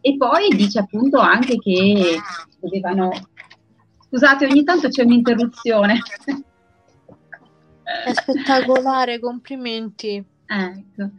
e 0.01 0.17
poi 0.17 0.49
dice 0.57 0.79
appunto 0.79 1.19
anche 1.19 1.59
che 1.59 2.19
dovevano... 2.61 3.11
Scusate, 4.09 4.47
ogni 4.47 4.65
tanto 4.65 4.89
c'è 4.89 5.03
un'interruzione. 5.03 5.99
È 8.05 8.13
spettacolare, 8.13 9.21
complimenti. 9.21 10.23
Ecco. 10.47 11.11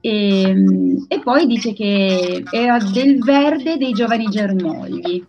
E, 0.00 0.42
ehm, 0.42 1.04
e, 1.08 1.20
poi 1.20 1.46
dice 1.46 1.74
che 1.74 2.42
era 2.50 2.78
del 2.78 3.18
verde 3.22 3.76
dei 3.76 3.92
giovani 3.92 4.26
germogli 4.28 5.24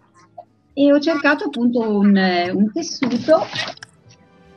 e 0.74 0.94
ho 0.94 1.00
cercato 1.00 1.46
appunto 1.46 1.98
un, 1.98 2.16
un 2.54 2.72
tessuto 2.72 3.46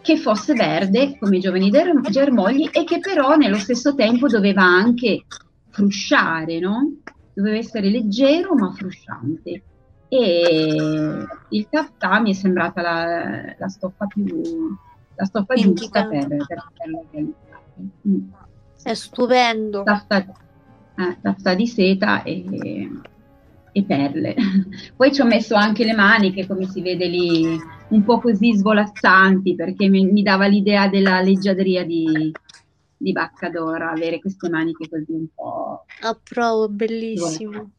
che 0.02 0.16
fosse 0.16 0.54
verde 0.54 1.16
come 1.18 1.38
i 1.38 1.40
giovani 1.40 1.70
germogli 1.70 2.68
e 2.72 2.84
che 2.84 3.00
però 3.00 3.36
nello 3.36 3.58
stesso 3.58 3.94
tempo 3.94 4.28
doveva 4.28 4.62
anche 4.62 5.24
frusciare, 5.70 6.58
no? 6.58 6.96
Doveva 7.32 7.56
essere 7.56 7.90
leggero 7.90 8.54
ma 8.54 8.70
frusciante. 8.70 9.62
E 10.08 11.26
il 11.48 11.68
taffà 11.70 12.20
mi 12.20 12.30
è 12.30 12.34
sembrata 12.34 12.82
la, 12.82 13.54
la 13.56 13.68
stoffa 13.68 14.06
più 14.06 14.76
la 15.20 15.26
stoffa 15.26 15.54
giusta 15.54 16.06
per, 16.06 16.26
per 16.26 16.64
poterlo 16.68 16.98
organizzare. 16.98 17.62
Mm. 18.08 18.30
È 18.82 18.94
stupendo. 18.94 19.82
Tafta, 19.82 20.18
eh, 20.24 21.18
tafta 21.20 21.54
di 21.54 21.66
seta 21.66 22.22
e, 22.22 22.88
e 23.72 23.82
perle. 23.84 24.34
Poi 24.96 25.12
ci 25.12 25.20
ho 25.20 25.26
messo 25.26 25.54
anche 25.54 25.84
le 25.84 25.92
maniche, 25.92 26.46
come 26.46 26.66
si 26.66 26.80
vede 26.80 27.06
lì, 27.06 27.58
un 27.88 28.04
po' 28.04 28.18
così 28.18 28.56
svolazzanti, 28.56 29.54
perché 29.54 29.88
mi, 29.88 30.06
mi 30.06 30.22
dava 30.22 30.46
l'idea 30.46 30.88
della 30.88 31.20
leggiadria 31.20 31.84
di, 31.84 32.32
di 32.96 33.12
Baccadora, 33.12 33.90
avere 33.90 34.20
queste 34.20 34.48
maniche 34.48 34.88
così 34.88 35.12
un 35.12 35.26
po'... 35.34 35.84
Approvo, 36.00 36.68
bellissimo. 36.70 37.72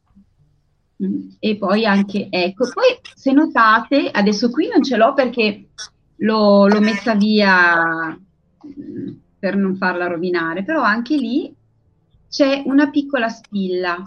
Mm. 1.04 1.30
E 1.40 1.58
poi 1.58 1.88
anche, 1.88 2.28
ecco, 2.30 2.70
poi 2.72 3.00
se 3.16 3.32
notate, 3.32 4.12
adesso 4.12 4.52
qui 4.52 4.68
non 4.68 4.84
ce 4.84 4.98
l'ho 4.98 5.16
perché 5.16 5.70
l'ho, 6.22 6.68
l'ho 6.68 6.80
messa 6.80 7.16
via 7.16 8.10
mm, 8.10 9.10
per 9.38 9.56
non 9.56 9.76
farla 9.76 10.08
rovinare, 10.08 10.64
però 10.64 10.82
anche 10.82 11.16
lì 11.16 11.54
c'è 12.30 12.64
una 12.66 12.90
piccola 12.90 13.30
spilla 13.30 13.98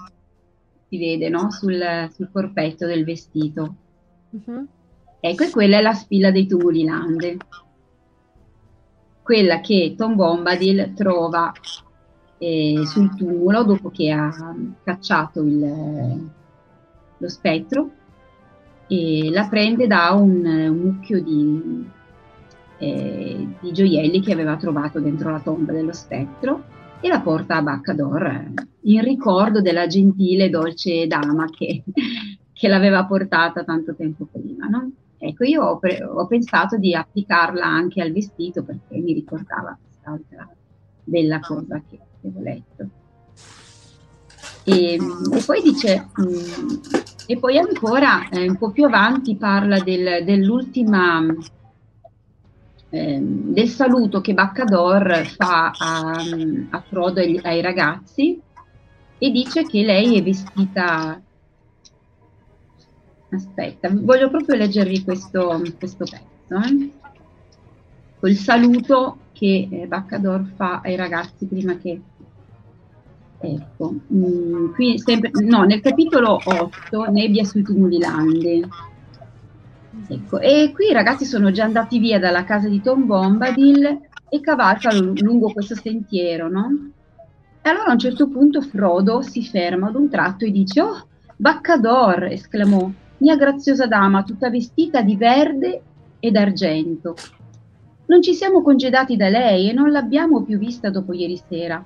si 0.95 0.99
vede 0.99 1.29
no? 1.29 1.51
sul, 1.51 2.09
sul, 2.15 2.31
corpetto 2.31 2.87
del 2.87 3.05
vestito. 3.05 3.75
Uh-huh. 4.31 4.67
Ecco, 5.21 5.43
e 5.43 5.51
quella 5.51 5.79
è 5.79 5.83
la 5.83 5.95
spilla 5.95 6.31
dei 6.31 6.47
tumuli 6.47 6.85
lande. 6.85 7.37
Quella 9.23 9.61
che 9.61 9.95
Tom 9.97 10.15
Bombadil 10.15 10.93
trova 10.95 11.51
eh, 12.39 12.83
sul 12.85 13.15
tumulo 13.17 13.65
dopo 13.65 13.91
che 13.91 14.11
ha 14.11 14.55
cacciato 14.83 15.43
il, 15.43 16.31
lo 17.17 17.29
spettro 17.29 17.91
e 18.87 19.31
la 19.31 19.49
prende 19.49 19.87
da 19.87 20.11
un, 20.13 20.45
un 20.45 20.77
mucchio 20.77 21.23
di, 21.23 21.89
eh, 22.79 23.49
di 23.61 23.73
gioielli 23.73 24.21
che 24.21 24.33
aveva 24.33 24.57
trovato 24.57 25.01
dentro 25.01 25.31
la 25.31 25.41
tomba 25.41 25.73
dello 25.73 25.93
spettro 25.93 26.65
e 27.01 27.09
la 27.09 27.21
porta 27.21 27.57
a 27.57 27.63
Baccador 27.63 28.53
in 28.83 29.03
ricordo 29.03 29.61
della 29.61 29.87
gentile 29.87 30.49
dolce 30.49 31.07
dama 31.07 31.47
che, 31.51 31.83
che 32.53 32.69
l'aveva 32.69 33.05
portata 33.05 33.65
tanto 33.65 33.95
tempo 33.95 34.27
prima. 34.31 34.67
No? 34.69 34.91
Ecco, 35.19 35.45
io 35.45 35.63
ho, 35.63 35.79
pre- 35.79 36.03
ho, 36.03 36.27
pensato 36.27 36.77
di 36.77 36.95
applicarla 36.95 37.65
anche 37.65 38.03
al 38.03 38.13
vestito 38.13 38.63
perché 38.63 38.99
mi 38.99 39.13
ricordava 39.13 39.77
quest'altra 39.81 40.49
bella 41.05 41.41
cosa 41.41 41.83
che 41.89 41.99
avevo 42.23 42.41
letto. 42.41 42.89
E, 44.65 44.95
e 44.95 45.43
poi 45.45 45.63
dice, 45.63 46.09
mh, 46.15 46.23
mm, 46.23 46.69
e 47.27 47.39
poi 47.39 47.59
ancora 47.59 48.29
eh, 48.29 48.49
un 48.49 48.57
po' 48.57 48.71
più 48.71 48.85
avanti 48.85 49.37
parla 49.37 49.79
del, 49.81 50.25
dell'ultima 50.25 51.23
Ehm, 52.95 53.53
del 53.53 53.69
saluto 53.69 54.21
che 54.21 54.35
Baccador 54.35 55.27
fa 55.27 55.73
a, 55.77 56.15
a 56.71 56.81
Frodo 56.83 57.19
e 57.19 57.41
ai 57.43 57.61
ragazzi 57.61 58.41
e 59.19 59.31
dice 59.33 59.65
che 59.65 59.83
lei 59.83 60.17
è 60.17 60.23
vestita 60.23 61.21
aspetta, 63.31 63.89
voglio 63.91 64.31
proprio 64.31 64.55
leggervi 64.55 65.03
questo, 65.03 65.61
questo 65.77 66.05
pezzo 66.05 66.69
eh? 66.69 66.91
col 68.21 68.35
saluto 68.35 69.17
che 69.33 69.67
eh, 69.69 69.87
Baccador 69.89 70.45
fa 70.55 70.81
ai 70.81 70.95
ragazzi 70.95 71.47
prima 71.47 71.77
che 71.77 72.01
ecco, 73.41 73.95
mm, 74.13 74.73
qui 74.73 75.01
sempre, 75.01 75.33
no, 75.43 75.65
nel 75.65 75.81
capitolo 75.81 76.39
8 76.45 77.11
Nebbia 77.11 77.43
sui 77.43 77.65
tumuli 77.65 77.99
lande 77.99 78.69
Ecco, 80.07 80.39
e 80.39 80.71
qui 80.75 80.89
i 80.89 80.93
ragazzi 80.93 81.25
sono 81.25 81.51
già 81.51 81.65
andati 81.65 81.99
via 81.99 82.19
dalla 82.19 82.45
casa 82.45 82.69
di 82.69 82.81
Tom 82.81 83.07
Bombadil 83.07 84.01
e 84.29 84.41
cavalcano 84.41 85.13
lungo 85.15 85.53
questo 85.53 85.75
sentiero, 85.75 86.49
no? 86.51 86.91
E 87.63 87.69
allora 87.69 87.87
a 87.87 87.93
un 87.93 87.99
certo 87.99 88.29
punto 88.29 88.61
Frodo 88.61 89.23
si 89.23 89.43
ferma 89.43 89.89
ad 89.89 89.95
un 89.95 90.11
tratto 90.11 90.45
e 90.45 90.51
dice: 90.51 90.83
Oh, 90.83 91.07
Baccador! 91.37 92.25
esclamò, 92.25 92.91
mia 93.19 93.37
graziosa 93.37 93.87
dama, 93.87 94.23
tutta 94.25 94.51
vestita 94.51 95.01
di 95.01 95.17
verde 95.17 95.83
e 96.21 96.31
d'argento. 96.31 97.15
Non 98.07 98.21
ci 98.21 98.35
siamo 98.35 98.61
congedati 98.61 99.17
da 99.17 99.31
lei 99.31 99.71
e 99.71 99.73
non 99.73 99.91
l'abbiamo 99.91 100.43
più 100.43 100.59
vista 100.59 100.91
dopo 100.91 101.15
ieri 101.15 101.41
sera. 101.49 101.83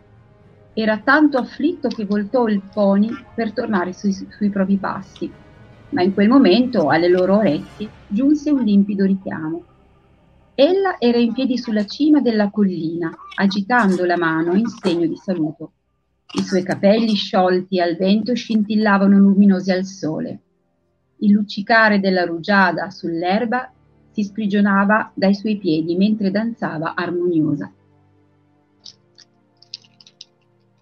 Era 0.73 0.99
tanto 0.99 1.39
afflitto 1.39 1.89
che 1.89 2.05
voltò 2.05 2.49
il 2.49 2.63
pony 2.73 3.09
per 3.35 3.53
tornare 3.53 3.93
sui, 3.93 4.13
sui 4.13 4.51
propri 4.51 4.77
passi 4.77 5.47
ma 5.91 6.03
in 6.03 6.13
quel 6.15 6.29
momento 6.29 6.89
alle 6.89 7.09
loro 7.09 7.37
orecchie 7.37 7.89
giunse 8.07 8.51
un 8.51 8.63
limpido 8.63 9.05
richiamo. 9.05 9.65
Ella 10.55 10.97
era 10.99 11.19
in 11.19 11.33
piedi 11.33 11.57
sulla 11.57 11.87
cima 11.87 12.21
della 12.21 12.51
collina, 12.51 13.11
agitando 13.37 14.05
la 14.05 14.17
mano 14.17 14.55
in 14.55 14.67
segno 14.67 15.07
di 15.07 15.17
saluto. 15.17 15.73
I 16.35 16.43
suoi 16.43 16.63
capelli 16.63 17.15
sciolti 17.15 17.81
al 17.81 17.97
vento 17.97 18.35
scintillavano 18.35 19.19
luminosi 19.19 19.71
al 19.71 19.85
sole. 19.85 20.41
Il 21.19 21.33
luccicare 21.33 22.01
della 22.01 22.25
rugiada 22.25 22.91
sull'erba 22.91 23.73
si 24.11 24.25
sprigionava 24.25 25.13
dai 25.15 25.35
suoi 25.35 25.59
piedi 25.59 25.97
mentre 25.97 26.31
danzava 26.31 26.95
armoniosa. 26.95 27.73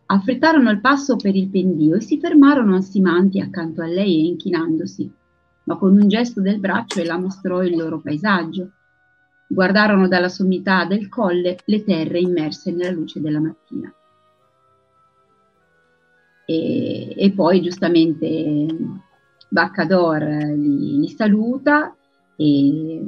Affrettarono 0.09 0.70
il 0.70 0.80
passo 0.80 1.16
per 1.16 1.34
il 1.34 1.48
pendio 1.48 1.96
e 1.96 2.00
si 2.00 2.18
fermarono 2.20 2.76
ansimanti 2.76 3.40
accanto 3.40 3.82
a 3.82 3.86
lei 3.86 4.20
e 4.20 4.26
inchinandosi, 4.26 5.12
ma 5.64 5.76
con 5.76 5.98
un 5.98 6.07
gesto 6.07 6.40
del 6.40 6.61
braccio 6.61 7.00
ella 7.00 7.18
mostrò 7.18 7.62
il 7.62 7.76
loro 7.76 8.00
paesaggio. 8.00 8.70
Guardarono 9.48 10.07
dalla 10.07 10.28
sommità 10.28 10.84
del 10.84 11.09
colle 11.09 11.59
le 11.64 11.84
terre 11.84 12.20
immerse 12.20 12.70
nella 12.70 12.90
luce 12.90 13.20
della 13.20 13.40
mattina. 13.40 13.92
E, 16.44 17.14
e 17.16 17.32
poi 17.32 17.61
giustamente 17.61 18.66
Baccador 19.48 20.22
li, 20.22 21.00
li 21.00 21.09
saluta 21.09 21.96
e 22.36 23.02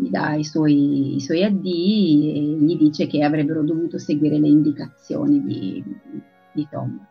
gli 0.00 0.10
dà 0.10 0.34
i 0.34 0.44
suoi, 0.44 1.16
i 1.16 1.20
suoi 1.20 1.44
addii 1.44 2.34
e 2.34 2.64
gli 2.64 2.76
dice 2.76 3.06
che 3.06 3.22
avrebbero 3.22 3.62
dovuto 3.62 3.98
seguire 3.98 4.38
le 4.38 4.48
indicazioni 4.48 5.42
di, 5.42 5.84
di 6.52 6.68
Tom. 6.70 7.06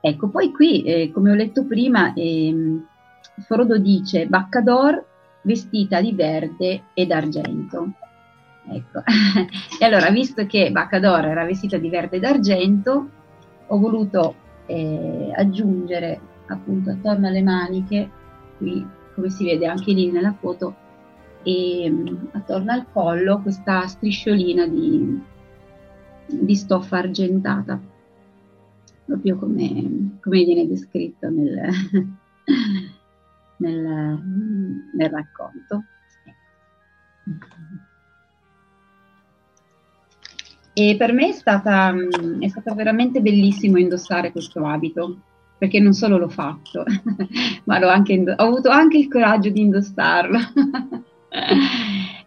Ecco, 0.00 0.28
poi 0.28 0.52
qui, 0.52 0.82
eh, 0.82 1.10
come 1.12 1.30
ho 1.30 1.34
letto 1.34 1.64
prima, 1.64 2.12
eh, 2.14 2.80
Frodo 3.40 3.78
dice 3.78 4.26
Baccador 4.26 5.04
vestita 5.42 6.00
di 6.00 6.12
verde 6.12 6.84
ed 6.94 7.10
argento. 7.10 7.92
Ecco. 8.68 9.02
e 9.80 9.84
allora, 9.84 10.10
visto 10.10 10.46
che 10.46 10.70
Baccador 10.70 11.24
era 11.26 11.44
vestita 11.44 11.76
di 11.76 11.88
verde 11.88 12.16
ed 12.16 12.24
argento, 12.24 13.10
ho 13.66 13.78
voluto 13.78 14.34
eh, 14.66 15.32
aggiungere 15.34 16.20
appunto 16.46 16.90
attorno 16.90 17.26
alle 17.26 17.42
maniche, 17.42 18.08
qui 18.58 18.86
come 19.14 19.30
si 19.30 19.44
vede 19.44 19.66
anche 19.66 19.92
lì 19.92 20.10
nella 20.10 20.34
foto, 20.38 20.74
e 21.46 21.92
attorno 22.32 22.72
al 22.72 22.86
collo 22.90 23.40
questa 23.40 23.86
strisciolina 23.86 24.66
di, 24.66 25.22
di 26.26 26.54
stoffa 26.56 26.98
argentata, 26.98 27.80
proprio 29.04 29.36
come, 29.36 30.18
come 30.20 30.42
viene 30.42 30.66
descritto 30.66 31.30
nel, 31.30 31.70
nel, 33.58 34.22
nel 34.92 35.08
racconto. 35.08 35.84
E 40.72 40.96
per 40.98 41.12
me 41.12 41.28
è 41.28 41.32
stata, 41.32 41.94
è 42.40 42.48
stata 42.48 42.74
veramente 42.74 43.20
bellissimo 43.20 43.78
indossare 43.78 44.32
questo 44.32 44.66
abito, 44.66 45.20
perché 45.58 45.78
non 45.78 45.92
solo 45.92 46.18
l'ho 46.18 46.28
fatto, 46.28 46.82
ma 47.66 47.76
anche, 47.76 48.20
ho 48.36 48.42
avuto 48.42 48.68
anche 48.68 48.98
il 48.98 49.06
coraggio 49.06 49.50
di 49.50 49.60
indossarlo. 49.60 50.38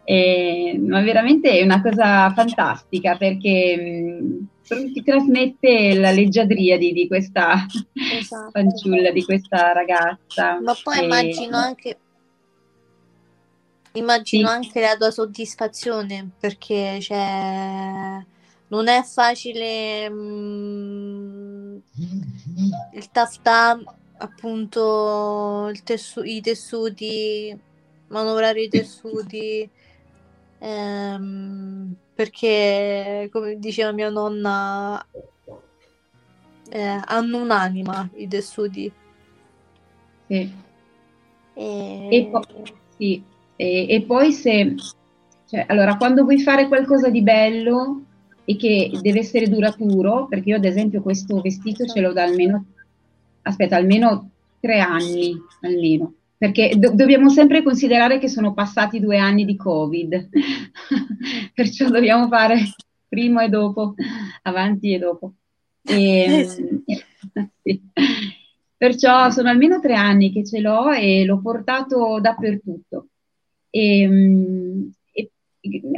e, 0.03 0.79
ma 0.85 1.01
veramente 1.01 1.51
è 1.51 1.63
una 1.63 1.81
cosa 1.81 2.31
fantastica 2.33 3.15
perché 3.15 3.77
mh, 3.77 4.93
ti 4.93 5.03
trasmette 5.03 5.95
la 5.95 6.11
leggiadria 6.11 6.77
di, 6.77 6.93
di 6.93 7.07
questa 7.07 7.65
esatto. 7.93 8.51
fanciulla, 8.51 9.11
di 9.11 9.23
questa 9.23 9.71
ragazza. 9.73 10.59
Ma 10.61 10.75
poi 10.83 10.99
e... 10.99 11.03
immagino 11.03 11.57
anche 11.57 11.97
Immagino 13.93 14.47
sì. 14.47 14.53
anche 14.53 14.81
la 14.81 14.95
tua 14.95 15.09
soddisfazione 15.09 16.29
perché 16.39 16.99
cioè, 17.01 18.23
non 18.67 18.87
è 18.87 19.01
facile 19.03 20.07
mh, 20.09 21.81
mm, 21.99 22.59
il 22.93 23.09
taftà, 23.11 23.79
appunto 24.17 25.69
il 25.71 25.81
tessu- 25.81 26.25
i 26.25 26.39
tessuti, 26.39 27.57
manovrare 28.09 28.61
i 28.61 28.69
tessuti, 28.69 29.67
ehm, 30.59 31.95
perché 32.13 33.29
come 33.31 33.57
diceva 33.57 33.91
mia 33.91 34.09
nonna 34.09 35.03
eh, 36.69 37.01
hanno 37.05 37.37
un'anima 37.41 38.09
i 38.15 38.27
tessuti. 38.27 38.91
Sì. 40.27 40.53
E... 41.53 42.07
E 42.11 42.29
poi, 42.31 42.73
sì 42.97 43.23
e, 43.61 43.87
e 43.89 44.01
poi 44.03 44.31
se, 44.31 44.73
cioè, 45.49 45.65
allora, 45.67 45.97
quando 45.97 46.23
vuoi 46.23 46.39
fare 46.39 46.69
qualcosa 46.69 47.09
di 47.09 47.21
bello 47.21 48.03
e 48.45 48.55
che 48.55 48.89
deve 49.01 49.19
essere 49.19 49.49
duraturo, 49.49 50.27
perché 50.27 50.51
io 50.51 50.55
ad 50.55 50.63
esempio 50.63 51.01
questo 51.01 51.41
vestito 51.41 51.85
ce 51.85 51.99
l'ho 51.99 52.13
da 52.13 52.23
almeno, 52.23 52.63
aspetta, 53.41 53.75
almeno 53.75 54.29
tre 54.61 54.79
anni, 54.79 55.35
almeno, 55.59 56.13
perché 56.39 56.71
do- 56.77 56.93
dobbiamo 56.95 57.27
sempre 57.27 57.61
considerare 57.61 58.17
che 58.17 58.29
sono 58.29 58.53
passati 58.53 59.01
due 59.01 59.17
anni 59.17 59.43
di 59.43 59.57
Covid, 59.57 60.29
perciò 61.53 61.89
dobbiamo 61.89 62.29
fare 62.29 62.59
prima 63.09 63.43
e 63.43 63.49
dopo, 63.49 63.93
avanti 64.43 64.93
e 64.93 64.99
dopo. 64.99 65.33
E, 65.83 66.23
eh 66.23 66.47
sì. 67.61 67.81
Perciò 68.77 69.29
sono 69.31 69.49
almeno 69.49 69.81
tre 69.81 69.95
anni 69.95 70.31
che 70.31 70.45
ce 70.45 70.61
l'ho 70.61 70.93
e 70.93 71.25
l'ho 71.25 71.41
portato 71.41 72.21
dappertutto. 72.21 73.07
E, 73.69 74.89
e 75.11 75.31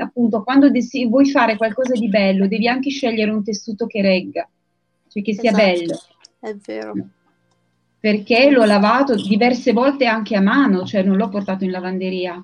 appunto, 0.02 0.42
quando 0.42 0.72
desi- 0.72 1.08
vuoi 1.08 1.30
fare 1.30 1.56
qualcosa 1.56 1.94
di 1.94 2.10
bello, 2.10 2.48
devi 2.48 2.68
anche 2.68 2.90
scegliere 2.90 3.30
un 3.30 3.44
tessuto 3.44 3.86
che 3.86 4.02
regga, 4.02 4.50
cioè 5.08 5.22
che 5.22 5.36
sia 5.36 5.52
esatto, 5.52 5.64
bello. 5.64 6.00
È 6.40 6.56
vero. 6.56 6.94
Perché 8.02 8.50
l'ho 8.50 8.66
lavato 8.66 9.16
diverse 9.16 9.72
volte 9.72 10.08
anche 10.08 10.36
a 10.36 10.42
mano, 10.42 10.84
cioè 10.86 11.04
non 11.04 11.16
l'ho 11.16 11.30
portato 11.30 11.64
in 11.64 11.72
lavanderia. 11.72 12.44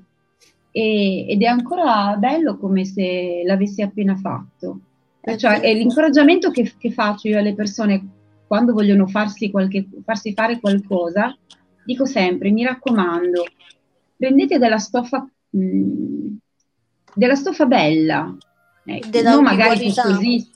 E, 0.71 1.25
ed 1.27 1.41
è 1.41 1.47
ancora 1.47 2.15
bello 2.17 2.57
come 2.57 2.85
se 2.85 3.41
l'avessi 3.43 3.81
appena 3.81 4.15
fatto. 4.15 4.79
Cioè, 5.35 5.59
è 5.59 5.73
l'incoraggiamento 5.73 6.51
che, 6.51 6.71
che, 6.77 6.91
faccio 6.91 7.27
io 7.27 7.37
alle 7.37 7.53
persone 7.53 8.07
quando 8.47 8.71
vogliono 8.71 9.07
farsi, 9.07 9.51
qualche, 9.51 9.85
farsi 10.05 10.33
fare 10.33 10.59
qualcosa, 10.59 11.35
dico 11.83 12.05
sempre, 12.05 12.49
mi 12.51 12.63
raccomando, 12.63 13.43
prendete 14.15 14.57
della 14.57 14.77
stoffa, 14.77 15.27
mh, 15.49 15.59
mm, 15.59 16.35
della 17.13 17.35
stoffa 17.35 17.65
bella, 17.65 18.33
ecco, 18.85 19.07
della 19.09 19.31
non 19.31 19.43
magari 19.43 19.93
così, 19.93 20.47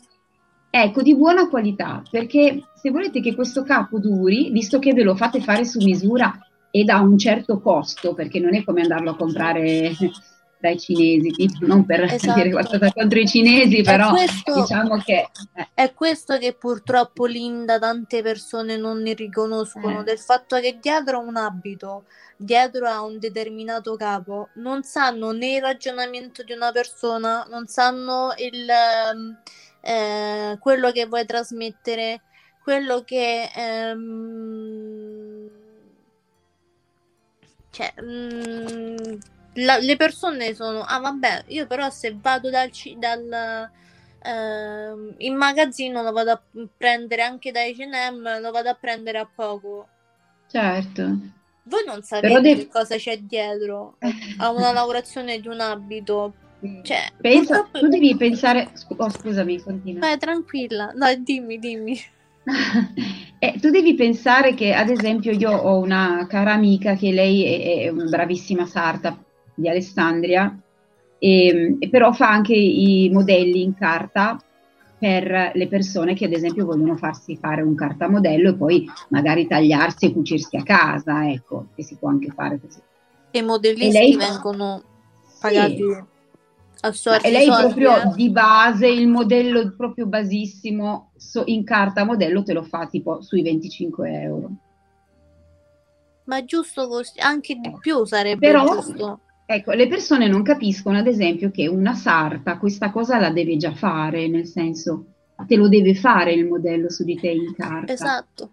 ecco, 0.72 1.02
di 1.02 1.16
buona 1.16 1.50
qualità, 1.50 2.02
perché 2.10 2.64
se 2.74 2.90
volete 2.90 3.22
che 3.22 3.36
questo 3.36 3.62
capo 3.62 4.00
duri, 4.00 4.50
visto 4.52 4.80
che 4.80 4.94
ve 4.94 5.04
lo 5.04 5.16
fate 5.16 5.42
fare 5.42 5.66
su 5.66 5.80
misura 5.80 6.36
ed 6.72 6.90
ha 6.90 7.02
un 7.02 7.18
certo 7.18 7.60
costo, 7.60 8.14
perché 8.14 8.40
non 8.40 8.56
è 8.56 8.64
come 8.64 8.82
andarlo 8.82 9.12
a 9.12 9.16
comprare 9.16 9.92
dai 10.62 10.80
cinesi, 10.80 11.32
tipo, 11.32 11.66
non 11.66 11.86
per 11.86 12.04
esatto. 12.04 12.36
dire 12.36 12.52
qualcosa 12.52 12.92
contro 12.94 13.20
i 13.20 13.28
cinesi, 13.28 13.82
però 13.82 14.12
questo, 14.12 14.62
diciamo 14.62 14.98
che... 15.00 15.30
Eh. 15.56 15.68
È 15.74 15.94
questo 15.94 16.38
che 16.38 16.54
purtroppo 16.54 17.26
Linda 17.26 17.80
tante 17.80 18.22
persone 18.22 18.78
non 18.78 19.02
ne 19.02 19.14
riconoscono, 19.14 20.02
eh. 20.02 20.04
del 20.04 20.20
fatto 20.20 20.60
che 20.60 20.78
dietro 20.80 21.18
a 21.18 21.22
un 21.22 21.36
abito, 21.36 22.06
dietro 22.38 22.88
a 22.88 23.02
un 23.02 23.18
determinato 23.18 23.96
capo, 23.96 24.50
non 24.56 24.84
sanno 24.84 25.32
né 25.32 25.56
il 25.56 25.62
ragionamento 25.62 26.44
di 26.44 26.54
una 26.54 26.72
persona, 26.72 27.46
non 27.50 27.68
sanno 27.68 28.34
il, 28.38 28.68
ehm, 28.70 29.38
eh, 29.82 30.58
quello 30.60 30.92
che 30.92 31.06
vuoi 31.06 31.26
trasmettere, 31.26 32.22
quello 32.64 33.04
che... 33.04 33.50
Ehm, 33.54 35.50
cioè, 37.72 37.94
mh, 38.02 38.04
mm, 38.04 39.20
la, 39.56 39.78
le 39.78 39.96
persone 39.96 40.54
sono, 40.54 40.82
ah 40.82 41.00
vabbè, 41.00 41.46
io 41.48 41.68
però 41.68 41.90
se 41.90 42.16
vado 42.20 42.50
dal, 42.50 42.70
dal 42.98 43.70
uh, 44.24 45.14
in 45.18 45.36
magazzino 45.36 46.02
lo 46.02 46.12
vado 46.12 46.32
a 46.32 46.42
prendere 46.78 47.22
anche 47.22 47.52
da 47.52 47.62
H&M, 47.62 48.40
lo 48.40 48.52
vado 48.52 48.70
a 48.70 48.78
prendere 48.80 49.18
a 49.18 49.30
poco. 49.34 49.88
Certo. 50.50 51.02
Voi 51.64 51.84
non 51.86 52.02
sapete 52.04 52.42
de- 52.42 52.56
che 52.56 52.68
cosa 52.68 52.96
c'è 52.98 53.18
dietro 53.20 53.98
a 54.38 54.50
una 54.50 54.72
lavorazione 54.72 55.40
di 55.40 55.48
un 55.48 55.60
abito. 55.60 56.34
Cioè, 56.84 57.12
Pensa, 57.20 57.62
purtroppo... 57.62 57.80
tu 57.80 57.88
devi 57.88 58.16
pensare, 58.16 58.72
oh, 58.98 59.10
scusami, 59.10 59.62
continua. 59.62 60.00
Vai 60.00 60.18
tranquilla, 60.18 60.92
no, 60.96 61.06
dimmi, 61.18 61.58
dimmi. 61.58 62.00
eh, 63.40 63.54
tu 63.60 63.70
devi 63.70 63.96
pensare 63.96 64.54
che, 64.54 64.74
ad 64.74 64.90
esempio, 64.90 65.32
io 65.32 65.52
ho 65.52 65.80
una 65.80 66.26
cara 66.30 66.54
amica 66.54 66.96
che 66.96 67.12
lei 67.12 67.44
è, 67.44 67.86
è 67.86 67.90
una 67.90 68.06
bravissima 68.06 68.66
sarta, 68.66 69.18
di 69.56 69.68
Alessandria, 69.68 70.56
e, 71.18 71.78
e 71.80 71.90
però 71.90 72.12
fa 72.12 72.30
anche 72.30 72.54
i 72.54 73.10
modelli 73.12 73.62
in 73.62 73.76
carta 73.76 74.42
per 74.98 75.52
le 75.56 75.68
persone 75.68 76.14
che 76.14 76.26
ad 76.26 76.32
esempio 76.32 76.66
vogliono 76.66 76.96
farsi 76.96 77.36
fare 77.36 77.64
un 77.64 77.74
cartamodello 77.74 78.50
e 78.50 78.56
poi 78.56 78.88
magari 79.10 79.48
tagliarsi 79.48 80.06
e 80.06 80.14
cucirsi 80.14 80.58
a 80.58 80.64
casa, 80.64 81.28
ecco, 81.28 81.70
che 81.76 81.84
si 81.84 81.96
può 81.96 82.10
anche 82.10 82.30
fare 82.30 82.60
così. 82.60 82.80
E 83.32 83.40
i 83.40 83.44
modellisti 83.44 83.98
e 83.98 84.00
lei, 84.00 84.16
vengono 84.16 84.84
pagati 85.40 85.78
sì. 85.78 86.04
Sorte 86.92 87.28
E 87.28 87.32
lei 87.32 87.46
soldi, 87.46 87.62
proprio 87.62 88.12
eh? 88.12 88.16
di 88.16 88.30
base, 88.30 88.88
il 88.88 89.08
modello 89.08 89.74
proprio 89.76 90.08
basissimo 90.08 91.12
so, 91.16 91.44
in 91.46 91.64
carta 91.64 92.04
modello 92.04 92.44
te 92.44 92.54
lo 92.54 92.64
fa 92.64 92.88
tipo 92.88 93.22
sui 93.22 93.42
25 93.44 94.22
euro. 94.22 94.50
Ma 96.26 96.44
giusto 96.46 96.88
così, 96.88 97.20
anche 97.20 97.56
di 97.56 97.72
più 97.80 98.06
sarebbe 98.06 98.48
Però, 98.48 98.66
giusto. 98.66 99.20
Ecco, 99.46 99.74
le 99.74 99.88
persone 99.88 100.28
non 100.28 100.44
capiscono, 100.44 100.98
ad 100.98 101.08
esempio, 101.08 101.52
che 101.52 101.68
una 101.68 101.94
sarta 101.94 102.58
questa 102.58 102.90
cosa 102.90 103.20
la 103.20 103.32
deve 103.32 103.58
già 103.58 103.74
fare, 103.74 104.28
nel 104.30 104.46
senso, 104.46 105.06
te 105.46 105.58
lo 105.58 105.68
deve 105.68 105.94
fare 105.94 106.32
il 106.32 106.46
modello 106.46 106.90
su 106.90 107.04
di 107.04 107.16
te 107.16 107.32
in 107.32 107.54
carta. 107.54 107.92
Esatto. 107.92 108.52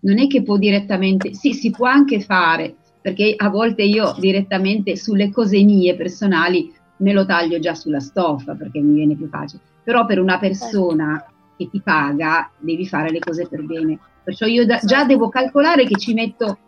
Non 0.00 0.18
è 0.18 0.26
che 0.26 0.42
può 0.42 0.58
direttamente, 0.58 1.32
sì, 1.32 1.54
si 1.54 1.70
può 1.70 1.86
anche 1.86 2.20
fare, 2.20 2.74
perché 3.00 3.34
a 3.36 3.48
volte 3.48 3.84
io 3.84 4.14
direttamente 4.18 4.96
sulle 4.96 5.30
cose 5.30 5.62
mie 5.62 5.96
personali 5.96 6.70
me 6.98 7.12
lo 7.12 7.24
taglio 7.24 7.58
già 7.58 7.74
sulla 7.74 8.00
stoffa 8.00 8.54
perché 8.54 8.80
mi 8.80 8.94
viene 8.94 9.16
più 9.16 9.28
facile. 9.28 9.62
Però 9.82 10.06
per 10.06 10.20
una 10.20 10.38
persona 10.38 11.24
che 11.56 11.68
ti 11.70 11.80
paga 11.80 12.50
devi 12.58 12.86
fare 12.86 13.10
le 13.10 13.18
cose 13.18 13.46
per 13.48 13.64
bene. 13.64 13.98
Perciò 14.22 14.46
io 14.46 14.64
da, 14.64 14.78
già 14.78 15.04
devo 15.04 15.28
calcolare 15.28 15.84
che 15.84 15.96
ci 15.96 16.14
metto 16.14 16.58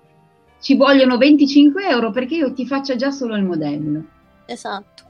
ci 0.60 0.76
vogliono 0.76 1.16
25 1.16 1.88
euro 1.88 2.10
perché 2.10 2.36
io 2.36 2.52
ti 2.52 2.66
faccia 2.66 2.96
già 2.96 3.10
solo 3.10 3.36
il 3.36 3.44
modello. 3.44 4.04
Esatto. 4.46 5.04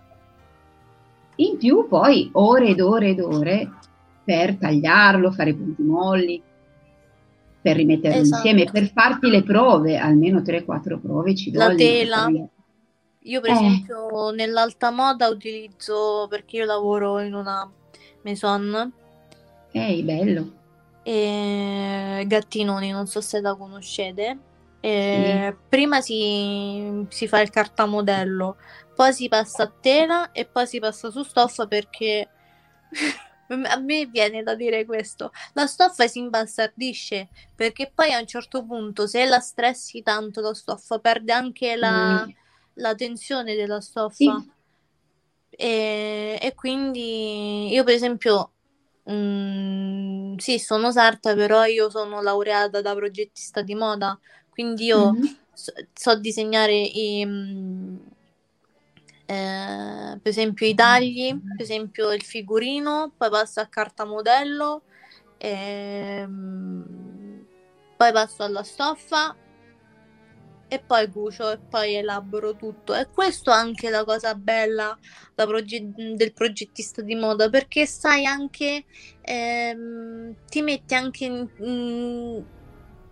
In 1.37 1.57
più 1.59 1.87
poi 1.89 2.31
ore 2.33 2.69
ed 2.69 2.81
ore 2.81 3.09
ed 3.11 3.21
ore 3.21 3.71
per 4.25 4.57
tagliarlo, 4.57 5.31
fare 5.31 5.55
punti 5.55 5.83
molli, 5.83 6.43
per 7.61 7.77
rimetterlo 7.77 8.21
esatto. 8.21 8.47
insieme, 8.47 8.71
per 8.71 8.91
farti 8.91 9.29
le 9.29 9.43
prove, 9.43 9.99
almeno 9.99 10.41
3-4 10.41 11.01
prove 11.01 11.35
ci 11.35 11.51
vogliono. 11.51 11.71
La 11.71 11.77
tela. 11.77 12.49
Io 13.27 13.41
per 13.41 13.51
eh. 13.51 13.55
esempio 13.55 14.31
nell'alta 14.31 14.91
moda 14.91 15.29
utilizzo, 15.29 16.27
perché 16.29 16.57
io 16.57 16.65
lavoro 16.65 17.21
in 17.21 17.35
una 17.35 17.71
maison. 18.23 18.93
Ehi, 19.73 20.03
bello. 20.03 20.53
E 21.03 22.25
Gattinoni, 22.27 22.91
non 22.91 23.07
so 23.07 23.21
se 23.21 23.41
la 23.41 23.55
conoscete. 23.55 24.39
Sì. 24.81 25.55
Prima 25.69 26.01
si, 26.01 27.07
si, 27.09 27.27
fa 27.27 27.41
il 27.41 27.51
cartamodello, 27.51 28.57
poi 28.95 29.13
si 29.13 29.29
passa 29.29 29.65
a 29.65 29.73
tela 29.81 30.31
e 30.31 30.45
poi 30.45 30.67
si 30.67 30.79
passa 30.79 31.11
su 31.11 31.25
stoffa 31.25 31.67
perché 31.67 32.29
A 33.49 33.79
me 33.79 34.07
viene 34.07 34.43
da 34.43 34.55
dire 34.55 34.85
questo. 34.85 35.31
La 35.53 35.67
stoffa 35.67 36.07
si 36.07 36.19
imbastardisce 36.19 37.29
perché 37.55 37.91
poi 37.95 38.13
a 38.13 38.19
un 38.19 38.27
certo 38.27 38.65
punto, 38.65 39.07
se 39.07 39.25
la 39.25 39.39
stressi 39.39 40.03
tanto, 40.03 40.41
la 40.41 40.55
stoffa 40.55 40.99
perde 40.99 41.33
anche 41.33 41.77
la, 41.77 42.25
mm. 42.27 42.31
La 42.77 42.95
tensione 42.95 43.55
della 43.55 43.81
stoffa. 43.81 44.15
Sì. 44.15 44.51
E, 45.51 46.39
e, 46.41 46.55
quindi 46.55 47.73
io, 47.73 47.85
per 47.85 47.95
esempio, 47.95 48.51
mh, 49.05 49.13
mm, 49.13 50.37
sì, 50.37 50.59
sono 50.59 50.91
sarta, 50.91 51.35
però 51.35 51.65
io 51.65 51.89
sono 51.91 52.21
laureata 52.21 52.81
da 52.81 52.95
progettista 52.95 53.63
di 53.63 53.75
moda, 53.75 54.19
quindi 54.51 54.85
io 54.87 55.13
mm-hmm. 55.13 55.25
so, 55.53 55.73
so, 55.93 56.19
disegnare 56.19 56.75
i. 56.75 57.25
Mh, 57.25 57.31
mm, 57.31 57.97
eh, 59.29 60.19
per 60.23 60.31
esempio 60.31 60.67
i 60.67 60.75
tagli, 60.75 61.37
per 61.37 61.61
esempio 61.61 62.13
il 62.13 62.23
figurino, 62.23 63.13
poi 63.17 63.29
passo 63.29 63.59
a 63.61 63.67
carta 63.67 64.05
modello, 64.05 64.83
ehm, 65.39 66.85
poi 67.97 68.13
passo 68.13 68.45
alla 68.45 68.63
stoffa 68.63 69.35
e 70.69 70.81
poi 70.81 71.09
cucio 71.11 71.51
e 71.51 71.59
poi 71.59 71.95
elaboro 71.95 72.57
tutto. 72.57 72.95
E 72.95 73.09
questo 73.11 73.51
è 73.51 73.55
anche 73.55 73.91
la 73.91 74.05
cosa 74.05 74.35
bella 74.35 74.97
proge- 75.35 75.93
del 76.15 76.33
progettista 76.33 77.03
di 77.03 77.15
moda 77.15 77.49
perché 77.49 77.87
sai 77.87 78.27
anche, 78.27 78.85
ehm, 79.21 80.35
ti 80.49 80.63
metti 80.63 80.95
anche 80.95 81.25
in, 81.25 81.49
in, 81.59 82.45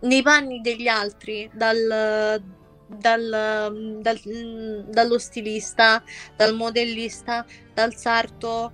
nei 0.00 0.22
panni 0.22 0.60
degli 0.60 0.88
altri 0.88 1.50
dal 1.52 2.42
dal, 2.86 3.98
dal, 4.00 4.84
dallo 4.88 5.18
stilista, 5.18 6.02
dal 6.36 6.54
modellista, 6.54 7.44
dal 7.72 7.94
sarto, 7.96 8.72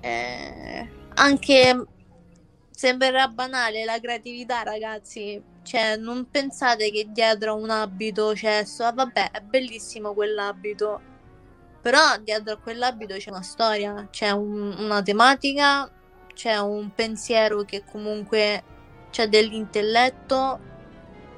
eh, 0.00 0.88
anche 1.14 1.86
sembrerà 2.70 3.28
banale 3.28 3.84
la 3.84 3.98
creatività, 4.00 4.62
ragazzi. 4.62 5.52
Cioè, 5.64 5.96
non 5.96 6.28
pensate 6.30 6.90
che 6.92 7.06
dietro 7.08 7.52
a 7.52 7.54
un 7.54 7.70
abito 7.70 8.32
c'è 8.34 8.64
so, 8.64 8.84
ah, 8.84 8.92
vabbè, 8.92 9.32
è 9.32 9.40
bellissimo 9.40 10.14
quell'abito. 10.14 11.00
Però 11.80 12.16
dietro 12.22 12.54
a 12.54 12.58
quell'abito 12.58 13.16
c'è 13.16 13.30
una 13.30 13.42
storia, 13.42 14.08
c'è 14.10 14.30
un, 14.30 14.76
una 14.78 15.02
tematica, 15.02 15.90
c'è 16.32 16.58
un 16.58 16.92
pensiero 16.94 17.62
che 17.64 17.82
comunque 17.84 18.62
c'è 19.10 19.28
dell'intelletto 19.28 20.72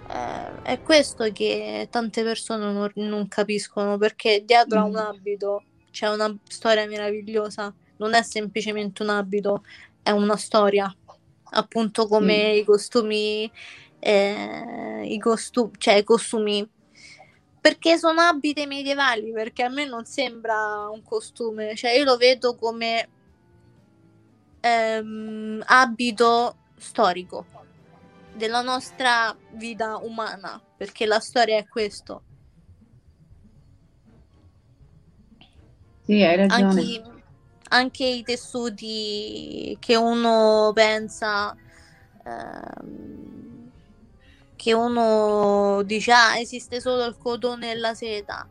eh, 0.09 0.63
è 0.63 0.83
questo 0.83 1.31
che 1.33 1.89
tante 1.91 2.23
persone 2.23 2.73
non, 2.73 2.91
non 2.95 3.29
capiscono 3.29 3.99
perché 3.99 4.45
dietro 4.45 4.79
mm. 4.79 4.83
a 4.83 4.85
un 4.85 4.93
mm. 4.93 4.97
abito 4.97 5.63
c'è 5.91 6.09
una 6.09 6.35
storia 6.47 6.87
meravigliosa, 6.87 7.75
non 7.97 8.15
è 8.15 8.23
semplicemente 8.23 9.03
un 9.03 9.09
abito, 9.09 9.65
è 10.03 10.11
una 10.11 10.37
storia, 10.37 10.95
appunto 11.53 12.07
come 12.07 12.53
mm. 12.53 12.57
i 12.57 12.65
costumi, 12.65 13.51
eh, 13.99 15.03
i 15.05 15.19
costumi, 15.19 15.73
cioè 15.79 15.95
i 15.95 16.05
costumi 16.05 16.69
perché 17.67 17.99
sono 17.99 18.21
abiti 18.21 18.65
medievali, 18.65 19.33
perché 19.33 19.65
a 19.65 19.69
me 19.69 19.87
non 19.87 20.05
sembra 20.05 20.89
un 20.89 21.03
costume, 21.03 21.75
cioè 21.75 21.97
io 21.97 22.05
lo 22.05 22.17
vedo 22.17 22.55
come 22.55 23.09
ehm, 24.61 25.65
abito 25.67 26.57
storico 26.77 27.47
della 28.35 28.61
nostra 28.61 29.37
vita 29.55 29.97
umana, 29.97 30.63
perché 30.77 31.07
la 31.07 31.19
storia 31.19 31.57
è 31.57 31.67
questo. 31.67 32.23
Sì, 36.03 36.23
hai 36.23 36.37
ragione. 36.37 36.69
Anche, 36.69 37.03
anche 37.71 38.05
i 38.05 38.23
tessuti 38.23 39.77
che 39.81 39.97
uno 39.97 40.71
pensa, 40.73 41.57
ehm, 42.25 43.36
che 44.67 44.73
uno 44.73 45.85
dice, 45.85 46.11
ah, 46.11 46.39
esiste 46.41 46.81
solo 46.81 47.05
il 47.05 47.17
cotone 47.17 47.71
e 47.71 47.77
la 47.77 47.95
seta. 47.95 48.49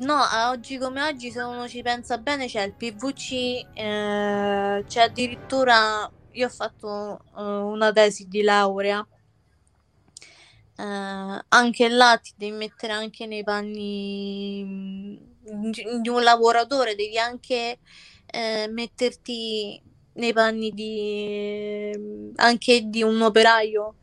No, 0.00 0.20
oggi 0.50 0.76
come 0.76 1.02
oggi, 1.02 1.30
se 1.30 1.40
uno 1.40 1.66
ci 1.66 1.80
pensa 1.80 2.18
bene, 2.18 2.46
c'è 2.46 2.60
il 2.60 2.74
PVC, 2.74 3.32
eh, 3.72 4.84
c'è 4.86 5.00
addirittura 5.00 6.12
io 6.32 6.46
ho 6.46 6.50
fatto 6.50 7.20
uh, 7.36 7.40
una 7.42 7.90
tesi 7.90 8.28
di 8.28 8.42
laurea. 8.42 8.98
Uh, 10.76 11.38
anche 11.48 11.88
là 11.88 12.18
ti 12.22 12.34
devi 12.36 12.54
mettere 12.54 12.92
anche 12.92 13.24
nei 13.24 13.44
panni 13.44 15.18
di 15.40 16.08
un 16.10 16.22
lavoratore, 16.22 16.94
devi 16.96 17.16
anche 17.16 17.78
uh, 18.30 18.70
metterti 18.70 19.80
nei 20.14 20.32
panni 20.32 20.70
di 20.70 22.32
anche 22.36 22.82
di 22.86 23.02
un 23.02 23.20
operaio. 23.22 23.94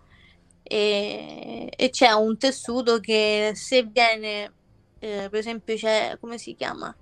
E, 0.63 1.69
e 1.75 1.89
c'è 1.89 2.11
un 2.11 2.37
tessuto 2.37 2.99
che 2.99 3.51
se 3.55 3.83
viene 3.83 4.53
eh, 5.01 5.27
per 5.29 5.39
esempio 5.39 5.75
c'è 5.75 6.17
come 6.19 6.37
si 6.37 6.55
chiama? 6.55 6.95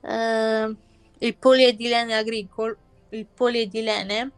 Eh, 0.00 0.76
il 1.18 1.36
polietilene 1.36 2.14
agricolo 2.14 2.76
il 3.10 3.26
polietilene 3.26 4.30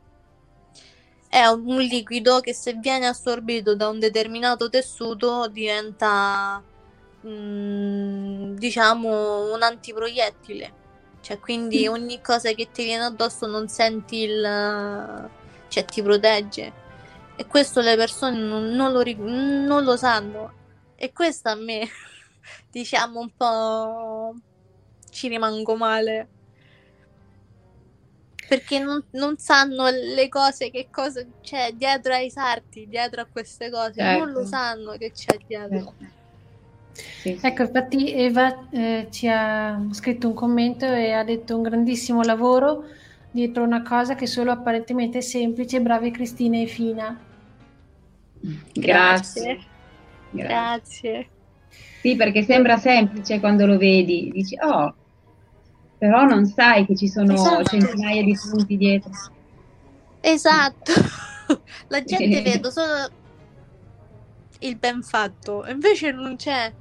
è 1.28 1.46
un 1.46 1.80
liquido 1.80 2.40
che 2.40 2.54
se 2.54 2.74
viene 2.74 3.06
assorbito 3.06 3.74
da 3.74 3.88
un 3.88 3.98
determinato 3.98 4.70
tessuto 4.70 5.48
diventa 5.48 6.62
mh, 7.20 7.28
mm, 7.28 8.54
diciamo 8.56 9.52
un 9.52 9.62
antiproiettile 9.62 10.84
cioè 11.26 11.40
quindi 11.40 11.88
mm. 11.88 11.92
ogni 11.92 12.20
cosa 12.20 12.52
che 12.52 12.68
ti 12.70 12.84
viene 12.84 13.02
addosso 13.02 13.48
non 13.48 13.66
senti 13.66 14.18
il 14.18 15.28
cioè 15.66 15.84
ti 15.84 16.00
protegge 16.00 16.72
e 17.34 17.46
questo 17.46 17.80
le 17.80 17.96
persone 17.96 18.38
non, 18.38 18.66
non, 18.68 18.92
lo, 18.92 19.02
non 19.16 19.82
lo 19.82 19.96
sanno 19.96 20.52
e 20.94 21.12
questo 21.12 21.48
a 21.48 21.56
me 21.56 21.88
diciamo 22.70 23.18
un 23.18 23.30
po' 23.36 24.36
ci 25.10 25.26
rimango 25.26 25.74
male 25.74 26.28
perché 28.48 28.78
non, 28.78 29.02
non, 29.10 29.36
sanno 29.38 29.88
le 29.88 30.28
cose, 30.28 30.70
che 30.70 30.86
cosa 30.88 31.26
c'è 31.42 31.72
dietro 31.72 32.14
ai 32.14 32.30
sarti, 32.30 32.86
dietro 32.86 33.22
a 33.22 33.26
queste 33.26 33.70
cose, 33.70 33.94
certo. 33.94 34.24
non 34.24 34.32
lo 34.32 34.46
sanno 34.46 34.92
che 34.92 35.10
c'è 35.10 35.36
dietro. 35.44 35.92
Certo. 35.98 36.15
Sì, 37.20 37.38
Ecco, 37.40 37.62
infatti 37.62 38.12
Eva 38.12 38.68
eh, 38.70 39.08
ci 39.10 39.28
ha 39.28 39.80
scritto 39.90 40.28
un 40.28 40.34
commento 40.34 40.86
e 40.86 41.12
ha 41.12 41.24
detto 41.24 41.56
un 41.56 41.62
grandissimo 41.62 42.22
lavoro 42.22 42.84
dietro 43.30 43.64
una 43.64 43.82
cosa 43.82 44.14
che 44.14 44.26
solo 44.26 44.50
apparentemente 44.50 45.18
è 45.18 45.20
semplice, 45.20 45.80
bravi 45.80 46.10
Cristina 46.10 46.58
e 46.58 46.66
Fina. 46.66 47.18
Grazie. 48.72 49.58
Grazie. 50.30 50.46
Grazie. 50.46 51.28
Sì, 52.00 52.16
perché 52.16 52.42
sembra 52.42 52.78
semplice 52.78 53.40
quando 53.40 53.66
lo 53.66 53.76
vedi, 53.76 54.30
dici, 54.32 54.56
oh, 54.60 54.94
però 55.98 56.24
non 56.24 56.46
sai 56.46 56.86
che 56.86 56.94
ci 56.94 57.08
sono 57.08 57.34
esatto. 57.34 57.64
centinaia 57.64 58.22
di 58.22 58.38
punti 58.38 58.76
dietro. 58.76 59.10
Esatto, 60.20 60.92
la 61.88 62.02
gente 62.02 62.42
vede 62.42 62.70
solo 62.70 63.10
il 64.60 64.76
ben 64.76 65.02
fatto, 65.02 65.64
invece 65.66 66.12
non 66.12 66.36
c'è, 66.36 66.72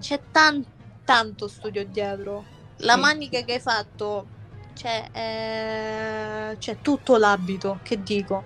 c'è 0.00 0.20
tan- 0.30 0.64
tanto 1.04 1.48
studio 1.48 1.84
dietro. 1.84 2.44
La 2.78 2.94
sì. 2.94 3.00
manica 3.00 3.42
che 3.42 3.54
hai 3.54 3.60
fatto, 3.60 4.26
c'è, 4.74 5.08
eh, 5.12 6.56
c'è 6.58 6.80
tutto 6.80 7.16
l'abito, 7.16 7.80
che 7.82 8.02
dico, 8.02 8.44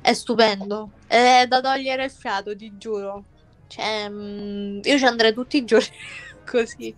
è 0.00 0.12
stupendo, 0.12 0.90
è 1.06 1.46
da 1.48 1.60
togliere 1.60 2.04
il 2.04 2.10
fiato, 2.10 2.56
ti 2.56 2.76
giuro. 2.76 3.24
Cioè, 3.68 4.08
mh, 4.08 4.14
mm, 4.14 4.80
io 4.84 4.98
ci 4.98 5.04
andrei 5.04 5.34
tutti 5.34 5.56
i 5.58 5.64
giorni 5.64 5.88
così. 6.46 6.94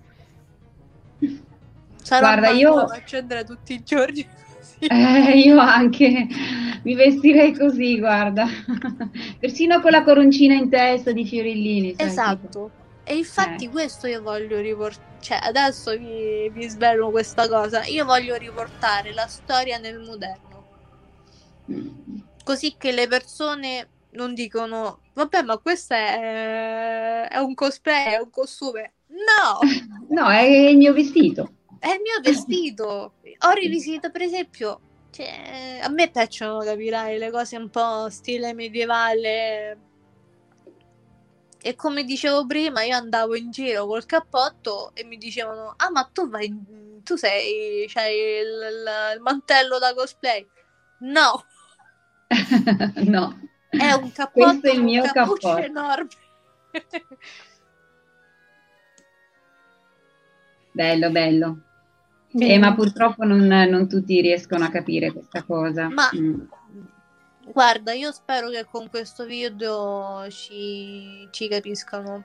Sarò 2.03 2.26
Guarda, 2.26 2.49
io 2.51 2.74
accendere 2.84 3.45
tutti 3.45 3.74
i 3.74 3.82
giorni. 3.82 4.26
Eh, 4.81 5.39
io 5.39 5.59
anche 5.59 6.26
mi 6.83 6.95
vestirei 6.95 7.55
così, 7.55 7.99
guarda. 7.99 8.47
Persino 9.39 9.81
con 9.81 9.91
la 9.91 10.05
coroncina 10.05 10.55
in 10.55 10.70
testa 10.70 11.12
di 11.12 11.24
fiorellini. 11.26 11.95
Esatto. 11.97 12.70
E 13.05 13.16
infatti 13.16 13.64
eh. 13.64 13.68
questo 13.68 14.07
io 14.07 14.22
voglio 14.22 14.61
riportare, 14.61 15.18
cioè 15.20 15.39
adesso 15.43 15.97
vi, 15.97 16.51
vi 16.51 16.68
svelo 16.68 17.11
questa 17.11 17.49
cosa, 17.49 17.85
io 17.85 18.05
voglio 18.05 18.37
riportare 18.37 19.14
la 19.14 19.26
storia 19.26 19.79
nel 19.79 19.99
moderno. 19.99 20.64
Mm. 21.72 22.18
Così 22.45 22.74
che 22.76 22.93
le 22.93 23.09
persone 23.09 23.89
non 24.11 24.35
dicono, 24.35 25.01
vabbè 25.14 25.43
ma 25.43 25.57
questo 25.57 25.95
è, 25.95 27.29
è 27.29 27.39
un 27.39 27.55
cosplay, 27.55 28.12
è 28.12 28.18
un 28.18 28.31
costume. 28.31 28.93
No! 29.09 29.59
no, 30.14 30.29
è 30.29 30.43
il 30.43 30.76
mio 30.76 30.93
vestito 30.93 31.53
è 31.79 31.91
il 31.91 32.01
mio 32.03 32.20
vestito. 32.22 33.12
Ho 33.41 33.51
rivisitato, 33.51 34.11
per 34.11 34.22
esempio, 34.22 34.80
cioè, 35.11 35.80
a 35.82 35.89
me 35.89 36.11
piacciono, 36.11 36.59
capirai, 36.59 37.18
le 37.18 37.30
cose 37.30 37.57
un 37.57 37.70
po' 37.70 38.09
stile 38.11 38.53
medievale. 38.53 39.78
e 41.61 41.74
come 41.74 42.05
dicevo 42.05 42.47
prima, 42.47 42.82
io 42.82 42.97
andavo 42.97 43.34
in 43.34 43.51
giro 43.51 43.86
col 43.86 44.07
cappotto 44.07 44.93
e 44.95 45.05
mi 45.05 45.16
dicevano: 45.16 45.74
Ah, 45.76 45.91
ma 45.91 46.09
tu 46.12 46.28
vai, 46.28 46.53
tu 47.03 47.16
sei, 47.16 47.86
c'hai 47.89 48.16
il, 48.16 49.16
il, 49.16 49.20
mantello 49.20 49.78
da 49.78 49.95
cosplay? 49.95 50.47
No, 51.01 51.45
no. 53.07 53.41
è 53.70 53.93
un 53.93 54.12
cappotto 54.12 54.30
Questo 54.32 54.66
è 54.68 54.72
il 54.72 54.82
mio 54.82 55.03
cappuccio 55.03 55.49
cappotto. 55.49 55.64
enorme. 55.64 56.09
Bello, 60.72 61.11
bello. 61.11 61.68
Eh, 62.41 62.59
ma 62.59 62.74
purtroppo 62.74 63.24
non, 63.24 63.41
non 63.47 63.89
tutti 63.89 64.20
riescono 64.20 64.64
a 64.64 64.68
capire 64.70 65.12
questa 65.12 65.43
cosa. 65.43 65.89
Ma 65.89 66.09
Mm. 66.16 66.41
guarda, 67.53 67.93
io 67.93 68.12
spero 68.12 68.49
che 68.51 68.64
con 68.70 68.89
questo 68.91 69.24
video 69.24 70.26
ci, 70.30 71.26
ci 71.30 71.49
capiscano. 71.49 72.24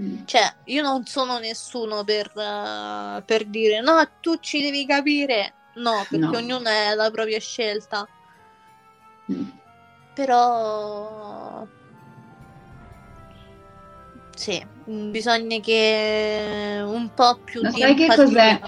Mm. 0.00 0.24
Cioè, 0.24 0.54
io 0.64 0.82
non 0.82 1.04
sono 1.06 1.38
nessuno 1.38 2.04
per, 2.04 2.30
eh, 2.36 3.22
per 3.24 3.44
dire 3.46 3.80
no, 3.80 3.94
tu 4.20 4.36
ci 4.40 4.60
devi 4.62 4.84
capire. 4.86 5.52
No, 5.76 6.04
perché 6.08 6.24
No. 6.26 6.36
ognuno 6.36 6.68
è 6.68 6.94
la 6.94 7.10
propria 7.10 7.38
scelta. 7.38 8.06
Mm. 9.30 9.42
Però 10.14 11.66
sì, 14.34 14.64
bisogna 14.84 15.58
che 15.60 16.82
un 16.84 17.10
po' 17.14 17.38
più 17.44 17.60
Ma 17.62 17.70
di 17.70 17.80
sai 17.80 17.94
che 17.94 18.06
cos'è? 18.06 18.60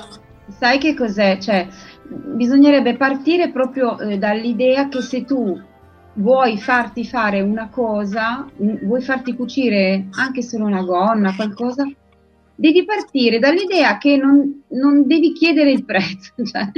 Sai 0.58 0.78
che 0.78 0.94
cos'è? 0.94 1.38
Cioè, 1.38 1.68
bisognerebbe 2.08 2.96
partire 2.96 3.50
proprio 3.50 3.98
eh, 3.98 4.18
dall'idea 4.18 4.88
che 4.88 5.00
se 5.02 5.24
tu 5.24 5.60
vuoi 6.14 6.58
farti 6.58 7.04
fare 7.04 7.40
una 7.40 7.68
cosa, 7.68 8.44
mm, 8.60 8.76
vuoi 8.86 9.00
farti 9.02 9.34
cucire 9.36 10.06
anche 10.16 10.42
solo 10.42 10.64
una 10.64 10.82
gonna, 10.82 11.34
qualcosa, 11.34 11.86
devi 12.56 12.84
partire 12.84 13.38
dall'idea 13.38 13.98
che 13.98 14.16
non, 14.16 14.64
non 14.70 15.06
devi 15.06 15.32
chiedere 15.32 15.70
il 15.70 15.84
prezzo. 15.84 16.32
Cioè, 16.42 16.70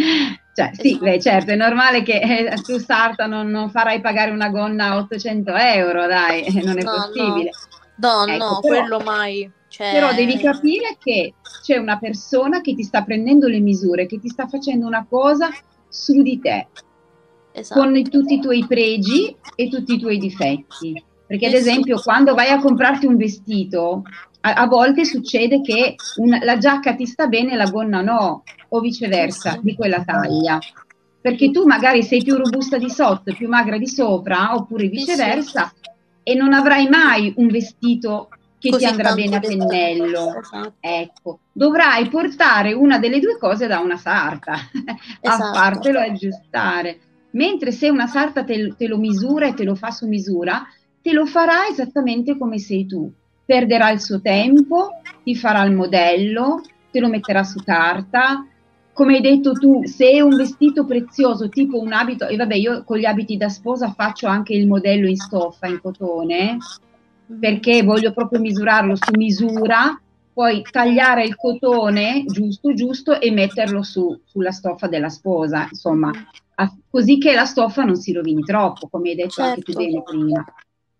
cioè, 0.52 0.70
sì, 0.74 0.88
Esatto. 0.88 1.04
beh, 1.04 1.20
certo, 1.20 1.50
è 1.52 1.56
normale 1.56 2.02
che 2.02 2.18
eh, 2.18 2.60
tu 2.62 2.76
Sarta 2.76 3.26
non, 3.26 3.48
non 3.48 3.70
farai 3.70 4.00
pagare 4.00 4.30
una 4.30 4.50
gonna 4.50 4.86
a 4.86 4.96
800 4.98 5.54
euro, 5.54 6.06
dai, 6.06 6.44
non 6.62 6.78
è 6.78 6.82
No, 6.82 6.90
no. 6.90 6.96
possibile. 6.96 7.50
No, 7.50 7.69
Ecco, 8.08 8.44
no, 8.44 8.60
però- 8.60 8.80
quello 8.80 8.98
mai. 9.04 9.50
Cioè, 9.68 9.92
Però 9.92 10.12
devi 10.12 10.36
capire 10.36 10.96
che 10.98 11.34
c'è 11.62 11.76
una 11.76 11.96
persona 11.96 12.60
che 12.60 12.74
ti 12.74 12.82
sta 12.82 13.04
prendendo 13.04 13.46
le 13.46 13.60
misure, 13.60 14.06
che 14.06 14.18
ti 14.18 14.28
sta 14.28 14.48
facendo 14.48 14.84
una 14.84 15.06
cosa 15.08 15.48
su 15.88 16.22
di 16.22 16.40
te, 16.40 16.66
esatto. 17.52 17.80
con 17.80 18.02
tutti 18.02 18.34
i 18.34 18.40
tuoi 18.40 18.66
pregi 18.66 19.34
e 19.54 19.68
tutti 19.68 19.94
i 19.94 19.98
tuoi 20.00 20.18
difetti. 20.18 21.00
Perché 21.24 21.46
ad 21.46 21.52
esempio 21.52 22.00
quando 22.00 22.34
vai 22.34 22.48
a 22.48 22.58
comprarti 22.58 23.06
un 23.06 23.16
vestito, 23.16 24.02
a, 24.40 24.54
a 24.54 24.66
volte 24.66 25.04
succede 25.04 25.60
che 25.60 25.94
un- 26.16 26.40
la 26.42 26.58
giacca 26.58 26.96
ti 26.96 27.06
sta 27.06 27.28
bene 27.28 27.52
e 27.52 27.56
la 27.56 27.70
gonna 27.70 28.00
no, 28.00 28.42
o 28.70 28.80
viceversa, 28.80 29.58
di 29.62 29.76
quella 29.76 30.02
taglia. 30.02 30.58
Perché 31.20 31.52
tu 31.52 31.64
magari 31.64 32.02
sei 32.02 32.22
più 32.24 32.34
robusta 32.34 32.76
di 32.76 32.90
sotto 32.90 33.32
più 33.34 33.46
magra 33.48 33.78
di 33.78 33.86
sopra, 33.86 34.54
oppure 34.54 34.88
viceversa, 34.88 35.72
e 36.30 36.34
non 36.36 36.52
avrai 36.52 36.88
mai 36.88 37.34
un 37.38 37.48
vestito 37.48 38.28
che 38.56 38.70
Così 38.70 38.84
ti 38.84 38.90
andrà 38.90 39.14
bene 39.14 39.36
a 39.36 39.40
pennello. 39.40 40.38
Esatto. 40.38 40.74
Ecco, 40.78 41.38
dovrai 41.50 42.08
portare 42.08 42.72
una 42.72 42.98
delle 42.98 43.18
due 43.18 43.36
cose 43.36 43.66
da 43.66 43.80
una 43.80 43.96
sarta, 43.96 44.54
Esatto. 45.20 45.42
a 45.42 45.52
fartelo 45.52 45.98
aggiustare. 45.98 47.00
Mentre 47.32 47.72
se 47.72 47.88
una 47.88 48.06
sarta 48.06 48.44
te, 48.44 48.74
te 48.76 48.86
lo 48.86 48.98
misura 48.98 49.48
e 49.48 49.54
te 49.54 49.64
lo 49.64 49.74
fa 49.74 49.90
su 49.90 50.06
misura, 50.06 50.64
te 51.02 51.12
lo 51.12 51.26
farà 51.26 51.66
esattamente 51.68 52.38
come 52.38 52.58
sei 52.58 52.86
tu. 52.86 53.10
Perderà 53.44 53.90
il 53.90 54.00
suo 54.00 54.20
tempo, 54.20 55.00
ti 55.24 55.34
farà 55.34 55.64
il 55.64 55.72
modello, 55.72 56.60
te 56.92 57.00
lo 57.00 57.08
metterà 57.08 57.42
su 57.42 57.60
carta. 57.64 58.46
Come 58.92 59.14
hai 59.16 59.20
detto 59.20 59.52
tu, 59.52 59.86
se 59.86 60.10
è 60.10 60.20
un 60.20 60.36
vestito 60.36 60.84
prezioso, 60.84 61.48
tipo 61.48 61.80
un 61.80 61.92
abito, 61.92 62.26
e 62.26 62.36
vabbè, 62.36 62.54
io 62.54 62.84
con 62.84 62.98
gli 62.98 63.04
abiti 63.06 63.36
da 63.36 63.48
sposa 63.48 63.92
faccio 63.92 64.26
anche 64.26 64.52
il 64.52 64.66
modello 64.66 65.08
in 65.08 65.16
stoffa, 65.16 65.66
in 65.68 65.80
cotone, 65.80 66.58
perché 67.38 67.82
voglio 67.82 68.12
proprio 68.12 68.40
misurarlo 68.40 68.96
su 68.96 69.12
misura, 69.16 69.98
poi 70.32 70.62
tagliare 70.70 71.24
il 71.24 71.36
cotone 71.36 72.24
giusto 72.26 72.74
giusto 72.74 73.20
e 73.20 73.30
metterlo 73.30 73.82
su, 73.82 74.20
sulla 74.24 74.50
stoffa 74.50 74.86
della 74.88 75.08
sposa, 75.08 75.66
insomma, 75.70 76.10
a- 76.56 76.76
così 76.90 77.18
che 77.18 77.34
la 77.34 77.44
stoffa 77.44 77.84
non 77.84 77.96
si 77.96 78.12
rovini 78.12 78.42
troppo, 78.42 78.88
come 78.88 79.10
hai 79.10 79.16
detto 79.16 79.42
anche 79.42 79.62
tu 79.62 79.72
Certo. 79.72 79.86
bene 79.86 80.02
prima. 80.02 80.44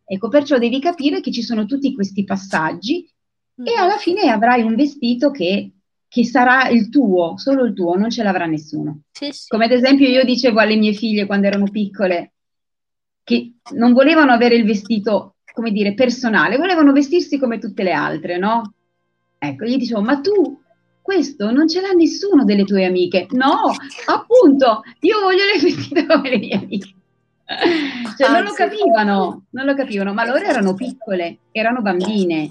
Ecco, 0.05 0.29
perciò 0.29 0.59
devi 0.59 0.81
capire 0.81 1.21
che 1.21 1.31
ci 1.31 1.43
sono 1.43 1.67
tutti 1.67 1.95
questi 1.95 2.25
passaggi 2.25 3.05
e 3.57 3.73
Mhm. 3.73 3.79
alla 3.79 3.97
fine 3.99 4.23
avrai 4.31 4.63
un 4.63 4.75
vestito 4.75 5.31
che, 5.31 5.71
che 6.11 6.25
sarà 6.25 6.69
il 6.71 6.89
tuo, 6.89 7.39
solo 7.39 7.65
il 7.65 7.73
tuo, 7.73 7.95
non 7.95 8.11
ce 8.11 8.25
l'avrà 8.25 8.45
nessuno. 8.45 9.03
Sì, 9.13 9.31
sì. 9.31 9.47
Come 9.47 9.67
ad 9.67 9.71
esempio 9.71 10.09
io 10.09 10.25
dicevo 10.25 10.59
alle 10.59 10.75
mie 10.75 10.93
figlie 10.93 11.25
quando 11.25 11.47
erano 11.47 11.71
piccole 11.71 12.33
che 13.23 13.53
non 13.75 13.93
volevano 13.93 14.33
avere 14.33 14.57
il 14.57 14.65
vestito, 14.65 15.37
come 15.53 15.71
dire, 15.71 15.95
personale, 15.95 16.57
volevano 16.57 16.91
vestirsi 16.91 17.39
come 17.39 17.59
tutte 17.61 17.85
le 17.85 17.93
altre, 17.93 18.39
no? 18.39 18.75
Ecco, 19.39 19.65
gli 19.65 19.77
dicevo, 19.77 20.01
ma 20.01 20.21
tu 20.21 20.61
questo 21.01 21.53
non 21.53 21.69
ce 21.69 21.81
l'ha 21.81 21.93
nessuno 21.93 22.45
delle 22.45 22.65
tue 22.65 22.87
amiche. 22.87 23.29
No, 23.31 23.73
appunto, 24.07 24.83
io 25.03 25.21
voglio 25.21 25.45
le 25.45 25.61
vestite 25.63 26.07
come 26.07 26.29
le 26.29 26.39
mie 26.39 26.57
amiche. 26.57 26.95
Cioè, 28.19 28.33
non 28.33 28.43
lo 28.43 28.53
capivano, 28.53 29.45
non 29.51 29.65
lo 29.65 29.75
capivano, 29.77 30.13
ma 30.13 30.27
loro 30.27 30.45
erano 30.45 30.75
piccole, 30.75 31.39
erano 31.53 31.83
bambine. 31.83 32.51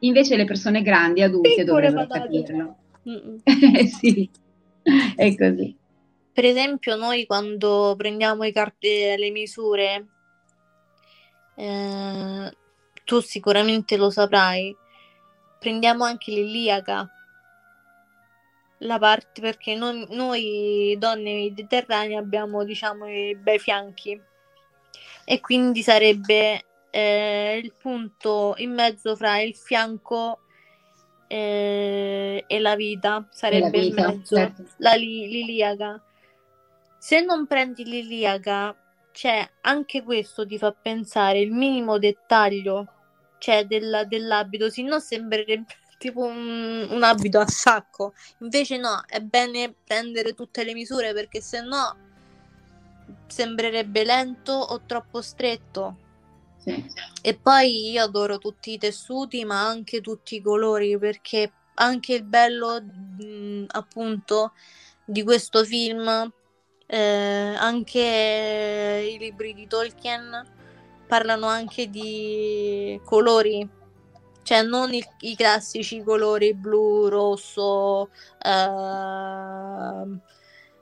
Invece 0.00 0.36
le 0.36 0.44
persone 0.44 0.82
grandi, 0.82 1.22
adulte, 1.22 1.64
dovrebbero 1.64 2.06
capirlo. 2.06 2.76
Eh, 3.44 3.86
sì, 3.86 4.30
è 5.16 5.34
così. 5.36 5.76
Per 6.32 6.44
esempio, 6.44 6.96
noi 6.96 7.26
quando 7.26 7.94
prendiamo 7.96 8.44
i 8.44 8.52
carte, 8.52 9.16
le 9.16 9.30
misure, 9.30 10.06
eh, 11.56 12.56
tu 13.04 13.20
sicuramente 13.20 13.96
lo 13.96 14.10
saprai, 14.10 14.74
prendiamo 15.58 16.04
anche 16.04 16.30
l'iliaca, 16.30 17.08
la 18.78 18.98
parte 18.98 19.40
perché 19.40 19.74
noi, 19.74 20.06
noi 20.10 20.96
donne 20.98 21.34
mediterranee 21.34 22.16
abbiamo, 22.16 22.64
diciamo, 22.64 23.06
i 23.06 23.36
bei 23.36 23.58
fianchi 23.58 24.20
e 25.24 25.40
quindi 25.40 25.82
sarebbe 25.82 26.64
eh, 26.90 27.60
il 27.62 27.74
punto 27.74 28.54
in 28.56 28.72
mezzo 28.72 29.14
fra 29.16 29.40
il 29.40 29.54
fianco 29.54 30.40
eh, 31.32 32.42
e 32.44 32.58
la 32.58 32.74
vita, 32.74 33.24
sarebbe 33.30 33.78
in 33.78 33.90
vita, 33.90 34.08
mezzo 34.08 34.34
certo. 34.34 34.64
la 34.78 34.94
li- 34.94 35.28
l'iliaca. 35.28 36.02
Se 36.98 37.20
non 37.20 37.46
prendi 37.46 37.84
l'iliaca, 37.84 38.76
cioè 39.12 39.48
anche 39.60 40.02
questo 40.02 40.44
ti 40.44 40.58
fa 40.58 40.72
pensare 40.72 41.38
il 41.38 41.52
minimo 41.52 41.98
dettaglio, 41.98 42.84
cioè 43.38 43.64
del- 43.64 44.06
dell'abito, 44.08 44.70
se 44.70 44.82
no 44.82 44.98
sembrerebbe 44.98 45.66
tipo 45.98 46.24
un, 46.24 46.88
un 46.90 47.02
abito 47.04 47.38
a 47.38 47.46
sacco. 47.46 48.12
Invece 48.40 48.76
no, 48.78 49.00
è 49.06 49.20
bene 49.20 49.72
prendere 49.84 50.34
tutte 50.34 50.64
le 50.64 50.74
misure 50.74 51.12
perché 51.12 51.40
se 51.40 51.60
no 51.60 51.96
sembrerebbe 53.28 54.02
lento 54.02 54.52
o 54.52 54.80
troppo 54.84 55.22
stretto. 55.22 56.08
E 57.22 57.34
poi 57.36 57.90
io 57.90 58.02
adoro 58.02 58.38
tutti 58.38 58.72
i 58.72 58.78
tessuti, 58.78 59.44
ma 59.44 59.66
anche 59.66 60.00
tutti 60.00 60.36
i 60.36 60.42
colori, 60.42 60.98
perché 60.98 61.52
anche 61.74 62.14
il 62.14 62.24
bello, 62.24 62.80
mh, 62.82 63.64
appunto, 63.68 64.52
di 65.04 65.22
questo 65.22 65.64
film, 65.64 66.32
eh, 66.86 67.54
anche 67.56 69.10
i 69.14 69.18
libri 69.18 69.54
di 69.54 69.66
Tolkien 69.66 70.46
parlano 71.06 71.46
anche 71.46 71.88
di 71.88 73.00
colori, 73.04 73.68
cioè 74.42 74.62
non 74.62 74.92
i, 74.92 75.04
i 75.20 75.36
classici 75.36 76.02
colori 76.02 76.54
blu, 76.54 77.08
rosso, 77.08 78.10
ehm, 78.42 80.20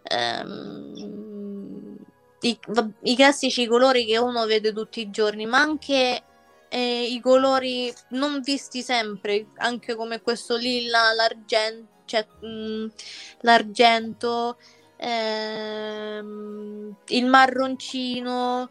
ehm, 0.02 1.38
i, 2.40 2.59
i 3.02 3.16
classici 3.16 3.66
colori 3.66 4.06
che 4.06 4.19
uno 4.19 4.47
vede 4.47 4.73
tutti 4.73 5.01
i 5.01 5.10
giorni, 5.10 5.47
ma 5.47 5.59
anche 5.59 6.23
eh, 6.69 7.05
i 7.05 7.20
colori 7.20 7.93
non 8.10 8.40
visti 8.40 8.82
sempre, 8.82 9.48
anche 9.56 9.94
come 9.94 10.20
questo 10.20 10.56
lilla, 10.56 11.12
l'argento, 11.15 12.02
cioè, 12.05 12.27
mh, 12.40 12.86
l'argento, 13.40 14.59
ehm, 14.97 16.97
il 17.09 17.27
marroncino, 17.27 18.70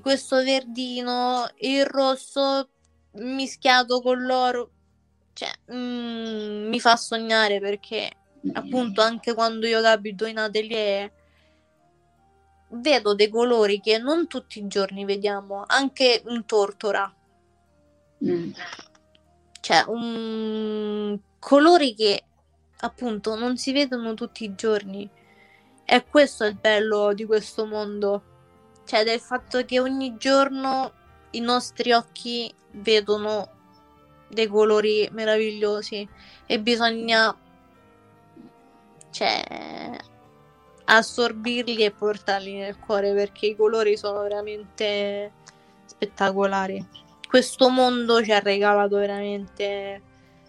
questo 0.00 0.42
verdino, 0.42 1.48
il 1.60 1.86
rosso 1.86 2.68
mischiato 3.12 4.00
con 4.00 4.22
l'oro, 4.22 4.70
cioè, 5.32 5.50
mh, 5.74 6.68
mi 6.68 6.80
fa 6.80 6.96
sognare 6.96 7.60
perché 7.60 8.10
appunto 8.52 9.00
anche 9.00 9.34
quando 9.34 9.66
io 9.66 9.80
capito 9.80 10.26
in 10.26 10.38
atelier 10.38 11.10
vedo 12.68 13.14
dei 13.14 13.28
colori 13.28 13.80
che 13.80 13.98
non 13.98 14.26
tutti 14.26 14.58
i 14.58 14.66
giorni 14.66 15.04
vediamo, 15.04 15.64
anche 15.66 16.22
in 16.26 16.44
tortora. 16.46 17.12
Mm. 18.24 18.50
cioè 19.60 19.84
un 19.88 21.18
colori 21.38 21.94
che 21.94 22.22
appunto 22.78 23.34
non 23.34 23.58
si 23.58 23.72
vedono 23.72 24.14
tutti 24.14 24.44
i 24.44 24.54
giorni. 24.54 25.08
E 25.84 26.04
questo 26.04 26.44
è 26.44 26.48
il 26.48 26.56
bello 26.56 27.12
di 27.12 27.24
questo 27.24 27.64
mondo, 27.66 28.22
cioè 28.84 29.04
del 29.04 29.20
fatto 29.20 29.64
che 29.64 29.78
ogni 29.78 30.16
giorno 30.16 30.92
i 31.30 31.40
nostri 31.40 31.92
occhi 31.92 32.52
vedono 32.72 33.50
dei 34.28 34.48
colori 34.48 35.08
meravigliosi 35.12 36.08
e 36.46 36.60
bisogna 36.60 37.36
cioè 39.10 39.96
assorbirli 40.86 41.84
e 41.84 41.90
portarli 41.90 42.54
nel 42.54 42.78
cuore 42.78 43.12
perché 43.12 43.46
i 43.46 43.56
colori 43.56 43.96
sono 43.96 44.22
veramente 44.22 45.32
spettacolari. 45.84 46.84
Questo 47.28 47.68
mondo 47.68 48.22
ci 48.22 48.32
ha 48.32 48.38
regalato 48.38 48.96
veramente 48.96 50.02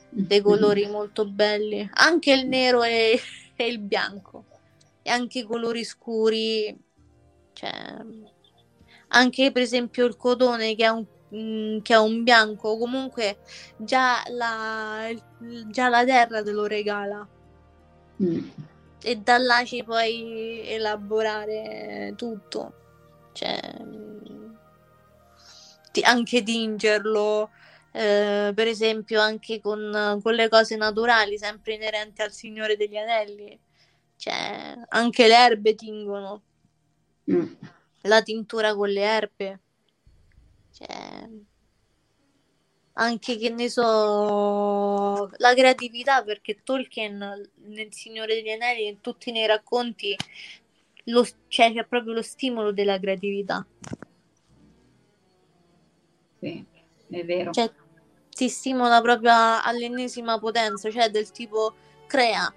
dei 0.09 0.41
colori 0.41 0.85
molto 0.89 1.26
belli, 1.26 1.89
anche 1.93 2.34
il 2.34 2.47
nero 2.47 2.84
e, 2.84 3.19
e 3.55 3.68
il 3.68 3.80
bianco, 3.80 4.45
e 5.01 5.09
anche 5.09 5.39
i 5.39 5.43
colori 5.43 5.84
scuri, 5.84 6.77
cioè, 7.53 7.72
anche 9.09 9.51
per 9.51 9.61
esempio 9.64 10.05
il 10.05 10.18
cotone 10.18 10.76
che 10.76 10.85
ha 10.85 10.93
un 10.93 11.05
mm, 11.35 11.80
che 11.80 11.93
ha 11.95 12.01
un 12.01 12.23
bianco, 12.23 12.77
comunque 12.77 13.39
già 13.77 14.22
la, 14.30 15.09
già 15.69 15.89
la 15.89 16.05
terra 16.05 16.43
te 16.43 16.51
lo 16.51 16.65
regala. 16.68 17.27
Mm 18.22 18.66
e 19.01 19.15
da 19.17 19.37
là 19.37 19.63
ci 19.63 19.83
puoi 19.83 20.67
elaborare 20.67 22.13
tutto. 22.15 22.73
Cioè, 23.33 23.59
anche 26.03 26.43
tingerlo, 26.43 27.49
eh, 27.91 28.51
per 28.53 28.67
esempio, 28.67 29.21
anche 29.21 29.59
con, 29.59 30.19
con, 30.21 30.33
le 30.33 30.49
cose 30.49 30.75
naturali, 30.75 31.37
sempre 31.37 31.73
inerenti 31.73 32.21
al 32.21 32.31
Signore 32.31 32.75
degli 32.75 32.97
Anelli. 32.97 33.59
Cioè, 34.15 34.75
anche 34.89 35.27
le 35.27 35.35
erbe 35.35 35.75
tingono. 35.75 36.41
Mm. 37.31 37.53
La 38.01 38.21
tintura 38.21 38.73
con 38.75 38.89
le 38.89 39.01
erbe. 39.01 39.59
Cioè, 40.71 41.29
anche 42.99 43.37
che 43.37 43.49
ne 43.49 43.69
so 43.69 45.29
la 45.37 45.53
creatività 45.53 46.23
perché 46.23 46.59
Tolkien 46.63 47.17
nel 47.67 47.93
Signore 47.93 48.35
degli 48.35 48.49
Anelli 48.49 48.87
in 48.87 49.01
tutti 49.01 49.31
nei 49.31 49.45
racconti 49.45 50.15
lo, 51.05 51.25
cioè, 51.47 51.73
c'è 51.73 51.85
proprio 51.85 52.13
lo 52.13 52.21
stimolo 52.21 52.71
della 52.71 52.99
creatività. 52.99 53.65
Sì 56.39 56.65
è 57.09 57.25
vero. 57.25 57.51
Cioè, 57.51 57.71
ti 58.29 58.49
stimola 58.49 59.01
proprio 59.01 59.31
all'ennesima 59.63 60.37
potenza 60.39 60.89
cioè 60.91 61.09
del 61.09 61.31
tipo 61.31 61.73
crea. 62.05 62.53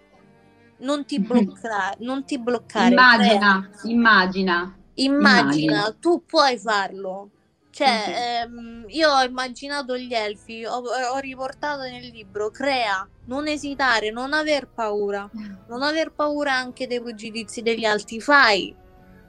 Non 0.78 1.04
ti, 1.04 1.20
blocca- 1.20 1.94
non 2.00 2.24
ti 2.24 2.38
bloccare 2.38 2.94
immagina, 2.94 3.70
immagina. 3.84 4.76
Immagina 4.94 5.40
immagina. 5.40 5.96
tu 5.98 6.24
puoi 6.26 6.58
farlo 6.58 7.30
cioè, 7.70 8.42
ehm, 8.44 8.84
io 8.88 9.10
ho 9.10 9.22
immaginato 9.22 9.96
gli 9.96 10.12
elfi, 10.12 10.64
ho, 10.64 10.82
ho, 10.82 11.18
riportato 11.18 11.82
nel 11.82 12.06
libro, 12.06 12.50
crea, 12.50 13.08
non 13.26 13.46
esitare, 13.46 14.10
non 14.10 14.32
aver 14.32 14.68
paura, 14.68 15.30
non 15.68 15.82
aver 15.82 16.12
paura 16.12 16.52
anche 16.52 16.86
dei 16.88 17.00
pregiudizi 17.00 17.62
degli 17.62 17.84
altri, 17.84 18.20
fai, 18.20 18.74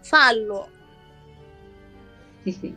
fallo. 0.02 0.70
Sì, 2.44 2.52
sì. 2.52 2.76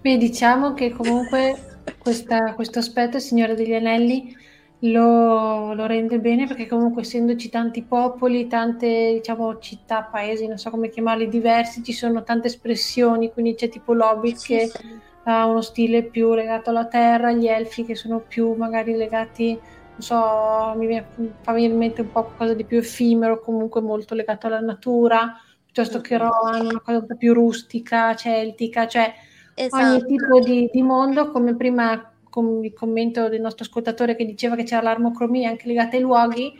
Beh, 0.00 0.16
diciamo 0.16 0.74
che 0.74 0.92
comunque 0.92 1.80
questa, 1.98 2.54
questo 2.54 2.78
aspetto, 2.78 3.18
Signore 3.18 3.56
degli 3.56 3.74
Anelli, 3.74 4.36
lo, 4.84 5.74
lo, 5.74 5.86
rende 5.86 6.18
bene 6.18 6.46
perché 6.46 6.66
comunque 6.66 7.02
essendoci 7.02 7.48
tanti 7.48 7.82
popoli, 7.82 8.48
tante 8.48 9.12
diciamo 9.14 9.58
città, 9.58 10.02
paesi, 10.02 10.46
non 10.46 10.58
so 10.58 10.70
come 10.70 10.88
chiamarli, 10.88 11.28
diversi, 11.28 11.82
ci 11.84 11.92
sono 11.92 12.24
tante 12.24 12.48
espressioni, 12.48 13.32
quindi 13.32 13.54
c'è 13.54 13.68
tipo 13.68 13.92
l'Hobbit 13.92 14.36
sì, 14.36 14.46
che 14.46 14.66
sì. 14.66 14.98
ha 15.24 15.46
uno 15.46 15.60
stile 15.60 16.02
più 16.02 16.34
legato 16.34 16.70
alla 16.70 16.86
terra, 16.86 17.32
gli 17.32 17.46
elfi 17.46 17.84
che 17.84 17.94
sono 17.94 18.18
più 18.20 18.54
magari 18.54 18.96
legati, 18.96 19.52
non 19.52 20.00
so, 20.00 20.74
mi 20.76 21.00
fa 21.42 21.52
venire 21.52 21.72
in 21.72 21.78
mente 21.78 22.00
un 22.00 22.10
po' 22.10 22.24
qualcosa 22.24 22.54
di 22.54 22.64
più 22.64 22.78
effimero, 22.78 23.38
comunque 23.38 23.80
molto 23.80 24.16
legato 24.16 24.48
alla 24.48 24.60
natura, 24.60 25.40
piuttosto 25.64 26.00
che 26.00 26.16
Rohan, 26.16 26.66
una 26.66 26.80
cosa 26.80 26.98
un 26.98 27.06
po' 27.06 27.16
più 27.16 27.32
rustica, 27.32 28.16
celtica, 28.16 28.88
cioè 28.88 29.14
esatto. 29.54 29.84
ogni 29.84 30.04
tipo 30.06 30.40
di, 30.40 30.68
di 30.72 30.82
mondo, 30.82 31.30
come 31.30 31.54
prima 31.54 32.11
com- 32.32 32.64
il 32.64 32.72
commento 32.72 33.28
del 33.28 33.42
nostro 33.42 33.64
ascoltatore 33.64 34.16
che 34.16 34.24
diceva 34.24 34.56
che 34.56 34.62
c'era 34.62 34.80
l'armocromia 34.80 35.50
anche 35.50 35.68
legata 35.68 35.96
ai 35.96 36.02
luoghi, 36.02 36.50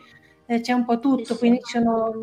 eh, 0.45 0.61
c'è 0.61 0.71
un 0.71 0.85
po' 0.85 0.99
tutto, 0.99 1.35
quindi 1.35 1.59
sono, 1.63 2.19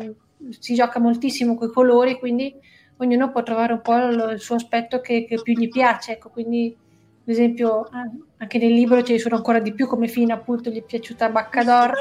si 0.57 0.73
gioca 0.73 0.99
moltissimo 0.99 1.55
con 1.55 1.67
i 1.67 1.71
colori, 1.71 2.17
quindi 2.17 2.55
ognuno 2.97 3.29
può 3.29 3.43
trovare 3.43 3.73
un 3.73 3.81
po' 3.81 3.97
il, 3.97 4.29
il 4.33 4.39
suo 4.39 4.55
aspetto 4.55 5.01
che, 5.01 5.25
che, 5.25 5.41
più 5.41 5.53
gli 5.53 5.67
piace. 5.67 6.13
Ecco, 6.13 6.29
quindi, 6.29 6.73
ad 6.77 7.27
esempio, 7.27 7.89
anche 8.37 8.57
nel 8.57 8.71
libro 8.71 9.03
ce 9.03 9.13
ne 9.13 9.19
sono 9.19 9.35
ancora 9.35 9.59
di 9.59 9.73
più, 9.73 9.85
come 9.85 10.07
fine 10.07 10.31
appunto 10.31 10.69
gli 10.69 10.79
è 10.79 10.83
piaciuta 10.83 11.29
Baccador, 11.29 11.93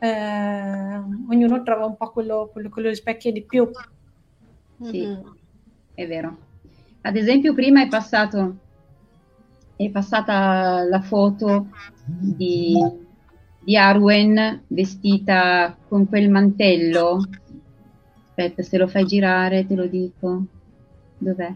eh, 0.00 1.00
ognuno 1.28 1.62
trova 1.62 1.86
un 1.86 1.96
po' 1.96 2.10
quello, 2.10 2.48
quello 2.52 2.70
che 2.70 2.80
lo 2.80 2.88
rispecchia 2.88 3.30
di 3.30 3.42
più. 3.42 3.70
Sì, 4.82 5.06
mm-hmm. 5.06 5.20
è 5.94 6.06
vero. 6.08 6.36
Ad 7.02 7.14
esempio, 7.14 7.54
prima 7.54 7.82
è 7.82 7.88
passato 7.88 8.66
è 9.78 9.90
passata 9.90 10.82
la 10.82 11.00
foto 11.00 11.68
di, 12.04 12.74
di 13.60 13.76
Arwen 13.76 14.64
vestita 14.66 15.76
con 15.86 16.08
quel 16.08 16.28
mantello. 16.28 17.22
Aspetta, 18.26 18.62
se 18.62 18.76
lo 18.76 18.88
fai 18.88 19.04
girare 19.04 19.66
te 19.66 19.76
lo 19.76 19.86
dico. 19.86 20.42
Dov'è? 21.16 21.54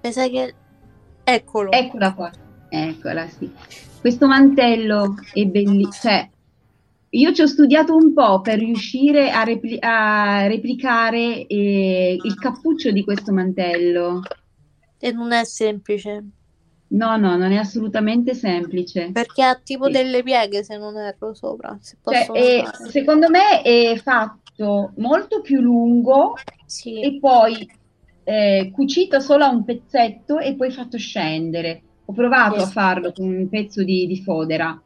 Pensa 0.00 0.26
che... 0.28 0.54
Eccolo. 1.22 1.70
Eccola 1.70 2.14
qua. 2.14 2.30
Eccola, 2.70 3.28
sì. 3.28 3.50
Questo 4.00 4.26
mantello 4.26 5.14
è 5.32 5.44
bellissimo. 5.44 5.92
Cioè, 5.92 6.30
io 7.10 7.32
ci 7.34 7.42
ho 7.42 7.46
studiato 7.46 7.94
un 7.94 8.14
po' 8.14 8.40
per 8.40 8.58
riuscire 8.58 9.30
a, 9.30 9.44
repli- 9.44 9.78
a 9.80 10.46
replicare 10.46 11.46
eh, 11.46 12.18
il 12.22 12.34
cappuccio 12.36 12.90
di 12.90 13.04
questo 13.04 13.32
mantello. 13.32 14.22
E 14.98 15.12
non 15.12 15.32
è 15.32 15.44
semplice. 15.44 16.24
No, 16.94 17.16
no, 17.16 17.36
non 17.36 17.50
è 17.50 17.56
assolutamente 17.56 18.34
semplice. 18.34 19.10
Perché 19.12 19.42
ha 19.42 19.60
tipo 19.62 19.86
sì. 19.86 19.92
delle 19.92 20.22
pieghe, 20.22 20.62
se 20.62 20.76
non 20.76 20.96
erro, 20.96 21.34
sopra. 21.34 21.76
Cioè, 21.80 22.26
è, 22.30 22.62
secondo 22.88 23.28
me 23.30 23.62
è 23.62 23.96
fatto 23.96 24.92
molto 24.96 25.40
più 25.40 25.60
lungo 25.60 26.34
sì. 26.66 27.00
e 27.00 27.18
poi 27.18 27.68
eh, 28.22 28.70
cucito 28.72 29.18
solo 29.18 29.44
a 29.44 29.50
un 29.50 29.64
pezzetto 29.64 30.38
e 30.38 30.54
poi 30.54 30.70
fatto 30.70 30.96
scendere. 30.96 31.82
Ho 32.04 32.12
provato 32.12 32.56
yes. 32.56 32.64
a 32.64 32.70
farlo 32.70 33.12
con 33.12 33.26
un 33.26 33.48
pezzo 33.48 33.82
di, 33.82 34.06
di 34.06 34.20
fodera 34.20 34.80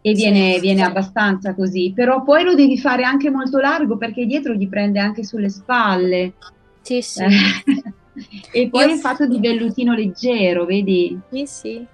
e 0.00 0.12
viene, 0.12 0.54
sì, 0.54 0.60
viene 0.60 0.84
abbastanza 0.84 1.54
così, 1.54 1.92
però 1.94 2.22
poi 2.22 2.44
lo 2.44 2.54
devi 2.54 2.78
fare 2.78 3.02
anche 3.02 3.28
molto 3.28 3.58
largo 3.58 3.96
perché 3.98 4.24
dietro 4.24 4.54
gli 4.54 4.68
prende 4.68 5.00
anche 5.00 5.24
sulle 5.24 5.50
spalle. 5.50 6.34
Sì, 6.80 7.02
sì. 7.02 7.24
E 8.52 8.68
poi 8.68 8.86
Io... 8.86 8.94
è 8.94 8.98
fatto 8.98 9.26
di 9.26 9.38
vellutino 9.38 9.94
leggero, 9.94 10.64
vedi? 10.64 11.18
Sì, 11.30 11.46
sì. 11.46 11.86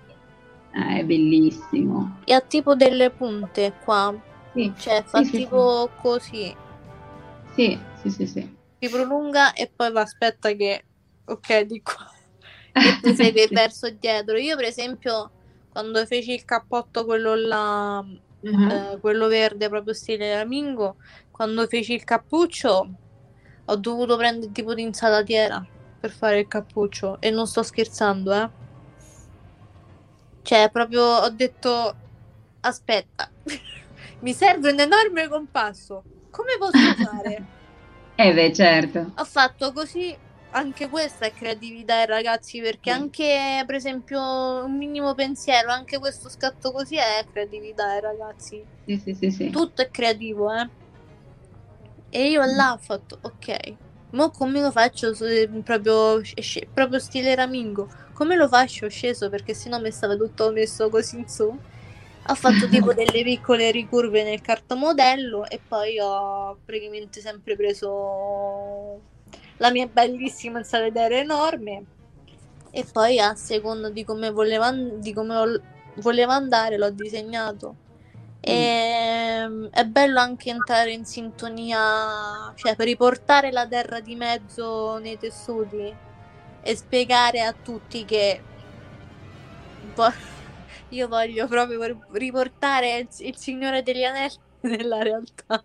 Eh, 0.74 0.99
è 1.01 1.05
bellissimo. 1.05 2.20
E 2.24 2.32
ha 2.32 2.40
tipo 2.40 2.74
delle 2.74 3.11
punte 3.11 3.74
qua. 3.85 4.15
Sì. 4.55 4.73
Cioè, 4.77 5.03
fa 5.05 5.23
sì, 5.23 5.31
tipo 5.31 5.90
sì, 5.93 6.01
così. 6.01 6.57
Sì, 7.55 7.78
sì, 8.01 8.11
sì, 8.11 8.27
sì. 8.27 8.57
Si 8.78 8.89
prolunga 8.89 9.53
e 9.53 9.70
poi 9.74 9.90
va, 9.93 10.01
aspetta 10.01 10.53
che... 10.53 10.85
Ok, 11.24 11.61
di 11.61 11.82
qua. 11.82 12.11
E 12.74 13.01
tu 13.03 13.15
sei 13.15 13.32
verso 13.51 13.90
dietro. 13.90 14.39
Io, 14.39 14.57
per 14.57 14.65
esempio, 14.65 15.31
quando 15.70 16.07
feci 16.07 16.32
il 16.32 16.44
cappotto, 16.44 17.05
quello 17.05 17.35
là... 17.35 18.05
Uh-huh. 18.40 18.69
Eh, 18.69 18.99
quello 18.99 19.28
verde 19.28 19.69
proprio 19.69 19.94
stile 19.94 20.35
Lamingo 20.35 20.97
quando 21.31 21.66
feci 21.66 21.94
il 21.94 22.03
cappuccio 22.05 22.89
ho 23.65 23.77
dovuto 23.77 24.16
prendere 24.16 24.51
tipo 24.53 24.74
di 24.74 24.82
insalatiera 24.82 25.65
per 26.03 26.11
fare 26.11 26.41
il 26.41 26.49
cappuccio 26.49 27.20
e 27.20 27.31
non 27.31 27.47
sto 27.47 27.62
scherzando, 27.62 28.33
eh. 28.33 28.51
Cioè, 30.43 30.69
proprio 30.73 31.03
ho 31.03 31.29
detto 31.31 31.95
aspetta. 32.61 33.31
Mi 34.19 34.33
serve 34.33 34.73
un 34.73 34.81
enorme 34.81 35.29
compasso. 35.29 36.03
Come 36.31 36.57
posso 36.59 36.93
fare? 37.01 37.45
eh 38.16 38.35
beh, 38.35 38.53
certo. 38.53 39.12
Ho 39.16 39.24
fatto 39.24 39.73
così 39.73 40.12
anche 40.51 40.89
questa 40.89 41.27
è 41.27 41.33
creatività, 41.33 42.05
ragazzi, 42.05 42.61
perché 42.61 42.91
anche 42.91 43.62
per 43.65 43.77
esempio 43.77 44.20
un 44.65 44.77
minimo 44.77 45.15
pensiero, 45.15 45.70
anche 45.70 46.01
questo 46.01 46.29
scatto 46.29 46.73
così 46.73 46.97
è 46.97 47.24
creatività, 47.31 47.97
eh, 47.97 48.01
ragazzi. 48.01 48.61
Sì, 48.85 48.97
sì, 48.97 49.15
sì, 49.15 49.31
sì. 49.31 49.51
Tutto 49.51 49.83
è 49.83 49.91
creativo, 49.91 50.53
eh. 50.53 50.69
E 52.11 52.29
io 52.29 52.45
là 52.45 52.73
ho 52.73 52.79
fatto, 52.79 53.19
ok, 53.23 53.91
Mo 54.12 54.30
come 54.30 54.60
lo 54.60 54.70
faccio 54.70 55.12
proprio, 55.64 56.20
proprio 56.74 56.98
stile 56.98 57.34
Ramingo? 57.34 57.89
Come 58.12 58.36
lo 58.36 58.47
faccio 58.47 58.89
sceso? 58.89 59.30
Perché 59.30 59.55
sennò 59.55 59.80
mi 59.80 59.90
stava 59.90 60.16
tutto 60.16 60.52
messo 60.52 60.90
così 60.90 61.18
in 61.18 61.28
su. 61.28 61.44
Ho 61.44 62.34
fatto 62.34 62.68
tipo 62.68 62.93
delle 62.94 63.22
piccole 63.22 63.70
ricurve 63.70 64.22
nel 64.22 64.43
cartomodello 64.43 65.48
e 65.48 65.60
poi 65.66 65.98
ho 65.98 66.59
praticamente 66.64 67.20
sempre 67.20 67.56
preso 67.56 69.01
la 69.56 69.70
mia 69.70 69.86
bellissima 69.86 70.59
insalata 70.59 71.06
enorme 71.09 71.84
e 72.70 72.84
poi 72.84 73.18
a 73.18 73.34
seconda 73.34 73.89
di 73.90 74.05
come 74.05 74.30
voleva, 74.30 74.72
di 74.72 75.12
come 75.14 75.60
voleva 75.97 76.34
andare 76.34 76.76
l'ho 76.76 76.90
disegnato. 76.90 77.76
E 78.44 78.52
ehm, 78.52 79.69
è 79.70 79.85
bello 79.85 80.19
anche 80.19 80.51
entrare 80.51 80.90
in 80.90 81.05
sintonia, 81.05 82.52
cioè 82.56 82.74
per 82.74 82.86
riportare 82.86 83.52
la 83.52 83.69
terra 83.69 84.01
di 84.01 84.16
mezzo 84.16 84.98
nei 84.98 85.16
tessuti 85.16 85.94
e 86.64 86.77
spiegare 86.77 87.40
a 87.40 87.52
tutti 87.52 88.05
che 88.05 88.40
io 90.90 91.09
voglio 91.09 91.47
proprio 91.47 92.01
riportare 92.10 92.98
il, 92.98 93.09
il 93.19 93.36
Signore 93.36 93.85
degli 93.85 94.02
Anelli 94.02 94.35
nella 94.62 95.02
realtà. 95.02 95.62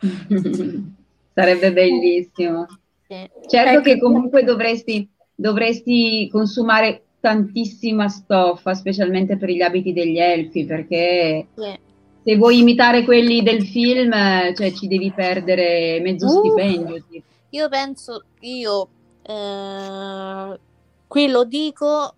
Sarebbe 1.34 1.72
bellissimo. 1.72 2.66
Sì. 3.06 3.30
Certo 3.46 3.78
ecco. 3.78 3.82
che 3.82 3.98
comunque 4.00 4.42
dovresti, 4.42 5.08
dovresti 5.36 6.28
consumare 6.32 7.04
tantissima 7.20 8.08
stoffa, 8.08 8.74
specialmente 8.74 9.36
per 9.36 9.50
gli 9.50 9.62
abiti 9.62 9.92
degli 9.92 10.18
elfi, 10.18 10.64
perché 10.64 11.46
sì 11.54 11.86
se 12.28 12.36
vuoi 12.36 12.58
imitare 12.58 13.04
quelli 13.04 13.42
del 13.42 13.66
film, 13.66 14.12
cioè 14.54 14.70
ci 14.72 14.86
devi 14.86 15.10
perdere 15.10 15.98
mezzo 16.02 16.26
uh, 16.26 16.28
stipendio. 16.28 17.02
Tipo. 17.08 17.26
Io 17.48 17.68
penso, 17.70 18.24
io 18.40 18.88
eh, 19.22 20.60
qui 21.06 21.28
lo 21.28 21.44
dico 21.44 22.14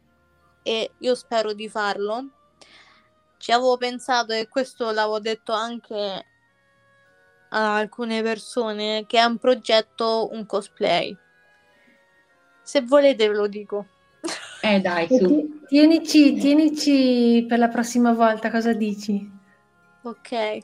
e 0.64 0.90
io 0.98 1.14
spero 1.14 1.52
di 1.52 1.68
farlo. 1.68 2.24
Ci 3.38 3.52
avevo 3.52 3.76
pensato 3.76 4.32
e 4.32 4.48
questo 4.48 4.90
l'avevo 4.90 5.20
detto 5.20 5.52
anche 5.52 6.26
a 7.50 7.76
alcune 7.76 8.20
persone 8.20 9.04
che 9.06 9.16
è 9.16 9.22
un 9.22 9.38
progetto, 9.38 10.28
un 10.32 10.44
cosplay. 10.44 11.16
Se 12.64 12.80
volete 12.80 13.28
ve 13.28 13.34
lo 13.34 13.46
dico. 13.46 13.86
Eh 14.60 14.80
dai, 14.80 15.06
su. 15.06 15.60
Tienici, 15.68 16.34
tienici 16.34 17.46
per 17.48 17.60
la 17.60 17.68
prossima 17.68 18.12
volta, 18.12 18.50
cosa 18.50 18.72
dici? 18.72 19.38
Ok. 20.02 20.58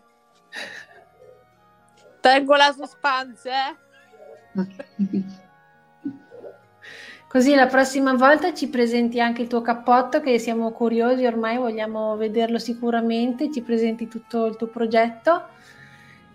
Tengo 2.20 2.56
la 2.56 2.72
suspense, 2.72 3.50
eh? 3.50 3.76
Così 7.28 7.54
la 7.54 7.66
prossima 7.66 8.14
volta 8.14 8.54
ci 8.54 8.68
presenti 8.68 9.20
anche 9.20 9.42
il 9.42 9.48
tuo 9.48 9.60
cappotto 9.60 10.20
che 10.20 10.38
siamo 10.38 10.70
curiosi, 10.72 11.26
ormai 11.26 11.58
vogliamo 11.58 12.16
vederlo 12.16 12.58
sicuramente, 12.58 13.52
ci 13.52 13.60
presenti 13.62 14.08
tutto 14.08 14.46
il 14.46 14.56
tuo 14.56 14.68
progetto 14.68 15.48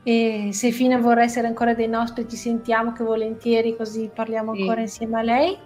e 0.03 0.49
se 0.51 0.71
Fina 0.71 0.97
vorrà 0.97 1.23
essere 1.23 1.47
ancora 1.47 1.73
dei 1.73 1.87
nostri 1.87 2.27
ci 2.27 2.35
sentiamo 2.35 2.91
che 2.91 3.03
volentieri 3.03 3.75
così 3.75 4.11
parliamo 4.13 4.53
sì. 4.53 4.61
ancora 4.61 4.81
insieme 4.81 5.19
a 5.19 5.23
lei. 5.23 5.57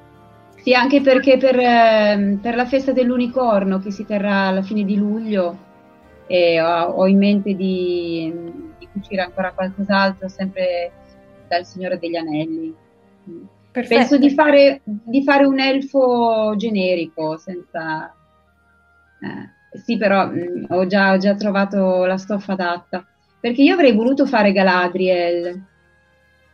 Sì, 0.56 0.74
anche 0.74 1.02
perché 1.02 1.38
per, 1.38 1.60
eh, 1.60 2.38
per 2.42 2.56
la 2.56 2.66
festa 2.66 2.94
dell'unicorno 2.94 3.80
che 3.80 3.92
si 3.92 4.06
terrà 4.06 4.48
alla 4.48 4.62
fine 4.62 4.86
di 4.86 4.96
luglio 4.96 5.65
e 6.28 6.62
ho, 6.62 6.86
ho 6.86 7.08
in 7.08 7.18
mente 7.18 7.54
di, 7.54 8.34
di, 8.78 8.88
cucire 8.92 9.22
ancora 9.22 9.52
qualcos'altro, 9.52 10.28
sempre 10.28 10.92
dal 11.48 11.66
Signore 11.66 12.00
degli 12.00 12.16
Anelli. 12.16 12.74
Perfetto. 13.72 13.96
Penso 13.96 14.18
di 14.18 14.30
fare, 14.30 14.82
di 14.84 15.24
fare, 15.24 15.46
un 15.46 15.60
elfo 15.60 16.54
generico, 16.56 17.38
senza... 17.38 18.14
Eh, 19.20 19.80
sì, 19.80 19.98
però 19.98 20.28
mh, 20.28 20.68
ho, 20.70 20.88
già, 20.88 21.12
ho, 21.12 21.18
già, 21.18 21.36
trovato 21.36 22.06
la 22.06 22.18
stoffa 22.18 22.54
adatta, 22.54 23.06
perché 23.40 23.62
io 23.62 23.74
avrei 23.74 23.94
voluto 23.94 24.26
fare 24.26 24.54
Galadriel, 24.54 25.62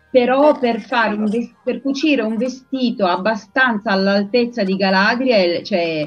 però 0.09 0.57
per, 0.57 0.83
vest- 1.29 1.55
per 1.63 1.81
cucire 1.81 2.21
un 2.21 2.37
vestito 2.37 3.05
abbastanza 3.05 3.91
all'altezza 3.91 4.63
di 4.63 4.75
Galadriel, 4.75 5.63
cioè 5.63 6.05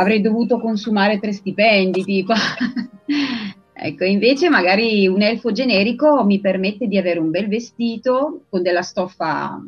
avrei 0.00 0.20
dovuto 0.20 0.58
consumare 0.58 1.20
tre 1.20 1.32
stipendi, 1.32 2.02
tipo. 2.04 2.32
ecco, 3.72 4.04
invece 4.04 4.48
magari 4.48 5.06
un 5.06 5.22
elfo 5.22 5.52
generico 5.52 6.24
mi 6.24 6.40
permette 6.40 6.86
di 6.86 6.96
avere 6.96 7.20
un 7.20 7.30
bel 7.30 7.48
vestito 7.48 8.44
con 8.48 8.62
della 8.62 8.82
stoffa 8.82 9.62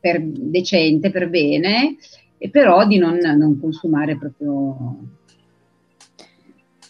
per, 0.00 0.20
decente, 0.22 1.10
per 1.10 1.28
bene, 1.30 1.96
e 2.36 2.50
però 2.50 2.84
di 2.86 2.98
non, 2.98 3.16
non 3.16 3.58
consumare 3.60 4.16
proprio 4.16 4.96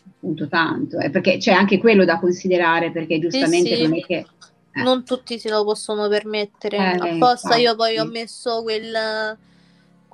appunto 0.09 0.49
tanto, 0.49 0.99
eh, 0.99 1.11
perché 1.11 1.37
c'è 1.37 1.53
anche 1.53 1.79
quello 1.79 2.05
da 2.05 2.19
considerare, 2.19 2.91
perché 2.91 3.19
giustamente 3.19 3.69
sì, 3.69 3.77
sì. 3.77 3.83
non 3.83 3.95
è 3.95 4.01
che... 4.01 4.27
Eh. 4.73 4.83
Non 4.83 5.05
tutti 5.05 5.39
se 5.39 5.49
lo 5.49 5.65
possono 5.65 6.09
permettere, 6.09 6.77
eh, 6.77 7.09
apposta 7.11 7.57
io 7.57 7.75
poi 7.77 7.97
ho 7.99 8.05
messo 8.05 8.63
quel 8.63 9.39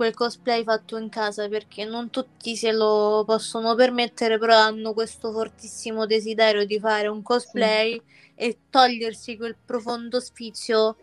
quel 0.02 0.14
cosplay 0.14 0.64
fatto 0.64 0.96
in 0.96 1.08
casa 1.08 1.48
perché 1.48 1.84
non 1.84 2.10
tutti 2.10 2.56
se 2.56 2.72
lo 2.72 3.22
possono 3.24 3.76
permettere, 3.76 4.36
però 4.36 4.56
hanno 4.56 4.92
questo 4.94 5.30
fortissimo 5.30 6.06
desiderio 6.06 6.66
di 6.66 6.80
fare 6.80 7.06
un 7.06 7.22
cosplay 7.22 7.92
sì. 7.92 8.02
e 8.34 8.58
togliersi 8.68 9.36
quel 9.36 9.56
profondo 9.64 10.18
sfizio 10.18 10.96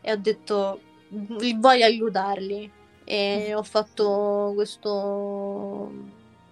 e 0.00 0.10
ho 0.10 0.16
detto 0.16 0.80
voglio 1.08 1.84
aiutarli 1.84 2.72
e 3.04 3.52
ho 3.54 3.62
fatto 3.62 4.52
questo, 4.54 5.92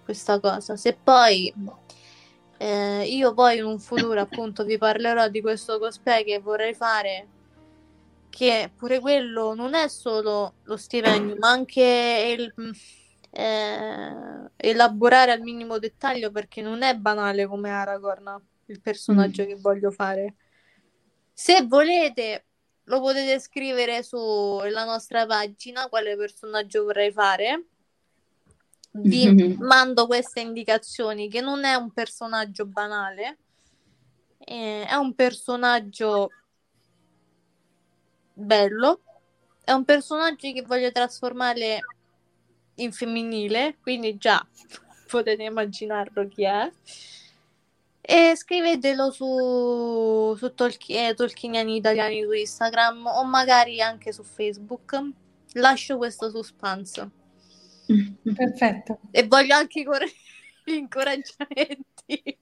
questa 0.03 0.39
cosa. 0.39 0.75
Se 0.75 0.95
poi 1.01 1.51
eh, 2.57 3.03
io 3.03 3.33
poi 3.33 3.57
in 3.57 3.65
un 3.65 3.79
futuro 3.79 4.21
appunto 4.21 4.63
vi 4.63 4.77
parlerò 4.77 5.27
di 5.27 5.41
questo 5.41 5.79
cosplay 5.79 6.23
che 6.23 6.37
vorrei 6.39 6.75
fare 6.75 7.29
che 8.35 8.69
pure 8.75 8.99
quello 8.99 9.53
non 9.53 9.75
è 9.75 9.87
solo 9.87 10.55
lo 10.63 10.75
stipendio, 10.75 11.37
ma 11.39 11.51
anche 11.51 12.35
il, 12.37 12.53
eh, 13.29 14.51
elaborare 14.57 15.31
al 15.31 15.39
minimo 15.39 15.79
dettaglio 15.79 16.31
perché 16.31 16.61
non 16.61 16.81
è 16.81 16.97
banale 16.97 17.47
come 17.47 17.69
Aragorn, 17.69 18.41
il 18.65 18.81
personaggio 18.81 19.43
mm. 19.43 19.45
che 19.45 19.55
voglio 19.55 19.89
fare. 19.89 20.35
Se 21.31 21.63
volete, 21.63 22.47
lo 22.83 22.99
potete 22.99 23.39
scrivere 23.39 24.03
sulla 24.03 24.83
nostra 24.83 25.25
pagina 25.25 25.87
quale 25.87 26.17
personaggio 26.17 26.83
vorrei 26.83 27.13
fare. 27.13 27.67
Vi 28.91 29.31
mm-hmm. 29.31 29.61
mando 29.63 30.07
queste 30.07 30.41
indicazioni 30.41 31.29
che 31.29 31.39
non 31.39 31.63
è 31.63 31.75
un 31.75 31.89
personaggio 31.93 32.65
banale, 32.65 33.37
eh, 34.39 34.85
è 34.85 34.95
un 34.95 35.15
personaggio 35.15 36.31
bello. 38.35 39.01
È 39.63 39.71
un 39.71 39.83
personaggio 39.83 40.51
che 40.51 40.61
voglio 40.61 40.91
trasformare 40.91 41.79
in 42.75 42.91
femminile, 42.91 43.77
quindi 43.81 44.17
già 44.17 44.45
potete 45.09 45.43
immaginarlo 45.43 46.27
chi 46.27 46.43
è. 46.43 46.71
E 48.07 48.35
scrivetelo 48.35 49.09
su, 49.09 50.35
su 50.37 50.53
Tolkien, 50.53 51.09
eh, 51.09 51.13
Tolkieniani 51.15 51.77
Italiani 51.77 52.21
su 52.21 52.31
Instagram 52.31 53.07
o 53.07 53.23
magari 53.23 53.81
anche 53.81 54.11
su 54.11 54.21
Facebook. 54.21 55.01
Lascio 55.53 55.97
questo 55.97 56.29
suspense. 56.29 57.09
Perfetto. 58.35 58.99
E 59.09 59.25
voglio 59.25 59.55
anche 59.55 59.83
cor- 59.83 60.05
gli 60.63 60.73
incoraggiamenti. 60.73 62.37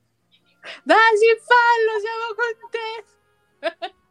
Dai, 0.84 1.18
si 1.18 1.28
fallo, 1.40 2.00
siamo 2.02 2.28
con 2.36 2.70
te. 2.72 3.94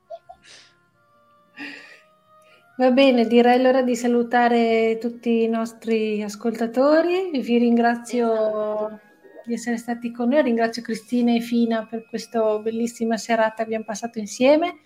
Va 2.76 2.90
bene, 2.90 3.26
direi 3.26 3.58
allora 3.58 3.82
di 3.82 3.94
salutare 3.94 4.98
tutti 4.98 5.42
i 5.42 5.48
nostri 5.48 6.22
ascoltatori. 6.22 7.30
Vi 7.40 7.58
ringrazio 7.58 8.98
di 9.44 9.54
essere 9.54 9.76
stati 9.76 10.10
con 10.10 10.30
noi, 10.30 10.42
ringrazio 10.42 10.82
Cristina 10.82 11.34
e 11.34 11.40
Fina 11.40 11.86
per 11.88 12.06
questa 12.08 12.58
bellissima 12.58 13.16
serata 13.16 13.56
che 13.56 13.62
abbiamo 13.62 13.84
passato 13.84 14.18
insieme. 14.18 14.76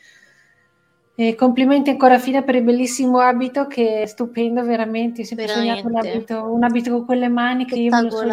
E 1.14 1.34
complimenti 1.34 1.88
ancora 1.88 2.18
Fina 2.18 2.43
per 2.43 2.56
il 2.56 2.62
bellissimo 2.62 3.20
abito 3.20 3.66
che 3.66 4.02
è 4.02 4.06
stupendo 4.06 4.62
veramente. 4.64 5.22
Ho 5.22 5.24
sempre 5.24 5.47
veramente. 5.47 5.80
sognato 5.80 5.88
un 5.88 6.06
abito, 6.06 6.52
un 6.52 6.62
abito 6.64 6.90
con 6.90 7.05
quelle 7.06 7.28
maniche. 7.28 7.76
Io 7.76 7.90
me 7.90 8.02
lo 8.02 8.10
so 8.10 8.24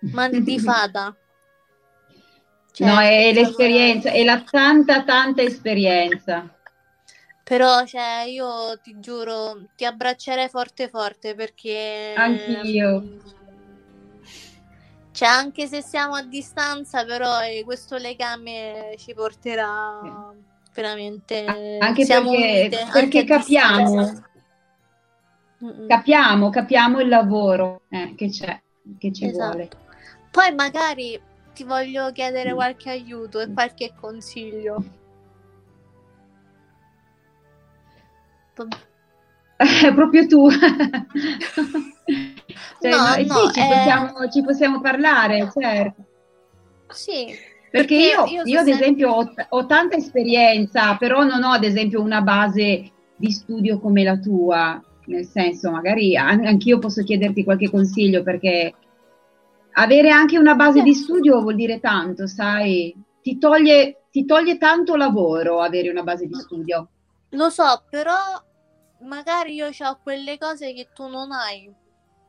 Mani 0.00 0.42
di 0.42 0.58
fada. 0.58 1.14
Cioè, 2.72 2.86
no, 2.86 3.00
è 3.00 3.32
l'esperienza, 3.32 4.10
è 4.10 4.22
la 4.24 4.42
tanta, 4.48 5.02
tanta 5.02 5.42
esperienza. 5.42 6.57
Però, 7.48 7.82
cioè, 7.86 8.24
io 8.26 8.78
ti 8.82 9.00
giuro, 9.00 9.62
ti 9.74 9.86
abbraccerei 9.86 10.50
forte 10.50 10.90
forte 10.90 11.34
perché... 11.34 12.12
Anch'io. 12.14 13.02
Cioè, 15.12 15.28
anche 15.28 15.66
se 15.66 15.80
siamo 15.80 16.14
a 16.14 16.22
distanza, 16.22 17.06
però 17.06 17.40
eh, 17.40 17.62
questo 17.64 17.96
legame 17.96 18.96
ci 18.98 19.14
porterà 19.14 20.30
veramente... 20.74 21.46
Anche 21.78 22.04
siamo 22.04 22.32
perché, 22.32 22.60
unite, 22.60 22.86
perché 22.92 23.18
anche 23.20 23.24
capiamo, 23.24 24.22
capiamo, 25.86 26.50
capiamo 26.50 27.00
il 27.00 27.08
lavoro 27.08 27.80
eh, 27.88 28.14
che 28.14 28.28
c'è, 28.28 28.60
che 28.98 29.10
ci 29.10 29.24
esatto. 29.24 29.46
vuole. 29.46 29.68
Poi 30.30 30.54
magari 30.54 31.18
ti 31.54 31.64
voglio 31.64 32.12
chiedere 32.12 32.52
qualche 32.52 32.90
aiuto 32.90 33.40
e 33.40 33.50
qualche 33.50 33.94
consiglio. 33.98 34.97
È 39.56 39.92
proprio 39.94 40.26
tu. 40.26 40.48
cioè, 42.80 42.90
No, 42.90 42.96
no, 42.98 43.12
sì, 43.14 43.52
ci, 43.52 43.60
eh. 43.60 43.66
possiamo, 43.66 44.28
ci 44.30 44.42
possiamo 44.42 44.80
parlare, 44.80 45.50
certo. 45.52 46.04
Sì, 46.88 47.26
Perché 47.70 47.94
Perché 47.94 47.94
io, 47.94 48.24
io 48.24 48.42
io, 48.44 48.60
ad 48.60 48.66
sempre- 48.66 48.72
esempio, 48.84 49.10
ho, 49.10 49.32
ho 49.50 49.66
tanta 49.66 49.96
esperienza, 49.96 50.96
però 50.96 51.22
non 51.24 51.42
ho, 51.42 51.50
ad 51.50 51.64
esempio, 51.64 52.00
una 52.00 52.22
base 52.22 52.90
di 53.16 53.30
studio 53.30 53.78
come 53.78 54.02
la 54.04 54.16
tua. 54.18 54.82
Nel 55.06 55.24
senso, 55.26 55.70
magari 55.70 56.16
an- 56.16 56.44
anch'io 56.46 56.78
posso 56.78 57.02
chiederti 57.02 57.44
qualche 57.44 57.70
consiglio, 57.70 58.22
perché 58.22 58.74
avere 59.72 60.10
anche 60.10 60.38
una 60.38 60.54
base 60.54 60.82
di 60.82 60.94
studio 60.94 61.40
vuol 61.40 61.54
dire 61.54 61.80
tanto, 61.80 62.26
sai? 62.26 62.94
Ti 63.22 63.38
toglie, 63.38 64.04
ti 64.10 64.24
toglie 64.24 64.56
tanto 64.58 64.96
lavoro 64.96 65.60
avere 65.60 65.88
una 65.90 66.02
base 66.02 66.26
di 66.26 66.34
studio. 66.34 66.88
lo 67.30 67.48
so, 67.50 67.84
però 67.90 68.14
magari 69.00 69.54
io 69.54 69.68
ho 69.68 69.98
quelle 70.02 70.38
cose 70.38 70.72
che 70.72 70.88
tu 70.94 71.06
non 71.08 71.32
hai. 71.32 71.72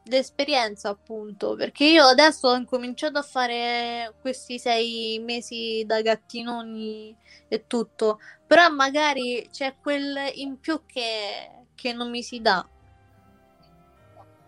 L'esperienza, 0.06 0.90
appunto, 0.90 1.56
perché 1.56 1.84
io 1.86 2.06
adesso 2.06 2.48
ho 2.48 2.56
incominciato 2.56 3.20
a 3.20 3.24
fare 3.24 4.16
questi 4.22 4.58
sei 4.58 5.22
mesi 5.24 5.84
da 5.86 6.02
gattinoni 6.02 7.16
e 7.48 7.68
tutto, 7.68 8.20
però 8.48 8.70
magari 8.70 9.48
c'è 9.52 9.76
quel 9.80 10.18
in 10.36 10.60
più 10.60 10.82
che, 10.86 11.66
che 11.76 11.94
non 11.94 12.10
mi 12.10 12.24
si 12.24 12.42
dà. 12.42 12.68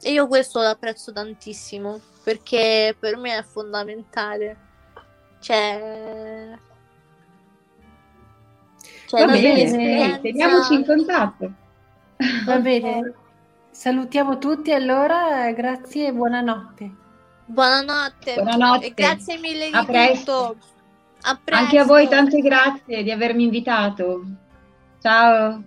E 0.02 0.12
io 0.12 0.28
questo 0.28 0.62
lo 0.62 0.70
apprezzo 0.70 1.12
tantissimo, 1.12 2.00
perché 2.24 2.96
per 3.00 3.18
me 3.18 3.38
è 3.38 3.44
fondamentale. 3.44 4.58
Cioè... 5.40 6.58
Cioè, 9.06 9.26
Va 9.26 9.32
bene, 9.32 10.20
teniamoci 10.22 10.74
in 10.74 10.86
contatto. 10.86 11.54
Va 12.46 12.60
bene. 12.60 13.14
Salutiamo 13.72 14.38
tutti 14.38 14.72
allora, 14.74 15.52
grazie 15.54 16.08
e 16.08 16.14
buonanotte. 16.14 16.92
Buonanotte. 17.46 18.34
Buonanotte. 18.36 18.86
E 18.86 18.94
grazie 18.94 19.38
mille 19.38 19.70
di 19.70 19.76
A 19.76 19.86
presto. 19.86 20.56
tutto. 20.58 20.66
A 21.24 21.40
Anche 21.52 21.80
a 21.80 21.86
voi 21.86 22.08
presto. 22.08 22.24
tante 22.24 22.40
grazie 22.42 23.04
di 23.04 23.12
avermi 23.12 23.44
invitato. 23.44 24.24
Ciao. 25.02 25.64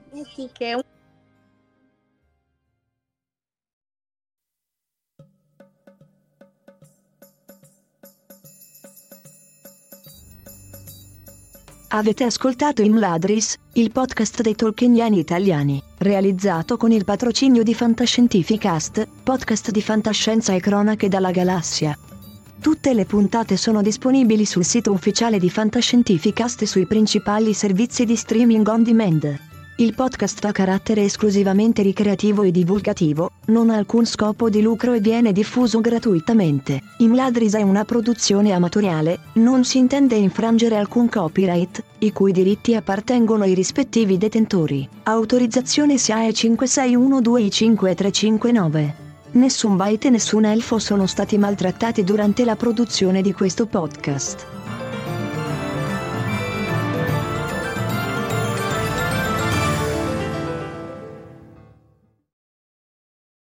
Avete 11.89 12.25
ascoltato 12.25 12.83
Imladris, 12.83 13.57
il 13.75 13.93
podcast 13.93 14.41
dei 14.43 14.57
tolkieniani 14.57 15.19
italiani, 15.19 15.81
realizzato 16.05 16.77
con 16.77 16.93
il 16.93 17.05
patrocinio 17.05 17.63
di 17.63 17.75
Fantascientificast, 17.75 19.09
podcast 19.23 19.71
di 19.71 19.81
fantascienza 19.81 20.53
e 20.53 20.61
cronache 20.61 21.09
dalla 21.09 21.31
galassia. 21.31 21.99
Tutte 22.61 22.95
le 22.95 23.05
puntate 23.05 23.57
sono 23.57 23.83
disponibili 23.83 24.45
sul 24.45 24.65
sito 24.65 24.93
ufficiale 24.93 25.39
di 25.39 25.51
Fantascientificast 25.51 26.63
e 26.63 26.67
sui 26.67 26.87
principali 26.87 27.53
servizi 27.53 28.05
di 28.05 28.17
streaming 28.17 28.67
on 28.69 28.83
demand. 28.83 29.54
Il 29.77 29.93
podcast 29.93 30.45
ha 30.45 30.53
carattere 30.53 31.03
esclusivamente 31.03 31.83
ricreativo 31.83 32.45
e 32.45 32.53
divulgativo, 32.53 33.33
non 33.47 33.71
ha 33.71 33.77
alcun 33.77 34.07
scopo 34.07 34.49
di 34.49 34.63
lucro 34.63 34.93
e 34.93 35.01
viene 35.01 35.33
diffuso 35.33 35.81
gratuitamente. 35.81 36.81
Imladris 36.99 37.55
è 37.55 37.63
una 37.63 37.85
produzione 37.85 38.53
amatoriale, 38.53 39.19
non 39.33 39.65
si 39.65 39.79
intende 39.79 40.15
infrangere 40.15 40.77
alcun 40.77 41.09
copyright, 41.09 41.83
i 41.99 42.13
cui 42.13 42.31
diritti 42.31 42.77
appartengono 42.77 43.43
ai 43.43 43.55
rispettivi 43.55 44.17
detentori. 44.17 44.89
Autorizzazione 45.03 45.99
SIAE 45.99 46.31
5612I5359. 46.31 48.93
Nessun 49.33 49.77
byte 49.77 50.07
e 50.07 50.11
nessun 50.11 50.45
elfo 50.45 50.79
sono 50.79 51.09
stati 51.09 51.37
maltrattati 51.37 52.05
durante 52.05 52.45
la 52.45 52.55
produzione 52.55 53.23
di 53.23 53.33
questo 53.33 53.67
podcast. 53.67 54.64